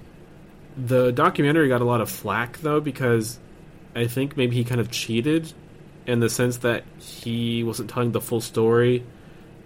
the 0.77 1.11
documentary 1.11 1.69
got 1.69 1.81
a 1.81 1.85
lot 1.85 2.01
of 2.01 2.11
flack 2.11 2.59
though 2.59 2.81
because 2.81 3.39
I 3.95 4.07
think 4.07 4.37
maybe 4.37 4.57
he 4.57 4.65
kind 4.65 4.81
of 4.81 4.91
cheated 4.91 5.53
in 6.07 6.21
the 6.21 6.31
sense 6.31 6.59
that 6.59 6.85
he 6.99 7.63
wasn't 7.65 7.91
telling 7.91 8.13
the 8.13 8.21
full 8.21 8.41
story, 8.41 9.05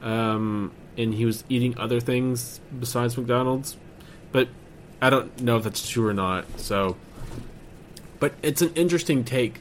um, 0.03 0.73
and 0.99 1.15
he 1.15 1.25
was 1.25 1.45
eating 1.49 1.79
other 1.79 2.01
things 2.01 2.61
besides 2.79 3.17
McDonald's. 3.17 3.77
But 4.33 4.49
I 5.01 5.11
don't 5.11 5.41
know 5.41 5.57
if 5.59 5.65
that's 5.65 5.89
true 5.89 6.09
or 6.09 6.15
not. 6.15 6.59
So, 6.59 6.97
but 8.23 8.35
it's 8.41 8.63
an 8.63 8.73
interesting 8.77 9.25
take 9.25 9.61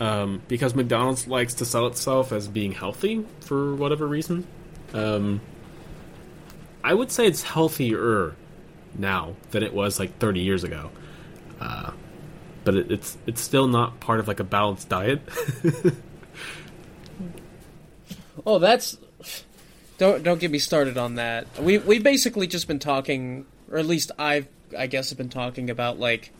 um, 0.00 0.42
because 0.48 0.74
McDonald's 0.74 1.28
likes 1.28 1.54
to 1.54 1.64
sell 1.64 1.86
itself 1.86 2.32
as 2.32 2.48
being 2.48 2.72
healthy 2.72 3.24
for 3.42 3.76
whatever 3.76 4.08
reason. 4.08 4.44
Um, 4.92 5.40
I 6.82 6.94
would 6.94 7.12
say 7.12 7.28
it's 7.28 7.44
healthier 7.44 8.34
now 8.98 9.36
than 9.52 9.62
it 9.62 9.72
was 9.72 10.00
like 10.00 10.18
30 10.18 10.40
years 10.40 10.64
ago. 10.64 10.90
Uh, 11.60 11.92
but 12.64 12.74
it, 12.74 12.90
it's 12.90 13.16
it's 13.24 13.40
still 13.40 13.68
not 13.68 14.00
part 14.00 14.18
of 14.18 14.26
like 14.26 14.40
a 14.40 14.44
balanced 14.44 14.88
diet. 14.88 15.20
Oh, 18.44 18.58
that's 18.58 18.96
don't 19.98 20.24
don't 20.24 20.40
get 20.40 20.50
me 20.50 20.58
started 20.58 20.98
on 20.98 21.14
that. 21.16 21.46
We 21.60 21.78
we've 21.78 22.02
basically 22.02 22.48
just 22.48 22.66
been 22.66 22.80
talking, 22.80 23.46
or 23.70 23.78
at 23.78 23.86
least 23.86 24.10
I've 24.18 24.48
I 24.76 24.88
guess 24.88 25.10
have 25.10 25.18
been 25.18 25.28
talking 25.28 25.70
about 25.70 26.00
like 26.00 26.32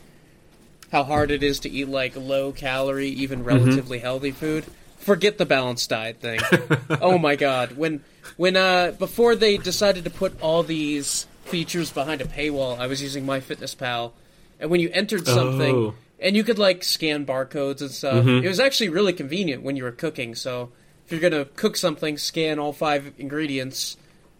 how 0.93 1.03
hard 1.03 1.31
it 1.31 1.43
is 1.43 1.61
to 1.61 1.71
eat 1.71 1.89
like 1.89 2.15
low 2.15 2.53
calorie, 2.53 3.09
even 3.09 3.43
relatively 3.43 3.99
healthy 3.99 4.31
food. 4.31 4.65
Forget 4.99 5.39
the 5.39 5.47
balanced 5.47 5.91
diet 5.91 6.21
thing. 6.21 6.39
oh 7.01 7.19
my 7.19 7.35
god, 7.35 7.77
when 7.77 8.05
when 8.37 8.57
uh 8.57 8.93
before 8.93 9.35
they 9.35 9.57
decided 9.57 10.05
to 10.05 10.11
put 10.11 10.41
all 10.41 10.63
these 10.63 11.27
features 11.47 11.91
behind 11.91 12.21
a 12.21 12.27
paywall, 12.27 12.79
I 12.79 12.87
was 12.87 13.03
using 13.03 13.27
MyFitnessPal, 13.27 14.13
and 14.61 14.71
when 14.71 14.81
you 14.81 14.91
entered 14.93 15.27
something. 15.27 15.75
Oh. 15.75 15.95
And 16.21 16.37
you 16.37 16.45
could 16.45 16.61
like 16.61 16.85
scan 16.85 17.27
barcodes 17.27 17.81
and 17.81 17.91
stuff. 17.91 18.25
It 18.25 18.47
was 18.47 18.61
actually 18.61 18.91
really 18.91 19.13
convenient 19.13 19.65
when 19.65 19.75
you 19.75 19.83
were 19.83 19.91
cooking. 19.91 20.37
So 20.37 20.71
if 21.05 21.11
you're 21.11 21.21
gonna 21.21 21.47
cook 21.47 21.77
something, 21.77 22.17
scan 22.17 22.61
all 22.61 22.73
five 22.73 23.13
ingredients, 23.19 23.97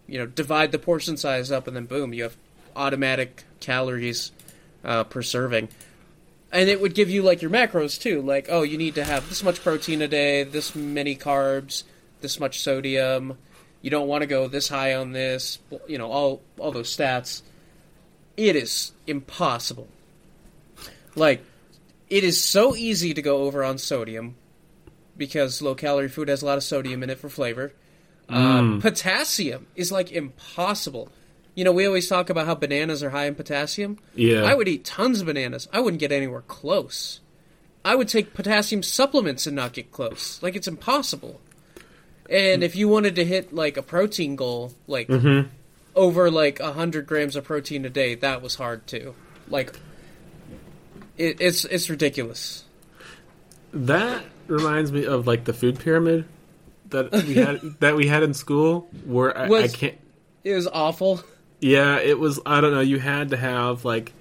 you 0.07 0.17
know, 0.17 0.25
divide 0.25 0.71
the 0.71 0.79
portion 0.79 1.17
size 1.17 1.51
up, 1.51 1.67
and 1.67 1.75
then 1.75 1.85
boom, 1.85 2.13
you 2.13 2.23
have 2.23 2.37
automatic 2.73 3.43
calories 3.59 4.31
uh, 4.85 5.03
per 5.03 5.21
serving. 5.21 5.67
And 6.53 6.69
it 6.69 6.79
would 6.79 6.93
give 6.93 7.09
you 7.09 7.23
like 7.23 7.41
your 7.41 7.51
macros 7.51 7.99
too, 7.99 8.21
like 8.21 8.47
oh, 8.49 8.61
you 8.61 8.77
need 8.77 8.95
to 8.95 9.03
have 9.03 9.27
this 9.27 9.43
much 9.43 9.61
protein 9.61 10.01
a 10.01 10.07
day, 10.07 10.43
this 10.43 10.75
many 10.75 11.15
carbs, 11.15 11.83
this 12.21 12.39
much 12.39 12.61
sodium. 12.61 13.37
You 13.81 13.89
don't 13.89 14.07
want 14.07 14.21
to 14.21 14.27
go 14.27 14.47
this 14.47 14.69
high 14.69 14.93
on 14.93 15.11
this, 15.11 15.59
you 15.87 15.97
know, 15.97 16.11
all 16.11 16.41
all 16.59 16.71
those 16.71 16.95
stats. 16.95 17.41
It 18.37 18.55
is 18.55 18.93
impossible. 19.05 19.87
Like, 21.15 21.43
it 22.09 22.23
is 22.23 22.43
so 22.43 22.75
easy 22.75 23.13
to 23.13 23.21
go 23.21 23.43
over 23.43 23.63
on 23.63 23.77
sodium 23.77 24.35
because 25.17 25.61
low 25.61 25.75
calorie 25.75 26.07
food 26.07 26.27
has 26.27 26.41
a 26.41 26.45
lot 26.45 26.57
of 26.57 26.63
sodium 26.63 27.03
in 27.03 27.09
it 27.09 27.19
for 27.19 27.29
flavor. 27.29 27.73
Uh, 28.29 28.79
potassium 28.79 29.67
is 29.75 29.91
like 29.91 30.11
impossible. 30.11 31.09
You 31.55 31.63
know, 31.63 31.71
we 31.71 31.85
always 31.85 32.07
talk 32.07 32.29
about 32.29 32.47
how 32.47 32.55
bananas 32.55 33.03
are 33.03 33.11
high 33.11 33.25
in 33.25 33.35
potassium. 33.35 33.99
Yeah. 34.15 34.43
I 34.43 34.55
would 34.55 34.67
eat 34.67 34.85
tons 34.85 35.21
of 35.21 35.27
bananas. 35.27 35.67
I 35.71 35.79
wouldn't 35.79 35.99
get 35.99 36.11
anywhere 36.11 36.41
close. 36.41 37.19
I 37.85 37.95
would 37.95 38.07
take 38.07 38.33
potassium 38.33 38.81
supplements 38.81 39.45
and 39.45 39.55
not 39.55 39.73
get 39.73 39.91
close. 39.91 40.41
Like 40.41 40.55
it's 40.55 40.67
impossible. 40.67 41.41
And 42.29 42.63
if 42.63 42.75
you 42.75 42.87
wanted 42.87 43.15
to 43.15 43.25
hit 43.25 43.53
like 43.53 43.77
a 43.77 43.81
protein 43.81 44.35
goal, 44.35 44.73
like 44.87 45.09
mm-hmm. 45.09 45.49
over 45.95 46.31
like 46.31 46.59
hundred 46.59 47.05
grams 47.05 47.35
of 47.35 47.43
protein 47.43 47.85
a 47.85 47.89
day, 47.89 48.15
that 48.15 48.41
was 48.41 48.55
hard 48.55 48.87
too. 48.87 49.13
Like 49.49 49.77
it, 51.17 51.41
it's 51.41 51.65
it's 51.65 51.89
ridiculous. 51.89 52.63
That 53.73 54.23
reminds 54.47 54.91
me 54.91 55.05
of 55.05 55.27
like 55.27 55.43
the 55.43 55.53
food 55.53 55.79
pyramid 55.79 56.25
that 56.89 57.11
we 57.11 57.35
had 57.35 57.61
that 57.81 57.95
we 57.95 58.07
had 58.07 58.23
in 58.23 58.33
school, 58.33 58.87
where 59.05 59.37
I, 59.37 59.47
I 59.49 59.67
can't. 59.67 59.97
It 60.43 60.53
was 60.53 60.67
awful. 60.67 61.21
Yeah, 61.63 61.99
it 61.99 62.19
was. 62.19 62.41
I 62.45 62.59
don't 62.59 62.73
know. 62.73 62.81
You 62.81 62.99
had 62.99 63.29
to 63.29 63.37
have 63.37 63.85
like 63.85 64.11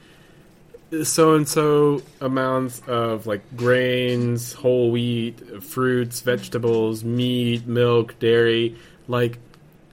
so 1.03 1.35
and 1.35 1.49
so 1.49 2.01
amounts 2.21 2.81
of 2.87 3.27
like 3.27 3.57
grains, 3.57 4.53
whole 4.53 4.93
wheat, 4.93 5.61
fruits, 5.61 6.21
vegetables, 6.21 7.03
meat, 7.03 7.67
milk, 7.67 8.17
dairy. 8.21 8.77
Like 9.09 9.41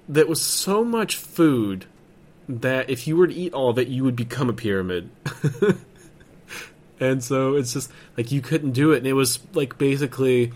that 0.08 0.30
was 0.30 0.40
so 0.40 0.84
much 0.84 1.16
food 1.16 1.88
that 2.48 2.88
if 2.88 3.08
you 3.08 3.18
were 3.18 3.26
to 3.26 3.34
eat 3.34 3.52
all 3.52 3.72
of 3.72 3.80
it, 3.80 3.88
you 3.88 4.04
would 4.04 4.16
become 4.16 4.48
a 4.48 4.54
pyramid. 4.54 5.10
and 7.00 7.24
so 7.24 7.56
it's 7.56 7.74
just 7.74 7.92
like 8.16 8.32
you 8.32 8.42
couldn't 8.42 8.74
do 8.74 8.92
it, 8.92 9.00
and 9.00 9.08
it 9.08 9.14
was 9.14 9.40
like 9.56 9.80
basically 9.80 10.54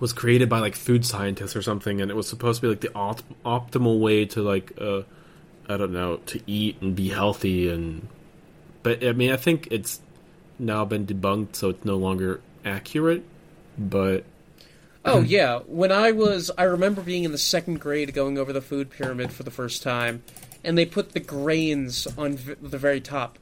was 0.00 0.12
created 0.12 0.50
by 0.50 0.58
like 0.58 0.74
food 0.74 1.06
scientists 1.06 1.56
or 1.56 1.62
something, 1.62 2.02
and 2.02 2.10
it 2.10 2.14
was 2.14 2.28
supposed 2.28 2.60
to 2.60 2.66
be 2.66 2.68
like 2.68 2.82
the 2.82 2.94
opt- 2.94 3.42
optimal 3.42 4.00
way 4.00 4.26
to 4.26 4.42
like 4.42 4.72
uh, 4.78 5.00
I 5.68 5.76
don't 5.76 5.92
know 5.92 6.16
to 6.16 6.40
eat 6.46 6.80
and 6.80 6.94
be 6.94 7.08
healthy 7.08 7.68
and. 7.70 8.08
But 8.82 9.04
I 9.04 9.12
mean, 9.12 9.30
I 9.30 9.36
think 9.36 9.68
it's 9.70 10.00
now 10.58 10.84
been 10.84 11.06
debunked, 11.06 11.54
so 11.54 11.70
it's 11.70 11.84
no 11.84 11.96
longer 11.96 12.40
accurate. 12.64 13.24
But 13.78 14.24
Oh 15.04 15.20
yeah, 15.20 15.60
when 15.66 15.90
I 15.90 16.12
was, 16.12 16.50
I 16.56 16.62
remember 16.64 17.02
being 17.02 17.24
in 17.24 17.32
the 17.32 17.38
second 17.38 17.80
grade 17.80 18.14
going 18.14 18.38
over 18.38 18.52
the 18.52 18.60
food 18.60 18.90
pyramid 18.90 19.32
for 19.32 19.42
the 19.42 19.50
first 19.50 19.82
time, 19.82 20.22
and 20.62 20.78
they 20.78 20.86
put 20.86 21.12
the 21.12 21.20
grains 21.20 22.06
on 22.16 22.36
v- 22.36 22.54
the 22.54 22.78
very 22.78 23.00
top, 23.00 23.38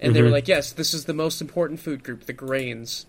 and 0.00 0.14
they 0.14 0.22
were 0.22 0.28
mm-hmm. 0.28 0.34
like, 0.34 0.48
"Yes, 0.48 0.72
this 0.72 0.94
is 0.94 1.04
the 1.04 1.12
most 1.12 1.42
important 1.42 1.80
food 1.80 2.02
group, 2.02 2.24
the 2.24 2.32
grains." 2.32 3.04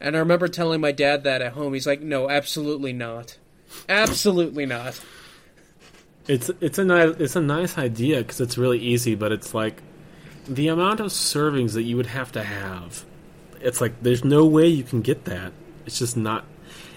And 0.00 0.16
I 0.16 0.20
remember 0.20 0.48
telling 0.48 0.80
my 0.80 0.92
dad 0.92 1.22
that 1.24 1.42
at 1.42 1.52
home. 1.52 1.74
He's 1.74 1.86
like, 1.86 2.00
"No, 2.00 2.30
absolutely 2.30 2.94
not, 2.94 3.36
absolutely 3.90 4.64
not." 4.64 4.98
It's 6.26 6.50
it's 6.60 6.78
a 6.78 6.84
nice 6.84 7.16
it's 7.18 7.36
a 7.36 7.40
nice 7.40 7.76
idea 7.78 8.18
because 8.18 8.40
it's 8.40 8.56
really 8.56 8.78
easy, 8.78 9.14
but 9.14 9.32
it's 9.32 9.54
like 9.54 9.82
the 10.46 10.68
amount 10.68 11.00
of 11.00 11.06
servings 11.08 11.72
that 11.74 11.82
you 11.82 11.96
would 11.96 12.06
have 12.06 12.32
to 12.32 12.42
have. 12.42 13.04
It's 13.60 13.80
like 13.80 14.02
there's 14.02 14.24
no 14.24 14.44
way 14.46 14.66
you 14.66 14.82
can 14.82 15.02
get 15.02 15.24
that. 15.24 15.52
It's 15.86 15.98
just 15.98 16.16
not. 16.16 16.44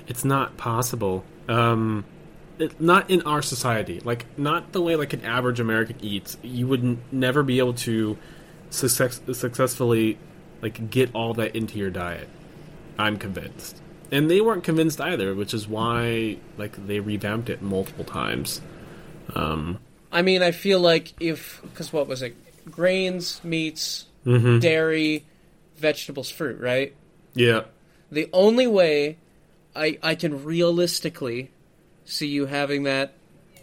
It's 0.08 0.24
not 0.24 0.58
possible. 0.58 1.26
Um, 1.50 2.06
it, 2.60 2.80
not 2.80 3.10
in 3.10 3.22
our 3.24 3.42
society. 3.42 4.00
Like 4.00 4.26
not 4.38 4.72
the 4.72 4.82
way 4.82 4.96
like 4.96 5.14
an 5.14 5.24
average 5.26 5.60
American 5.60 5.98
eats. 6.02 6.38
You 6.42 6.68
would 6.68 6.84
n- 6.84 7.02
never 7.12 7.44
be 7.44 7.60
able 7.60 7.74
to 7.74 8.18
success- 8.70 9.22
successfully 9.34 10.18
like 10.62 10.90
get 10.90 11.14
all 11.14 11.34
that 11.36 11.56
into 11.56 11.78
your 11.78 11.90
diet. 11.90 12.30
I'm 12.98 13.18
convinced. 13.18 13.82
And 14.12 14.32
they 14.32 14.40
weren't 14.40 14.64
convinced 14.64 15.02
either, 15.02 15.36
which 15.36 15.54
is 15.54 15.68
why 15.68 16.38
like 16.58 16.88
they 16.88 17.00
revamped 17.00 17.50
it 17.50 17.62
multiple 17.62 18.06
times. 18.06 18.62
Um, 19.36 19.80
I 20.12 20.22
mean, 20.22 20.42
I 20.42 20.52
feel 20.52 20.80
like 20.80 21.14
if 21.20 21.62
because 21.62 21.92
what 21.92 22.08
was 22.08 22.22
it? 22.22 22.36
Grains, 22.70 23.44
meats, 23.44 24.06
mhm. 24.26 24.62
dairy, 24.62 25.26
vegetables, 25.78 26.30
fruit. 26.30 26.60
Right. 26.60 26.96
Yeah. 27.34 27.64
The 28.12 28.30
only 28.34 28.68
way 28.68 29.18
I 29.76 29.98
I 30.02 30.16
can 30.16 30.44
realistically 30.44 31.52
see 32.06 32.28
you 32.28 32.46
having 32.46 32.84
that 32.84 33.14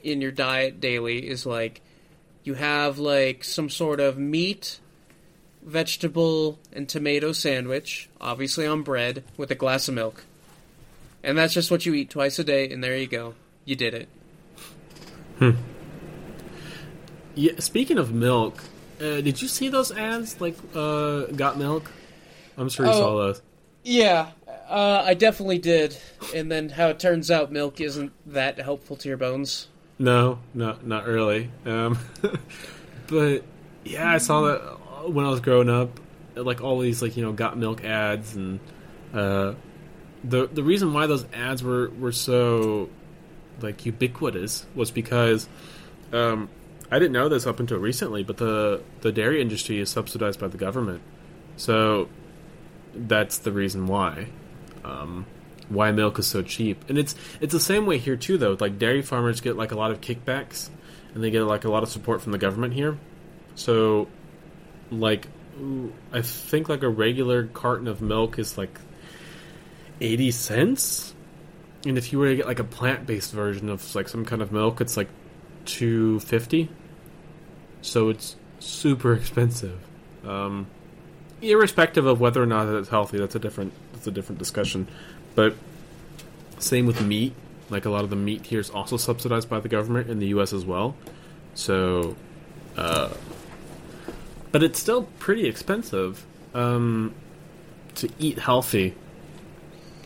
in 0.03 0.21
your 0.21 0.31
diet 0.31 0.81
daily 0.81 1.27
is 1.29 1.47
like 1.47 1.81
you 2.45 2.55
have 2.55 2.99
like 2.99 3.43
some 3.43 3.71
sort 3.71 4.01
of 4.01 4.19
meat, 4.19 4.79
vegetable, 5.63 6.59
and 6.73 6.89
tomato 6.89 7.33
sandwich, 7.33 8.09
obviously 8.21 8.67
on 8.67 8.83
bread 8.83 9.25
with 9.37 9.51
a 9.51 9.55
glass 9.55 9.89
of 9.89 9.95
milk. 9.95 10.25
And 11.23 11.39
that's 11.39 11.55
just 11.55 11.71
what 11.71 11.87
you 11.87 11.95
eat 11.95 12.11
twice 12.11 12.39
a 12.39 12.45
day, 12.45 12.69
and 12.69 12.85
there 12.85 12.99
you 12.99 13.07
go. 13.07 13.35
You 13.65 13.77
did 13.77 13.95
it. 13.95 14.09
Yeah. 17.35 17.53
Speaking 17.59 17.99
of 17.99 18.13
milk, 18.13 18.63
uh, 19.01 19.21
did 19.21 19.43
you 19.43 19.49
see 19.49 19.69
those 19.69 19.91
ads? 19.91 20.41
Like, 20.41 20.57
uh, 20.75 21.23
got 21.27 21.59
milk? 21.59 21.91
I'm 22.57 22.69
sure 22.69 22.87
you 22.87 22.93
Oh. 22.93 23.01
saw 23.01 23.17
those. 23.17 23.43
Yeah, 23.83 24.29
uh, 24.71 25.03
I 25.05 25.15
definitely 25.15 25.59
did. 25.59 25.97
And 26.35 26.51
then 26.51 26.69
how 26.71 26.89
it 26.89 26.99
turns 27.01 27.31
out 27.31 27.51
milk 27.53 27.81
isn't 27.81 28.13
that 28.33 28.59
helpful 28.59 28.97
to 28.97 29.09
your 29.09 29.19
bones. 29.19 29.69
No, 29.99 30.39
not 30.55 30.87
not 30.87 31.07
really. 31.07 31.51
Um, 31.67 31.99
but 33.09 33.43
yeah, 33.85 34.11
I 34.13 34.19
saw 34.19 34.43
that 34.43 35.11
when 35.11 35.27
I 35.27 35.29
was 35.29 35.41
growing 35.41 35.69
up, 35.69 36.01
like 36.35 36.63
all 36.63 36.79
these 36.81 37.03
like 37.03 37.17
you 37.17 37.25
know 37.25 37.33
got 37.33 37.59
milk 37.59 37.85
ads, 37.85 38.35
and 38.37 38.59
uh, 39.13 39.53
the 40.25 40.47
the 40.47 40.63
reason 40.63 40.93
why 40.95 41.07
those 41.07 41.27
ads 41.35 41.63
were 41.63 41.91
were 42.01 42.13
so 42.13 42.89
like 43.61 43.85
ubiquitous 43.87 44.67
was 44.75 44.91
because 44.91 45.49
um, 46.13 46.49
I 46.91 46.99
didn't 46.99 47.13
know 47.13 47.29
this 47.29 47.47
up 47.47 47.61
until 47.61 47.79
recently, 47.79 48.23
but 48.23 48.37
the 48.37 48.83
the 49.01 49.13
dairy 49.13 49.41
industry 49.41 49.79
is 49.79 49.91
subsidized 49.91 50.41
by 50.41 50.49
the 50.49 50.59
government, 50.59 51.03
so 51.57 52.09
that's 52.95 53.39
the 53.39 53.53
reason 53.53 53.87
why. 53.87 54.29
Um, 54.85 55.27
why 55.69 55.93
milk 55.93 56.19
is 56.19 56.27
so 56.27 56.43
cheap. 56.43 56.85
And 56.89 56.99
it's 56.99 57.15
it's 57.41 57.53
the 57.53 57.61
same 57.61 57.87
way 57.87 57.99
here 57.99 58.17
too 58.17 58.39
though. 58.39 58.57
Like 58.59 58.79
dairy 58.79 59.03
farmers 59.03 59.41
get 59.41 59.57
like 59.57 59.73
a 59.73 59.77
lot 59.77 59.91
of 59.91 60.01
kickbacks 60.01 60.69
and 61.15 61.23
they 61.23 61.31
get 61.31 61.43
like 61.43 61.65
a 61.65 61.71
lot 61.71 61.83
of 61.83 61.89
support 61.89 62.23
from 62.23 62.33
the 62.33 62.39
government 62.39 62.75
here. 62.75 62.99
So 63.55 64.09
like 64.91 65.29
I 66.13 66.23
think 66.23 66.69
like 66.69 66.83
a 66.83 66.89
regular 66.89 67.47
carton 67.47 67.89
of 67.89 68.03
milk 68.03 68.39
is 68.39 68.59
like 68.59 68.79
80 70.01 70.31
cents. 70.33 71.14
And 71.85 71.99
if 71.99 72.13
you 72.13 72.19
were 72.19 72.29
to 72.29 72.37
get 72.37 72.47
like 72.47 72.59
a 72.59 72.65
plant-based 72.65 73.33
version 73.33 73.69
of 73.69 73.95
like 73.95 74.09
some 74.09 74.25
kind 74.25 74.41
of 74.43 74.53
milk, 74.53 74.81
it's 74.81 74.97
like 74.97 75.09
250. 75.67 76.69
So 77.83 78.09
it's 78.09 78.37
super 78.59 79.13
expensive. 79.13 79.79
Um 80.27 80.67
irrespective 81.43 82.07
of 82.07 82.21
whether 82.21 82.43
or 82.43 82.47
not 82.47 82.67
it's 82.69 82.89
healthy, 82.89 83.19
that's 83.19 83.35
a 83.35 83.39
different 83.39 83.73
that's 83.93 84.07
a 84.07 84.11
different 84.11 84.39
discussion. 84.39 84.89
But 85.35 85.55
same 86.59 86.87
with 86.87 87.03
meat. 87.03 87.35
Like 87.71 87.85
a 87.85 87.91
lot 87.91 88.05
of 88.05 88.11
the 88.11 88.17
meat 88.17 88.47
here 88.47 88.61
is 88.61 88.71
also 88.71 88.97
subsidized 88.97 89.49
by 89.49 89.61
the 89.61 89.69
government 89.69 90.11
in 90.11 90.19
the 90.19 90.29
U.S. 90.29 90.53
as 90.53 90.65
well. 90.65 90.97
So, 91.55 92.17
uh, 92.77 93.11
but 94.53 94.63
it's 94.63 94.79
still 94.79 95.05
pretty 95.19 95.47
expensive 95.47 96.25
um, 96.53 97.15
to 97.97 98.09
eat 98.19 98.39
healthy. 98.39 98.95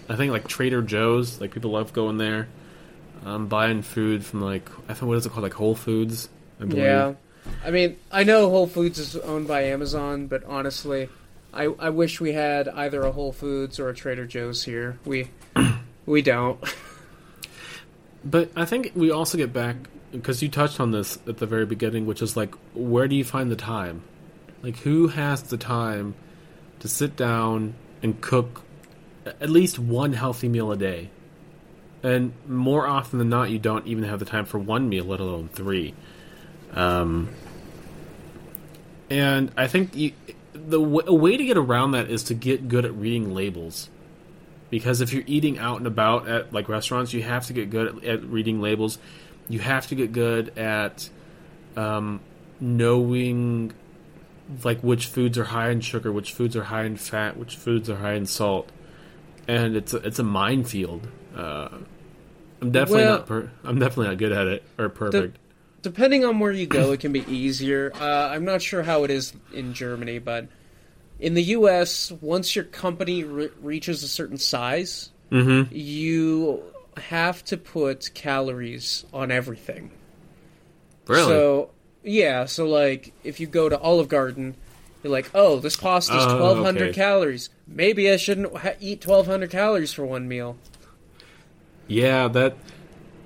I 0.09 0.17
think 0.17 0.33
like 0.33 0.49
Trader 0.49 0.83
Joe's, 0.83 1.41
like 1.41 1.53
people 1.53 1.73
love 1.73 1.93
going 1.93 2.19
there, 2.19 2.49
um, 3.25 3.47
buying 3.47 3.83
food 3.83 4.25
from 4.25 4.41
like 4.41 4.69
I 4.89 4.95
think 4.95 5.09
what 5.09 5.19
is 5.19 5.27
it 5.27 5.31
called, 5.31 5.43
like 5.43 5.55
Whole 5.55 5.75
Foods. 5.75 6.29
I 6.61 6.65
believe. 6.65 6.85
Yeah. 6.85 7.15
I 7.65 7.71
mean, 7.71 7.97
I 8.11 8.25
know 8.25 8.51
Whole 8.51 8.67
Foods 8.67 8.99
is 8.99 9.17
owned 9.17 9.49
by 9.49 9.63
Amazon, 9.65 10.27
but 10.27 10.45
honestly, 10.45 11.09
I, 11.53 11.65
I 11.79 11.91
wish 11.91 12.21
we 12.21 12.33
had 12.33 12.69
either 12.69 13.03
a 13.03 13.13
Whole 13.13 13.33
Foods 13.33 13.79
or 13.79 13.89
a 13.89 13.95
Trader 13.95 14.27
Joe's 14.27 14.65
here. 14.65 14.99
We 15.05 15.31
we 16.07 16.23
don't. 16.23 16.63
But 18.25 18.51
I 18.57 18.65
think 18.65 18.93
we 18.95 19.11
also 19.11 19.39
get 19.39 19.53
back 19.53 19.77
because 20.13 20.43
you 20.43 20.49
touched 20.49 20.81
on 20.81 20.91
this 20.91 21.19
at 21.27 21.39
the 21.39 21.47
very 21.47 21.67
beginning, 21.67 22.07
which 22.07 22.23
is 22.23 22.37
like, 22.37 22.55
where 22.75 23.09
do 23.09 23.17
you 23.17 23.25
find 23.25 23.51
the 23.51 23.57
time? 23.57 24.03
Like, 24.63 24.79
who 24.79 25.09
has 25.09 25.45
the 25.45 25.57
time 25.57 26.15
to 26.81 26.89
sit 26.89 27.17
down 27.17 27.75
and 28.03 28.21
cook 28.21 28.63
at 29.41 29.51
least 29.51 29.79
one 29.79 30.13
healthy 30.13 30.49
meal 30.49 30.73
a 30.73 30.77
day? 30.77 31.11
And 32.03 32.33
more 32.47 32.87
often 32.87 33.19
than 33.19 33.29
not, 33.29 33.51
you 33.51 33.59
don't 33.59 33.87
even 33.87 34.05
have 34.05 34.19
the 34.21 34.25
time 34.25 34.45
for 34.45 34.59
one 34.59 34.89
meal, 34.89 35.05
let 35.05 35.21
alone 35.21 35.49
three. 35.53 35.95
Um, 36.73 37.29
and 39.11 39.51
I 39.57 39.67
think 39.67 39.97
you, 39.97 40.13
the 40.53 40.79
w- 40.79 41.03
a 41.07 41.15
way 41.15 41.37
to 41.37 41.45
get 41.45 41.57
around 41.57 41.93
that 41.93 42.11
is 42.11 42.25
to 42.25 42.35
get 42.35 42.69
good 42.69 42.85
at 42.85 42.95
reading 42.95 43.35
labels 43.35 43.89
because 44.71 45.01
if 45.01 45.13
you're 45.13 45.25
eating 45.27 45.59
out 45.59 45.79
and 45.79 45.87
about 45.87 46.29
at 46.29 46.53
like 46.53 46.69
restaurants, 46.69 47.13
you 47.13 47.23
have 47.23 47.47
to 47.47 47.53
get 47.53 47.71
good 47.71 47.99
at, 47.99 48.05
at 48.05 48.25
reading 48.25 48.61
labels. 48.61 48.99
You 49.49 49.61
have 49.61 49.87
to 49.89 49.95
get 49.95 50.13
good 50.13 50.57
at 50.59 51.09
um, 51.77 52.21
knowing 52.61 53.73
like 54.65 54.81
which 54.81 55.07
foods 55.07 55.39
are 55.39 55.45
high 55.45 55.71
in 55.71 55.81
sugar, 55.81 56.13
which 56.13 56.33
foods 56.33 56.57
are 56.57 56.65
high 56.65 56.85
in 56.85 56.97
fat, 56.97 57.37
which 57.37 57.57
foods 57.57 57.89
are 57.89 57.97
high 57.97 58.15
in 58.15 58.27
salt, 58.27 58.71
and 59.49 59.75
it's 59.75 59.95
a, 59.95 59.97
it's 59.99 60.19
a 60.19 60.25
minefield. 60.25 61.09
Uh, 61.35 61.69
I'm 62.61 62.71
definitely 62.71 63.05
Well- 63.05 63.19
not 63.19 63.27
per- 63.27 63.51
I'm 63.65 63.79
definitely 63.79 64.09
not 64.09 64.19
good 64.19 64.33
at 64.33 64.47
it 64.47 64.63
or 64.79 64.89
perfect. 64.89 65.39
Depending 65.81 66.25
on 66.25 66.41
where 66.41 66.53
you 66.53 66.67
go, 66.67 66.93
it 66.93 67.01
can 67.01 67.13
be 67.13 67.25
easier. 67.33 67.93
Uh, 67.95 68.29
I'm 68.29 68.45
not 68.45 68.61
sure 68.61 68.83
how 68.83 69.05
it 69.05 69.11
is 69.11 69.33
in 69.55 69.75
Germany, 69.75 70.19
but 70.19 70.49
in 71.21 71.35
the 71.35 71.43
U.S., 71.43 72.11
once 72.21 72.55
your 72.57 72.65
company 72.65 73.23
re- 73.23 73.51
reaches 73.63 74.03
a 74.03 74.09
certain 74.09 74.39
size, 74.39 75.11
mm-hmm. 75.31 75.73
you 75.73 76.63
have 76.97 77.45
to 77.47 77.57
put 77.57 78.13
calories 78.13 79.05
on 79.13 79.31
everything. 79.31 79.93
Really? 81.07 81.29
So 81.29 81.71
yeah, 82.03 82.47
so 82.47 82.67
like 82.67 83.13
if 83.23 83.41
you 83.41 83.47
go 83.47 83.69
to 83.69 83.79
Olive 83.79 84.09
Garden, 84.09 84.57
you're 85.03 85.13
like, 85.13 85.31
oh, 85.35 85.59
this 85.61 85.77
pasta 85.77 86.17
is 86.17 86.25
Oh, 86.25 86.43
1,200 86.43 86.83
okay. 86.83 86.93
calories. 86.93 87.51
Maybe 87.67 88.11
I 88.11 88.17
shouldn't 88.17 88.57
ha- 88.57 88.75
eat 88.81 89.07
1,200 89.07 89.51
calories 89.51 89.93
for 89.93 90.05
one 90.05 90.27
meal. 90.29 90.57
yeah, 91.87 92.29
that 92.29 92.57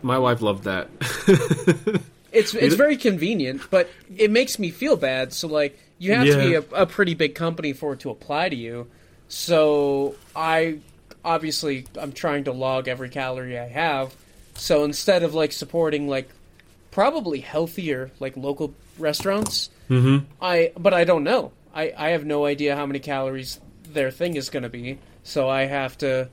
my 0.03 0.18
wife 0.18 0.41
loved 0.43 0.64
that. 0.64 0.89
It's 2.33 2.55
it's 2.55 2.77
very 2.77 2.97
convenient, 2.97 3.61
but 3.70 3.91
it 4.16 4.31
makes 4.31 4.59
me 4.59 4.70
feel 4.70 4.97
bad. 4.97 5.35
So 5.35 5.49
like 5.49 5.79
you 5.99 6.14
have 6.14 6.27
to 6.27 6.39
be 6.39 6.55
a, 6.55 6.64
a 6.73 6.87
pretty 6.87 7.12
big 7.12 7.35
company 7.35 7.75
for 7.75 7.93
it 7.93 8.01
to 8.01 8.11
apply 8.11 8.49
to 8.49 8.57
you. 8.57 8.87
So 9.29 10.14
I 10.35 10.79
obviously 11.23 11.85
I'm 12.01 12.12
trying 12.12 12.45
to 12.45 12.53
log 12.53 12.89
every 12.89 13.11
calorie 13.11 13.59
I 13.59 13.68
have. 13.68 14.16
So 14.55 14.85
instead 14.85 15.23
of 15.25 15.35
like 15.35 15.53
supporting 15.53 16.09
like 16.09 16.31
probably 16.91 17.41
healthier 17.41 18.11
like 18.18 18.35
local 18.39 18.73
restaurants, 18.99 19.68
mm-hmm. 19.91 20.25
I 20.41 20.73
but 20.79 20.95
I 20.95 21.05
don't 21.05 21.25
know. 21.25 21.53
I 21.75 21.93
I 21.97 22.09
have 22.11 22.25
no 22.25 22.45
idea 22.45 22.77
how 22.77 22.87
many 22.87 22.99
calories 22.99 23.61
their 23.89 24.11
thing 24.11 24.37
is 24.37 24.51
going 24.51 24.62
to 24.62 24.68
be. 24.68 24.99
So 25.23 25.49
I 25.49 25.62
have 25.64 25.99
to 25.99 26.29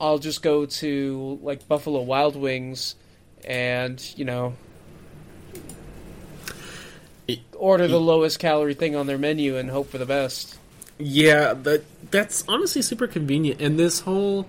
I'll 0.00 0.18
just 0.18 0.42
go 0.42 0.66
to 0.66 1.38
like 1.42 1.68
Buffalo 1.68 2.00
Wild 2.02 2.36
Wings 2.36 2.94
and, 3.44 4.02
you 4.16 4.24
know, 4.24 4.54
order 7.54 7.86
the 7.86 8.00
lowest 8.00 8.38
calorie 8.38 8.74
thing 8.74 8.96
on 8.96 9.06
their 9.06 9.18
menu 9.18 9.56
and 9.56 9.70
hope 9.70 9.90
for 9.90 9.98
the 9.98 10.06
best. 10.06 10.58
Yeah, 10.98 11.54
that 11.54 11.84
that's 12.10 12.44
honestly 12.48 12.82
super 12.82 13.06
convenient. 13.06 13.60
And 13.60 13.78
this 13.78 14.00
whole 14.00 14.46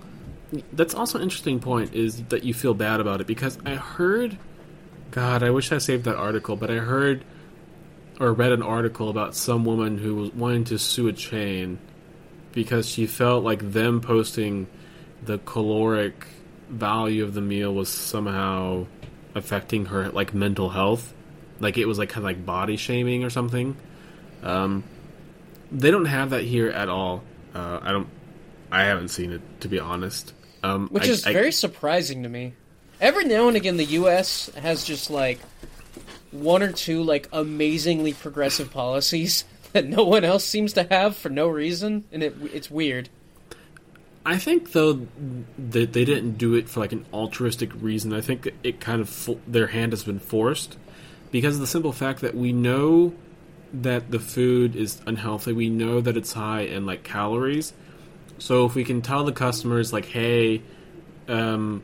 that's 0.72 0.94
also 0.94 1.18
an 1.18 1.24
interesting 1.24 1.60
point 1.60 1.94
is 1.94 2.22
that 2.24 2.44
you 2.44 2.54
feel 2.54 2.74
bad 2.74 3.00
about 3.00 3.20
it 3.20 3.26
because 3.26 3.58
I 3.64 3.74
heard 3.74 4.38
God, 5.10 5.42
I 5.42 5.50
wish 5.50 5.72
I 5.72 5.78
saved 5.78 6.04
that 6.04 6.16
article, 6.16 6.56
but 6.56 6.70
I 6.70 6.76
heard 6.76 7.24
or 8.22 8.32
read 8.32 8.52
an 8.52 8.62
article 8.62 9.08
about 9.10 9.34
some 9.34 9.64
woman 9.64 9.98
who 9.98 10.14
was 10.14 10.32
wanting 10.32 10.64
to 10.64 10.78
sue 10.78 11.08
a 11.08 11.12
chain 11.12 11.78
because 12.52 12.88
she 12.88 13.06
felt 13.06 13.42
like 13.42 13.72
them 13.72 14.00
posting 14.00 14.66
the 15.24 15.38
caloric 15.38 16.26
value 16.68 17.24
of 17.24 17.34
the 17.34 17.40
meal 17.40 17.74
was 17.74 17.88
somehow 17.88 18.86
affecting 19.34 19.86
her 19.86 20.08
like 20.10 20.32
mental 20.34 20.68
health. 20.68 21.12
Like 21.60 21.78
it 21.78 21.86
was 21.86 21.98
like 21.98 22.10
kind 22.10 22.18
of 22.18 22.24
like 22.24 22.46
body 22.46 22.76
shaming 22.76 23.24
or 23.24 23.30
something. 23.30 23.76
Um, 24.42 24.84
they 25.70 25.90
don't 25.90 26.04
have 26.06 26.30
that 26.30 26.42
here 26.42 26.68
at 26.68 26.88
all. 26.88 27.22
Uh, 27.54 27.80
I 27.82 27.92
don't. 27.92 28.08
I 28.70 28.84
haven't 28.84 29.08
seen 29.08 29.32
it 29.32 29.42
to 29.60 29.68
be 29.68 29.78
honest. 29.78 30.32
Um, 30.62 30.88
Which 30.88 31.04
I- 31.04 31.10
is 31.10 31.26
I- 31.26 31.32
very 31.32 31.52
surprising 31.52 32.22
to 32.22 32.28
me. 32.28 32.54
Every 33.00 33.24
now 33.24 33.48
and 33.48 33.56
again, 33.56 33.78
the 33.78 33.84
U.S. 33.84 34.48
has 34.54 34.84
just 34.84 35.10
like 35.10 35.40
one 36.32 36.62
or 36.62 36.72
two 36.72 37.02
like 37.02 37.28
amazingly 37.32 38.12
progressive 38.12 38.70
policies 38.72 39.44
that 39.72 39.86
no 39.86 40.04
one 40.04 40.24
else 40.24 40.44
seems 40.44 40.72
to 40.74 40.84
have 40.84 41.16
for 41.16 41.28
no 41.28 41.48
reason, 41.48 42.04
and 42.12 42.22
it 42.22 42.34
it's 42.52 42.70
weird. 42.70 43.08
I 44.24 44.38
think 44.38 44.72
though 44.72 45.06
that 45.58 45.92
they 45.92 46.04
didn't 46.04 46.38
do 46.38 46.54
it 46.54 46.68
for 46.68 46.80
like 46.80 46.92
an 46.92 47.06
altruistic 47.12 47.70
reason. 47.80 48.12
I 48.12 48.20
think 48.20 48.48
it 48.62 48.80
kind 48.80 49.00
of 49.00 49.38
their 49.46 49.68
hand 49.68 49.92
has 49.92 50.04
been 50.04 50.20
forced 50.20 50.76
because 51.30 51.56
of 51.56 51.60
the 51.60 51.66
simple 51.66 51.92
fact 51.92 52.20
that 52.20 52.34
we 52.34 52.52
know 52.52 53.14
that 53.72 54.10
the 54.10 54.20
food 54.20 54.76
is 54.76 55.00
unhealthy. 55.06 55.52
We 55.52 55.70
know 55.70 56.00
that 56.00 56.16
it's 56.16 56.32
high 56.32 56.62
in 56.62 56.86
like 56.86 57.02
calories. 57.02 57.72
So 58.38 58.66
if 58.66 58.74
we 58.74 58.84
can 58.84 59.02
tell 59.02 59.24
the 59.24 59.32
customers 59.32 59.92
like, 59.92 60.04
hey, 60.04 60.62
um, 61.28 61.82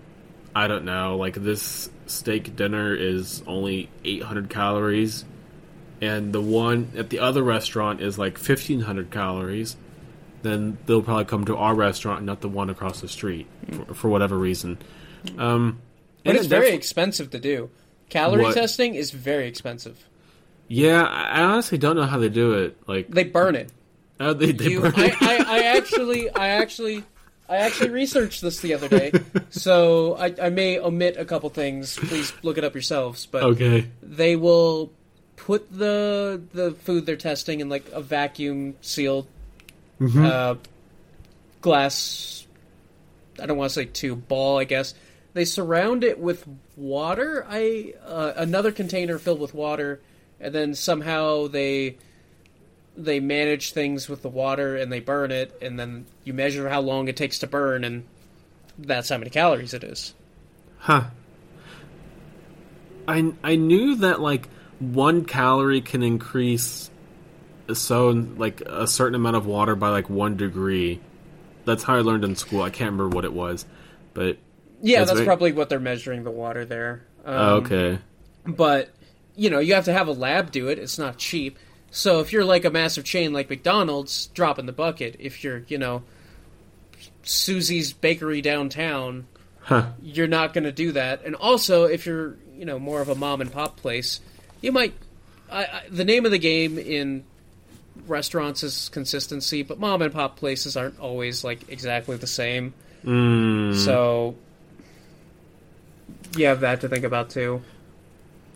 I 0.54 0.66
don't 0.66 0.84
know, 0.84 1.16
like 1.16 1.34
this 1.34 1.90
steak 2.06 2.56
dinner 2.56 2.94
is 2.94 3.42
only 3.46 3.88
800 4.04 4.50
calories, 4.50 5.24
and 6.00 6.32
the 6.32 6.40
one 6.40 6.92
at 6.96 7.10
the 7.10 7.18
other 7.20 7.42
restaurant 7.42 8.00
is 8.00 8.18
like 8.18 8.34
1500 8.38 9.10
calories 9.10 9.76
then 10.42 10.78
they'll 10.86 11.02
probably 11.02 11.24
come 11.24 11.44
to 11.46 11.56
our 11.56 11.74
restaurant, 11.74 12.24
not 12.24 12.40
the 12.42 12.48
one 12.48 12.70
across 12.70 13.00
the 13.00 13.08
street, 13.08 13.48
for, 13.72 13.92
for 13.94 14.08
whatever 14.08 14.38
reason. 14.38 14.78
Um, 15.36 15.80
But 16.24 16.36
it's 16.36 16.44
it 16.44 16.48
very 16.48 16.70
expensive 16.70 17.30
to 17.30 17.40
do. 17.40 17.70
Calorie 18.08 18.44
What? 18.44 18.54
testing 18.54 18.94
is 18.94 19.10
very 19.10 19.48
expensive. 19.48 19.98
yeah. 20.68 21.02
I 21.02 21.42
honestly 21.42 21.76
don't 21.76 21.96
know 21.96 22.04
how 22.04 22.18
they 22.18 22.28
do 22.28 22.52
it. 22.52 22.78
Like 22.86 23.08
They 23.08 23.24
burn 23.24 23.56
it. 23.56 23.72
how 24.20 24.32
they, 24.32 24.52
they 24.52 24.70
You, 24.70 24.82
burn 24.82 24.92
I, 24.96 25.06
it. 25.06 25.22
I, 25.22 25.56
I 25.58 25.62
actually, 25.76 26.30
I 26.30 26.48
actually, 26.50 27.02
I 27.48 27.56
actually 27.56 27.90
researched 27.90 28.42
this 28.42 28.60
the 28.60 28.74
other 28.74 28.88
day, 28.88 29.12
so 29.50 30.16
I, 30.16 30.34
I 30.40 30.50
may 30.50 30.78
omit 30.78 31.16
a 31.16 31.24
couple 31.24 31.48
things. 31.50 31.96
Please 31.96 32.32
look 32.42 32.58
it 32.58 32.64
up 32.64 32.74
yourselves. 32.74 33.26
But 33.26 33.42
okay. 33.42 33.88
they 34.02 34.36
will 34.36 34.92
put 35.36 35.72
the 35.72 36.42
the 36.52 36.72
food 36.72 37.06
they're 37.06 37.16
testing 37.16 37.60
in 37.60 37.68
like 37.68 37.86
a 37.92 38.02
vacuum 38.02 38.76
sealed 38.80 39.26
Mm-hmm. 40.00 40.24
uh, 40.24 40.54
glass. 41.60 42.46
I 43.40 43.46
don't 43.46 43.56
want 43.56 43.70
to 43.70 43.74
say 43.74 43.84
tube 43.84 44.28
ball. 44.28 44.58
I 44.58 44.64
guess 44.64 44.94
they 45.34 45.44
surround 45.44 46.04
it 46.04 46.18
with 46.18 46.46
water. 46.76 47.44
I 47.48 47.94
uh, 48.06 48.32
another 48.36 48.70
container 48.70 49.18
filled 49.18 49.40
with 49.40 49.54
water, 49.54 50.00
and 50.40 50.54
then 50.54 50.74
somehow 50.74 51.48
they 51.48 51.96
they 52.98 53.20
manage 53.20 53.72
things 53.72 54.08
with 54.08 54.22
the 54.22 54.28
water 54.28 54.76
and 54.76 54.92
they 54.92 55.00
burn 55.00 55.30
it, 55.30 55.56
and 55.62 55.78
then 55.78 56.04
you 56.24 56.34
measure 56.34 56.68
how 56.68 56.80
long 56.80 57.08
it 57.08 57.16
takes 57.16 57.38
to 57.38 57.46
burn, 57.46 57.84
and 57.84 58.04
that's 58.76 59.08
how 59.08 59.16
many 59.16 59.30
calories 59.30 59.72
it 59.72 59.84
is. 59.84 60.14
Huh. 60.78 61.04
I 63.06 63.32
I 63.42 63.56
knew 63.56 63.96
that 63.96 64.20
like 64.20 64.48
one 64.80 65.24
calorie 65.24 65.80
can 65.80 66.02
increase 66.02 66.90
so 67.72 68.08
like 68.10 68.60
a 68.62 68.86
certain 68.86 69.14
amount 69.14 69.36
of 69.36 69.46
water 69.46 69.74
by 69.76 69.88
like 69.90 70.10
one 70.10 70.36
degree. 70.36 71.00
That's 71.64 71.82
how 71.82 71.96
I 71.96 72.00
learned 72.00 72.24
in 72.24 72.34
school. 72.36 72.62
I 72.62 72.70
can't 72.70 72.92
remember 72.92 73.14
what 73.14 73.24
it 73.24 73.32
was, 73.32 73.64
but 74.14 74.38
Yeah, 74.82 74.98
That's 74.98 75.10
that's, 75.10 75.18
very- 75.18 75.26
probably 75.26 75.52
what 75.52 75.68
they're 75.68 75.80
measuring 75.80 76.24
the 76.24 76.30
water 76.30 76.64
there. 76.64 77.04
Um, 77.24 77.34
oh, 77.34 77.54
okay. 77.56 77.98
but 78.46 78.90
you 79.36 79.50
know 79.50 79.58
you 79.58 79.74
have 79.74 79.84
to 79.84 79.92
have 79.92 80.08
a 80.08 80.12
lab 80.12 80.50
do 80.50 80.68
it 80.68 80.78
it's 80.78 80.98
not 80.98 81.18
cheap 81.18 81.58
so 81.90 82.20
if 82.20 82.32
you're 82.32 82.44
like 82.44 82.64
a 82.64 82.70
massive 82.70 83.04
chain 83.04 83.32
like 83.32 83.48
mcdonald's 83.48 84.26
drop 84.28 84.58
in 84.58 84.66
the 84.66 84.72
bucket 84.72 85.16
if 85.18 85.42
you're 85.42 85.62
you 85.68 85.78
know 85.78 86.02
susie's 87.22 87.92
bakery 87.92 88.40
downtown 88.40 89.26
Huh. 89.60 89.90
you're 90.02 90.26
not 90.28 90.54
going 90.54 90.64
to 90.64 90.72
do 90.72 90.92
that 90.92 91.24
and 91.26 91.34
also 91.34 91.84
if 91.84 92.06
you're 92.06 92.36
you 92.56 92.64
know 92.64 92.78
more 92.78 93.00
of 93.02 93.08
a 93.10 93.14
mom 93.14 93.40
and 93.42 93.52
pop 93.52 93.76
place 93.76 94.20
you 94.62 94.72
might 94.72 94.94
I, 95.50 95.64
I, 95.64 95.82
the 95.90 96.04
name 96.04 96.24
of 96.24 96.30
the 96.30 96.38
game 96.38 96.78
in 96.78 97.24
restaurants 98.06 98.62
is 98.62 98.88
consistency 98.88 99.62
but 99.62 99.78
mom 99.78 100.00
and 100.00 100.12
pop 100.12 100.36
places 100.36 100.74
aren't 100.76 100.98
always 100.98 101.44
like 101.44 101.68
exactly 101.70 102.16
the 102.16 102.26
same 102.26 102.72
Mm. 103.04 103.76
so 103.76 104.34
you 106.36 106.46
have 106.46 106.60
that 106.60 106.80
to 106.80 106.88
think 106.88 107.04
about 107.04 107.30
too 107.30 107.62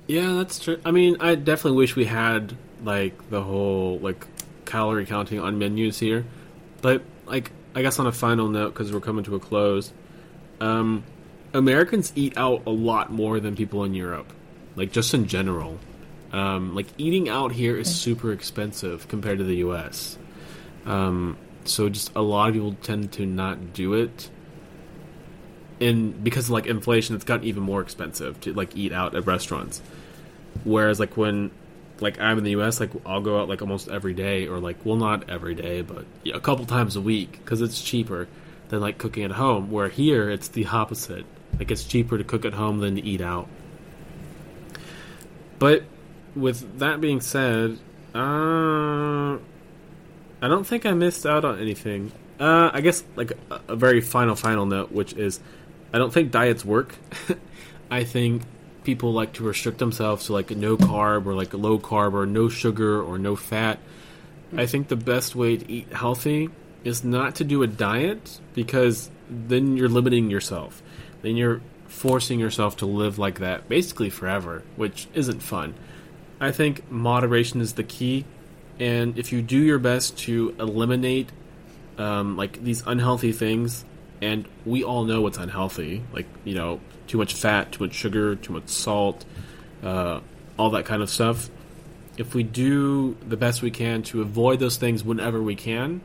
Yeah, 0.09 0.33
that's 0.33 0.59
true. 0.59 0.81
I 0.85 0.91
mean, 0.91 1.17
I 1.21 1.37
definitely 1.37 1.79
wish 1.79 1.95
we 1.95 2.07
had 2.07 2.57
like 2.85 3.31
the 3.31 3.43
whole 3.43 3.99
like 3.99 4.27
calorie 4.65 5.07
counting 5.07 5.41
on 5.41 5.59
menus 5.59 5.99
here, 5.99 6.25
but 6.81 7.03
like 7.27 7.51
I 7.75 7.83
guess 7.83 7.99
on 7.99 8.07
a 8.07 8.13
final 8.13 8.49
note 8.49 8.75
because 8.75 8.93
we're 8.93 9.01
coming 9.01 9.25
to 9.25 9.35
a 9.35 9.41
close, 9.41 9.93
um, 10.61 11.05
Americans 11.55 12.13
eat 12.15 12.37
out 12.37 12.63
a 12.67 12.71
lot 12.71 13.11
more 13.11 13.41
than 13.41 13.57
people 13.57 13.85
in 13.85 13.95
Europe, 13.95 14.33
like 14.77 14.93
just 14.93 15.15
in 15.15 15.27
general. 15.27 15.79
Um, 16.33 16.75
like 16.75 16.87
eating 16.97 17.29
out 17.29 17.53
here 17.53 17.77
is 17.77 17.95
super 17.95 18.33
expensive 18.33 19.07
compared 19.09 19.39
to 19.39 19.45
the 19.45 19.57
U.S. 19.57 20.17
Um, 20.87 21.37
so 21.65 21.89
just 21.89 22.11
a 22.17 22.23
lot 22.23 22.49
of 22.49 22.55
people 22.55 22.75
tend 22.83 23.13
to 23.13 23.27
not 23.27 23.75
do 23.75 23.95
it. 23.95 24.31
And 25.81 26.23
because 26.23 26.47
of 26.47 26.53
like 26.53 26.67
inflation, 26.67 27.15
it's 27.17 27.25
gotten 27.25 27.45
even 27.47 27.63
more 27.63 27.83
expensive 27.83 28.41
to 28.43 28.55
like 28.55 28.77
eat 28.77 28.93
out 28.93 29.15
at 29.15 29.27
restaurants. 29.27 29.83
Whereas 30.65 30.99
like 31.01 31.17
when 31.17 31.51
like 32.03 32.21
I'm 32.21 32.39
in 32.39 32.45
the 32.45 32.51
U.S., 32.53 32.81
like 32.81 32.91
I'll 33.07 33.21
go 33.21 33.41
out 33.41 33.49
like 33.49 33.63
almost 33.63 33.89
every 33.89 34.15
day, 34.15 34.49
or 34.49 34.59
like 34.59 34.85
well 34.85 34.97
not 34.97 35.31
every 35.31 35.55
day, 35.55 35.83
but 35.83 36.05
a 36.33 36.41
couple 36.41 36.67
times 36.67 36.97
a 36.97 37.01
week 37.01 37.33
because 37.33 37.63
it's 37.63 37.81
cheaper 37.81 38.29
than 38.69 38.81
like 38.81 38.99
cooking 38.99 39.25
at 39.25 39.33
home. 39.33 39.71
Where 39.71 39.89
here 39.89 40.29
it's 40.31 40.49
the 40.49 40.67
opposite. 40.67 41.25
Like 41.59 41.71
it's 41.71 41.85
cheaper 41.85 42.19
to 42.19 42.25
cook 42.25 42.45
at 42.45 42.55
home 42.55 42.81
than 42.81 42.97
to 42.97 43.03
eat 43.03 43.21
out. 43.21 43.49
But 45.59 45.85
with 46.35 46.79
that 46.81 47.01
being 47.01 47.21
said, 47.21 47.79
uh, 48.15 49.35
I 50.43 50.49
don't 50.49 50.67
think 50.67 50.87
I 50.87 50.93
missed 50.93 51.25
out 51.25 51.45
on 51.45 51.61
anything. 51.61 52.11
Uh, 52.41 52.71
I 52.73 52.81
guess 52.81 53.05
like 53.15 53.33
a, 53.51 53.61
a 53.69 53.77
very 53.77 54.01
final 54.01 54.35
final 54.35 54.67
note, 54.67 54.91
which 54.91 55.13
is, 55.13 55.39
I 55.93 55.99
don't 55.99 56.13
think 56.13 56.33
diets 56.33 56.65
work. 56.65 56.97
I 57.91 58.05
think 58.05 58.43
people 58.85 59.13
like 59.13 59.33
to 59.35 59.45
restrict 59.45 59.79
themselves 59.79 60.27
to 60.27 60.33
like 60.33 60.51
no 60.51 60.77
carb 60.77 61.27
or 61.27 61.35
like 61.35 61.55
low 61.55 61.79
carb 61.79 62.13
or 62.13 62.27
no 62.27 62.49
sugar 62.49 63.03
or 63.03 63.19
no 63.19 63.37
fat. 63.37 63.79
I 64.57 64.67
think 64.67 64.89
the 64.89 64.97
best 64.97 65.35
way 65.35 65.57
to 65.57 65.73
eat 65.73 65.93
healthy 65.93 66.51
is 66.85 67.05
not 67.05 67.37
to 67.37 67.45
do 67.45 67.63
a 67.63 67.67
diet 67.67 68.41
because 68.55 69.11
then 69.31 69.77
you're 69.77 69.89
limiting 69.89 70.31
yourself. 70.31 70.83
Then 71.23 71.37
you're 71.37 71.63
forcing 71.87 72.41
yourself 72.41 72.77
to 72.79 72.87
live 72.87 73.19
like 73.19 73.39
that 73.39 73.69
basically 73.69 74.11
forever, 74.11 74.63
which 74.77 75.09
isn't 75.15 75.41
fun. 75.41 75.75
I 76.41 76.51
think 76.51 76.91
moderation 76.91 77.61
is 77.61 77.75
the 77.75 77.85
key, 77.85 78.25
and 78.81 79.17
if 79.17 79.33
you 79.33 79.43
do 79.43 79.59
your 79.59 79.79
best 79.79 80.19
to 80.21 80.57
eliminate 80.59 81.31
um, 81.99 82.37
like 82.37 82.65
these 82.65 82.83
unhealthy 82.85 83.31
things, 83.33 83.85
and 84.23 84.47
we 84.65 84.85
all 84.85 85.05
know 85.05 85.21
what's 85.21 85.37
unhealthy, 85.37 86.03
like 86.13 86.27
you 86.45 86.55
know, 86.55 86.81
too 87.07 87.19
much 87.19 87.35
fat, 87.35 87.73
too 87.73 87.85
much 87.85 87.95
sugar, 87.95 88.37
too 88.37 88.55
much 88.55 88.69
salt, 88.69 89.25
uh, 89.83 90.21
all 90.59 90.71
that 90.71 90.87
kind 90.87 91.03
of 91.03 91.11
stuff. 91.11 91.51
If 92.17 92.35
we 92.35 92.43
do 92.43 93.17
the 93.27 93.37
best 93.37 93.61
we 93.63 93.71
can 93.71 94.03
to 94.05 94.23
avoid 94.23 94.61
those 94.61 94.77
things 94.77 95.03
whenever 95.03 95.43
we 95.43 95.57
can, 95.57 96.01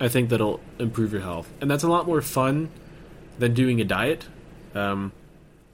I 0.00 0.08
think 0.08 0.30
that'll 0.30 0.60
improve 0.78 1.12
your 1.12 1.22
health, 1.22 1.52
and 1.60 1.70
that's 1.70 1.84
a 1.84 1.88
lot 1.88 2.06
more 2.06 2.22
fun 2.22 2.70
than 3.38 3.52
doing 3.52 3.80
a 3.80 3.84
diet, 3.84 4.24
um, 4.74 5.12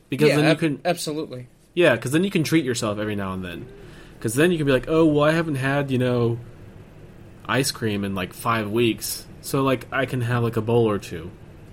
because 0.09 0.31
yeah, 0.31 0.37
then 0.37 0.45
you 0.47 0.51
ab- 0.51 0.59
can 0.59 0.81
absolutely. 0.85 1.47
yeah, 1.75 1.95
because 1.95 2.11
then 2.11 2.25
you 2.25 2.31
can 2.31 2.43
treat 2.43 2.65
yourself 2.65 2.99
every 2.99 3.15
now 3.15 3.33
and 3.35 3.45
then. 3.45 3.69
Because 4.19 4.35
then 4.35 4.53
you 4.53 4.59
can 4.59 4.67
be 4.67 4.73
like, 4.73 4.85
oh, 4.87 5.07
well, 5.07 5.25
I 5.25 5.33
haven't 5.33 5.55
had, 5.55 5.91
you 5.91 5.97
know, 5.97 6.39
ice 7.49 7.71
cream 7.71 8.05
in 8.05 8.15
like 8.15 8.35
five 8.35 8.71
weeks. 8.71 9.27
So, 9.41 9.63
like, 9.63 9.87
I 9.91 10.05
can 10.05 10.21
have 10.21 10.43
like 10.43 10.59
a 10.59 10.61
bowl 10.61 10.91
or 10.91 10.99
two, 10.99 11.31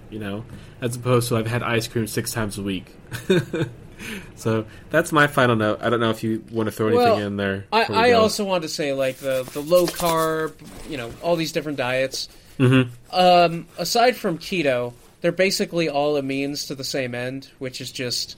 you 0.09 0.19
know? 0.19 0.45
As 0.81 0.95
opposed 0.95 1.29
to 1.29 1.37
I've 1.37 1.47
had 1.47 1.63
ice 1.63 1.87
cream 1.87 2.07
six 2.07 2.31
times 2.31 2.57
a 2.57 2.63
week. 2.63 2.85
so, 4.35 4.65
that's 4.89 5.11
my 5.11 5.27
final 5.27 5.55
note. 5.55 5.79
I 5.81 5.89
don't 5.89 5.99
know 5.99 6.11
if 6.11 6.23
you 6.23 6.43
want 6.51 6.67
to 6.67 6.71
throw 6.71 6.87
anything 6.89 7.03
Well, 7.05 7.17
in 7.27 7.37
there. 7.37 7.65
I, 7.71 8.09
I 8.09 8.11
also 8.13 8.45
want 8.45 8.63
to 8.63 8.69
say 8.69 8.93
like 8.93 9.17
the 9.17 9.43
the 9.53 9.61
low 9.61 9.85
carb, 9.87 10.53
you 10.89 10.97
know, 10.97 11.11
all 11.21 11.35
these 11.35 11.51
different 11.51 11.77
diets. 11.77 12.29
Mhm. 12.59 12.89
Um, 13.11 13.67
aside 13.77 14.15
from 14.15 14.37
keto, 14.37 14.93
they're 15.21 15.31
basically 15.31 15.89
all 15.89 16.15
a 16.17 16.21
means 16.21 16.65
to 16.65 16.75
the 16.75 16.83
same 16.83 17.15
end, 17.15 17.49
which 17.59 17.81
is 17.81 17.91
just 17.91 18.35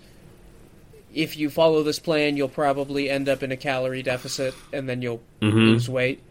if 1.14 1.38
you 1.38 1.50
follow 1.50 1.84
this 1.84 2.00
plan, 2.00 2.38
you'll 2.38 2.48
probably 2.48 3.10
end 3.10 3.28
up 3.28 3.42
in 3.44 3.52
a 3.52 3.58
calorie 3.58 4.04
deficit, 4.04 4.54
and 4.72 4.88
then 4.88 5.02
you'll 5.02 5.22
Mhm. 5.42 5.54
lose 5.54 5.90
weight. 5.90 6.22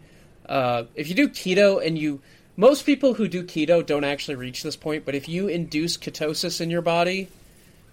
Uh, 0.47 0.83
if 0.95 1.07
you 1.09 1.15
do 1.15 1.27
keto 1.29 1.85
and 1.85 1.97
you, 1.97 2.21
most 2.59 2.85
people 2.85 3.13
who 3.13 3.29
do 3.29 3.41
keto 3.43 3.85
don't 3.85 4.03
actually 4.03 4.35
reach 4.35 4.63
this 4.63 4.75
point, 4.75 5.05
but 5.05 5.15
if 5.15 5.29
you 5.29 5.47
induce 5.47 5.95
ketosis 5.95 6.59
in 6.59 6.69
your 6.69 6.81
body, 6.81 7.29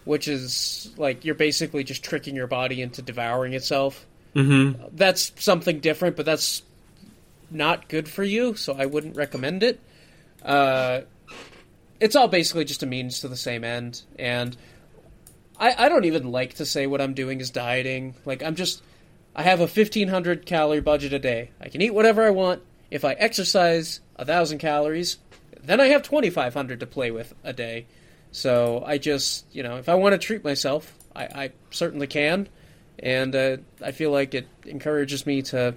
which 0.05 0.27
is 0.27 0.91
like 0.97 1.25
you're 1.25 1.37
basically 1.37 1.85
just 1.85 2.03
tricking 2.03 2.35
your 2.35 2.49
body 2.49 2.83
into 2.83 3.01
devouring 3.01 3.53
itself 3.55 4.05
Mhm. 4.35 4.91
that's 4.93 5.31
something 5.39 5.79
different, 5.79 6.17
but 6.17 6.27
that's 6.27 6.63
not 7.49 7.89
good 7.89 8.09
for 8.09 8.25
you, 8.25 8.57
so 8.57 8.75
I 8.77 8.87
wouldn't 8.87 9.17
recommend 9.17 9.63
it. 9.63 9.79
Uh, 10.45 11.03
it's 12.01 12.17
all 12.17 12.27
basically 12.27 12.65
just 12.65 12.83
a 12.83 12.87
means 12.87 13.21
to 13.21 13.29
the 13.29 13.37
same 13.37 13.63
end, 13.63 14.03
and 14.19 14.57
I, 15.61 15.87
I 15.87 15.89
don't 15.89 16.05
even 16.07 16.33
like 16.33 16.55
to 16.55 16.67
say 16.67 16.89
what 16.89 17.01
I'm 17.01 17.15
doing 17.15 17.41
is 17.41 17.51
dieting. 17.51 18.15
Like 18.25 18.43
I'm 18.43 18.57
just 18.57 18.83
I 19.37 19.43
have 19.45 19.61
a 19.61 19.69
1500 19.69 20.45
calorie 20.45 20.81
budget 20.81 21.13
a 21.13 21.19
day. 21.21 21.51
I 21.61 21.69
can 21.69 21.81
eat 21.83 21.95
whatever 21.95 22.25
I 22.25 22.31
want. 22.31 22.63
If 22.91 23.05
I 23.05 23.13
exercise 23.13 24.01
a 24.17 24.25
thousand 24.25 24.59
calories, 24.59 25.19
then 25.63 25.81
I 25.81 25.87
have 25.89 26.03
2500 26.03 26.81
to 26.81 26.87
play 26.87 27.11
with 27.11 27.35
a 27.45 27.53
day. 27.53 27.87
So 28.33 28.83
I 28.85 28.99
just 28.99 29.47
you 29.53 29.63
know 29.63 29.77
if 29.77 29.89
I 29.89 29.95
want 29.95 30.13
to 30.13 30.19
treat 30.19 30.45
myself, 30.45 30.93
I, 31.15 31.25
I 31.25 31.53
certainly 31.71 32.07
can, 32.07 32.49
and 32.99 33.35
uh, 33.35 33.57
I 33.83 33.93
feel 33.93 34.11
like 34.11 34.35
it 34.35 34.49
encourages 34.65 35.27
me 35.27 35.43
to 35.43 35.75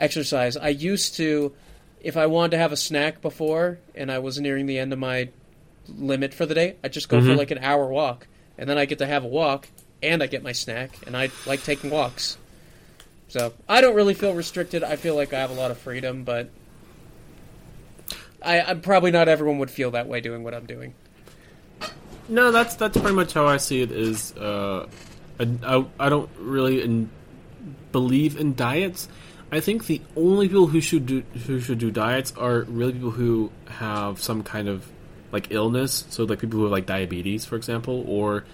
exercise. 0.00 0.56
I 0.56 0.68
used 0.68 1.16
to 1.16 1.52
if 2.00 2.16
I 2.16 2.26
wanted 2.26 2.52
to 2.52 2.58
have 2.58 2.72
a 2.72 2.76
snack 2.76 3.20
before 3.20 3.78
and 3.94 4.10
I 4.10 4.18
was 4.18 4.40
nearing 4.40 4.66
the 4.66 4.78
end 4.78 4.92
of 4.92 4.98
my 4.98 5.30
limit 5.88 6.34
for 6.34 6.46
the 6.46 6.54
day, 6.54 6.76
I'd 6.82 6.92
just 6.92 7.08
go 7.08 7.18
mm-hmm. 7.18 7.28
for 7.28 7.34
like 7.34 7.50
an 7.50 7.58
hour 7.58 7.86
walk. 7.86 8.26
And 8.56 8.68
then 8.68 8.78
I 8.78 8.84
get 8.84 8.98
to 8.98 9.06
have 9.06 9.24
a 9.24 9.28
walk 9.28 9.68
and 10.02 10.22
I 10.22 10.26
get 10.26 10.42
my 10.42 10.52
snack 10.52 10.90
and 11.06 11.16
I 11.16 11.30
like 11.46 11.62
taking 11.62 11.90
walks. 11.90 12.38
So 13.28 13.52
I 13.68 13.80
don't 13.80 13.94
really 13.94 14.14
feel 14.14 14.34
restricted. 14.34 14.82
I 14.82 14.96
feel 14.96 15.14
like 15.14 15.32
I 15.32 15.40
have 15.40 15.50
a 15.50 15.54
lot 15.54 15.70
of 15.70 15.78
freedom, 15.78 16.24
but 16.24 16.50
I, 18.42 18.60
I'm 18.60 18.80
probably 18.80 19.10
not 19.10 19.28
everyone 19.28 19.58
would 19.58 19.70
feel 19.70 19.92
that 19.92 20.06
way 20.06 20.20
doing 20.20 20.44
what 20.44 20.54
I'm 20.54 20.66
doing. 20.66 20.94
No, 22.28 22.52
that's 22.52 22.76
that's 22.76 22.96
pretty 22.96 23.16
much 23.16 23.32
how 23.32 23.46
I 23.46 23.56
see 23.56 23.80
it. 23.82 23.90
Is 23.90 24.36
uh, 24.36 24.86
I, 25.40 25.86
I, 25.98 26.08
don't 26.08 26.30
really 26.38 26.82
in, 26.82 27.10
believe 27.90 28.36
in 28.38 28.54
diets 28.54 29.08
I 29.50 29.60
think 29.60 29.86
the 29.86 30.02
only 30.14 30.48
people 30.48 30.66
who 30.66 30.80
should 30.80 31.06
do 31.06 31.22
who 31.46 31.58
should 31.60 31.78
do 31.78 31.90
diets 31.90 32.34
are 32.36 32.62
really 32.62 32.92
people 32.92 33.12
who 33.12 33.50
have 33.66 34.20
some 34.20 34.42
kind 34.42 34.68
of 34.68 34.86
like 35.32 35.50
illness. 35.50 36.04
So 36.10 36.24
like 36.24 36.40
people 36.40 36.58
who 36.58 36.64
have 36.64 36.72
like 36.72 36.86
diabetes, 36.86 37.46
for 37.46 37.56
example, 37.56 38.04
or 38.06 38.44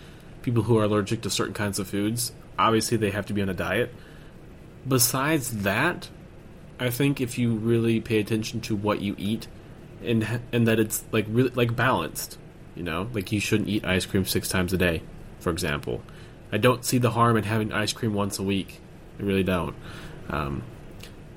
people 0.43 0.63
who 0.63 0.79
are 0.79 0.85
allergic 0.85 1.23
to 1.23 1.31
certain 1.31 1.55
kinds 1.55 1.79
of 1.79 1.89
foods. 1.89 2.33
Obviously, 2.59 2.97
they 2.97 3.11
have 3.11 3.27
to 3.27 3.33
be 3.33 3.43
on 3.43 3.49
a 3.49 3.55
diet. 3.55 3.93
Besides 4.87 5.63
that, 5.63 6.09
I 6.79 6.91
think 6.91 7.21
if 7.21 7.39
you 7.39 7.55
really 7.55 8.01
pay 8.01 8.21
attention 8.21 8.61
to 8.63 8.77
what 8.77 9.01
you 9.01 9.17
eat, 9.19 9.49
and 10.05 10.41
and 10.53 10.67
that 10.67 10.79
it's 10.79 11.05
like 11.13 11.27
really 11.29 11.51
like 11.51 11.75
balanced, 11.75 12.39
you 12.75 12.83
know, 12.83 13.09
like 13.13 13.33
you 13.33 13.41
shouldn't 13.41 13.69
eat 13.69 13.85
ice 13.85 14.07
cream 14.07 14.25
six 14.25 14.49
times 14.49 14.73
a 14.73 14.77
day, 14.77 15.03
for 15.41 15.51
example. 15.51 16.03
I 16.53 16.59
don't 16.59 16.85
see 16.85 16.99
the 16.99 17.11
harm 17.11 17.37
in 17.37 17.45
having 17.45 17.73
ice 17.73 17.93
cream 17.93 18.15
once 18.15 18.39
a 18.39 18.43
week. 18.43 18.81
I 19.19 19.23
really 19.23 19.43
don't. 19.43 19.75
Um, 20.29 20.63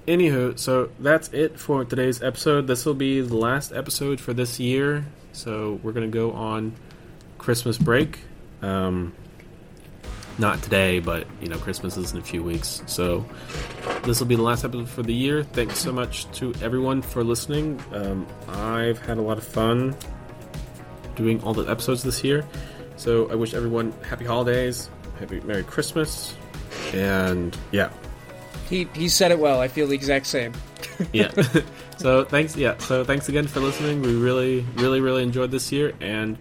Anywho, 0.07 0.57
so 0.57 0.89
that's 0.99 1.27
it 1.33 1.59
for 1.59 1.83
today's 1.83 2.23
episode. 2.23 2.65
This 2.65 2.85
will 2.85 2.93
be 2.93 3.19
the 3.19 3.35
last 3.35 3.73
episode 3.73 4.21
for 4.21 4.31
this 4.33 4.57
year. 4.57 5.05
So 5.33 5.81
we're 5.83 5.91
gonna 5.91 6.07
go 6.07 6.31
on 6.31 6.75
Christmas 7.37 7.77
break. 7.77 8.19
Um, 8.61 9.13
not 10.39 10.61
today, 10.61 10.99
but 10.99 11.27
you 11.41 11.47
know, 11.47 11.57
Christmas 11.57 11.97
is 11.97 12.13
in 12.13 12.19
a 12.19 12.23
few 12.23 12.43
weeks. 12.43 12.81
So 12.85 13.25
this 14.03 14.19
will 14.19 14.27
be 14.27 14.35
the 14.35 14.41
last 14.41 14.63
episode 14.63 14.89
for 14.89 15.03
the 15.03 15.13
year. 15.13 15.43
Thanks 15.43 15.79
so 15.79 15.91
much 15.91 16.29
to 16.33 16.53
everyone 16.61 17.01
for 17.01 17.23
listening. 17.23 17.81
Um, 17.91 18.27
I've 18.47 18.99
had 18.99 19.17
a 19.17 19.21
lot 19.21 19.37
of 19.37 19.43
fun 19.43 19.95
doing 21.15 21.41
all 21.43 21.53
the 21.53 21.69
episodes 21.69 22.03
this 22.03 22.23
year. 22.23 22.45
So 22.95 23.29
I 23.29 23.35
wish 23.35 23.53
everyone 23.53 23.91
happy 24.03 24.25
holidays, 24.25 24.89
happy 25.19 25.39
Merry 25.41 25.63
Christmas, 25.63 26.35
and 26.93 27.57
yeah, 27.71 27.91
he 28.69 28.87
he 28.95 29.09
said 29.09 29.31
it 29.31 29.39
well. 29.39 29.59
I 29.59 29.67
feel 29.67 29.87
the 29.87 29.95
exact 29.95 30.27
same. 30.27 30.53
yeah. 31.13 31.31
so 31.97 32.23
thanks. 32.23 32.55
Yeah. 32.55 32.77
So 32.77 33.03
thanks 33.03 33.29
again 33.29 33.47
for 33.47 33.59
listening. 33.59 34.01
We 34.01 34.15
really, 34.15 34.65
really, 34.75 34.99
really 35.01 35.23
enjoyed 35.23 35.51
this 35.51 35.71
year, 35.71 35.93
and 36.01 36.37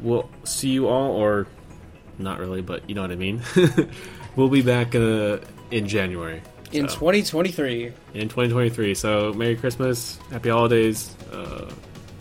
we'll 0.00 0.28
see 0.44 0.68
you 0.70 0.88
all, 0.88 1.12
or 1.12 1.46
not 2.18 2.38
really, 2.38 2.62
but 2.62 2.88
you 2.88 2.94
know 2.94 3.02
what 3.02 3.10
I 3.10 3.16
mean. 3.16 3.42
we'll 4.36 4.48
be 4.48 4.62
back 4.62 4.94
uh, 4.94 5.38
in 5.70 5.86
January. 5.86 6.42
In 6.72 6.86
2023. 6.86 7.92
In 8.14 8.28
2023. 8.28 8.94
So 8.94 9.32
Merry 9.32 9.56
Christmas, 9.56 10.18
Happy 10.30 10.50
Holidays, 10.50 11.14
uh, 11.32 11.70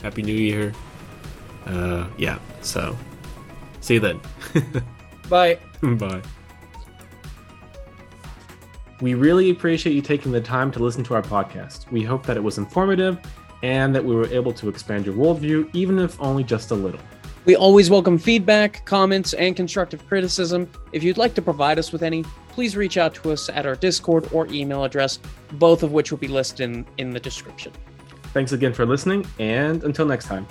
Happy 0.01 0.21
New 0.21 0.35
Year. 0.35 0.73
Uh, 1.65 2.07
yeah. 2.17 2.39
So 2.61 2.95
see 3.81 3.95
you 3.95 3.99
then. 3.99 4.21
Bye. 5.29 5.59
Bye. 5.81 6.21
We 9.01 9.13
really 9.13 9.49
appreciate 9.51 9.93
you 9.93 10.01
taking 10.01 10.31
the 10.31 10.41
time 10.41 10.71
to 10.71 10.79
listen 10.79 11.03
to 11.05 11.15
our 11.15 11.21
podcast. 11.21 11.91
We 11.91 12.03
hope 12.03 12.25
that 12.25 12.37
it 12.37 12.43
was 12.43 12.57
informative 12.57 13.19
and 13.61 13.93
that 13.93 14.03
we 14.03 14.15
were 14.15 14.27
able 14.27 14.53
to 14.53 14.69
expand 14.69 15.05
your 15.05 15.13
worldview, 15.15 15.69
even 15.73 15.99
if 15.99 16.19
only 16.21 16.43
just 16.43 16.71
a 16.71 16.75
little. 16.75 16.99
We 17.47 17.55
always 17.55 17.89
welcome 17.89 18.17
feedback, 18.17 18.83
comments, 18.83 19.33
and 19.33 19.55
constructive 19.55 20.05
criticism. 20.05 20.69
If 20.91 21.01
you'd 21.01 21.17
like 21.17 21.33
to 21.35 21.41
provide 21.41 21.79
us 21.79 21.93
with 21.93 22.03
any, 22.03 22.25
please 22.49 22.75
reach 22.75 22.97
out 22.97 23.15
to 23.15 23.31
us 23.31 23.47
at 23.47 23.65
our 23.65 23.77
Discord 23.77 24.27
or 24.33 24.47
email 24.47 24.83
address, 24.83 25.19
both 25.53 25.81
of 25.81 25.93
which 25.93 26.11
will 26.11 26.17
be 26.17 26.27
listed 26.27 26.59
in, 26.69 26.85
in 26.97 27.11
the 27.11 27.21
description. 27.21 27.71
Thanks 28.33 28.51
again 28.51 28.73
for 28.73 28.85
listening, 28.85 29.25
and 29.39 29.81
until 29.85 30.05
next 30.05 30.25
time. 30.25 30.45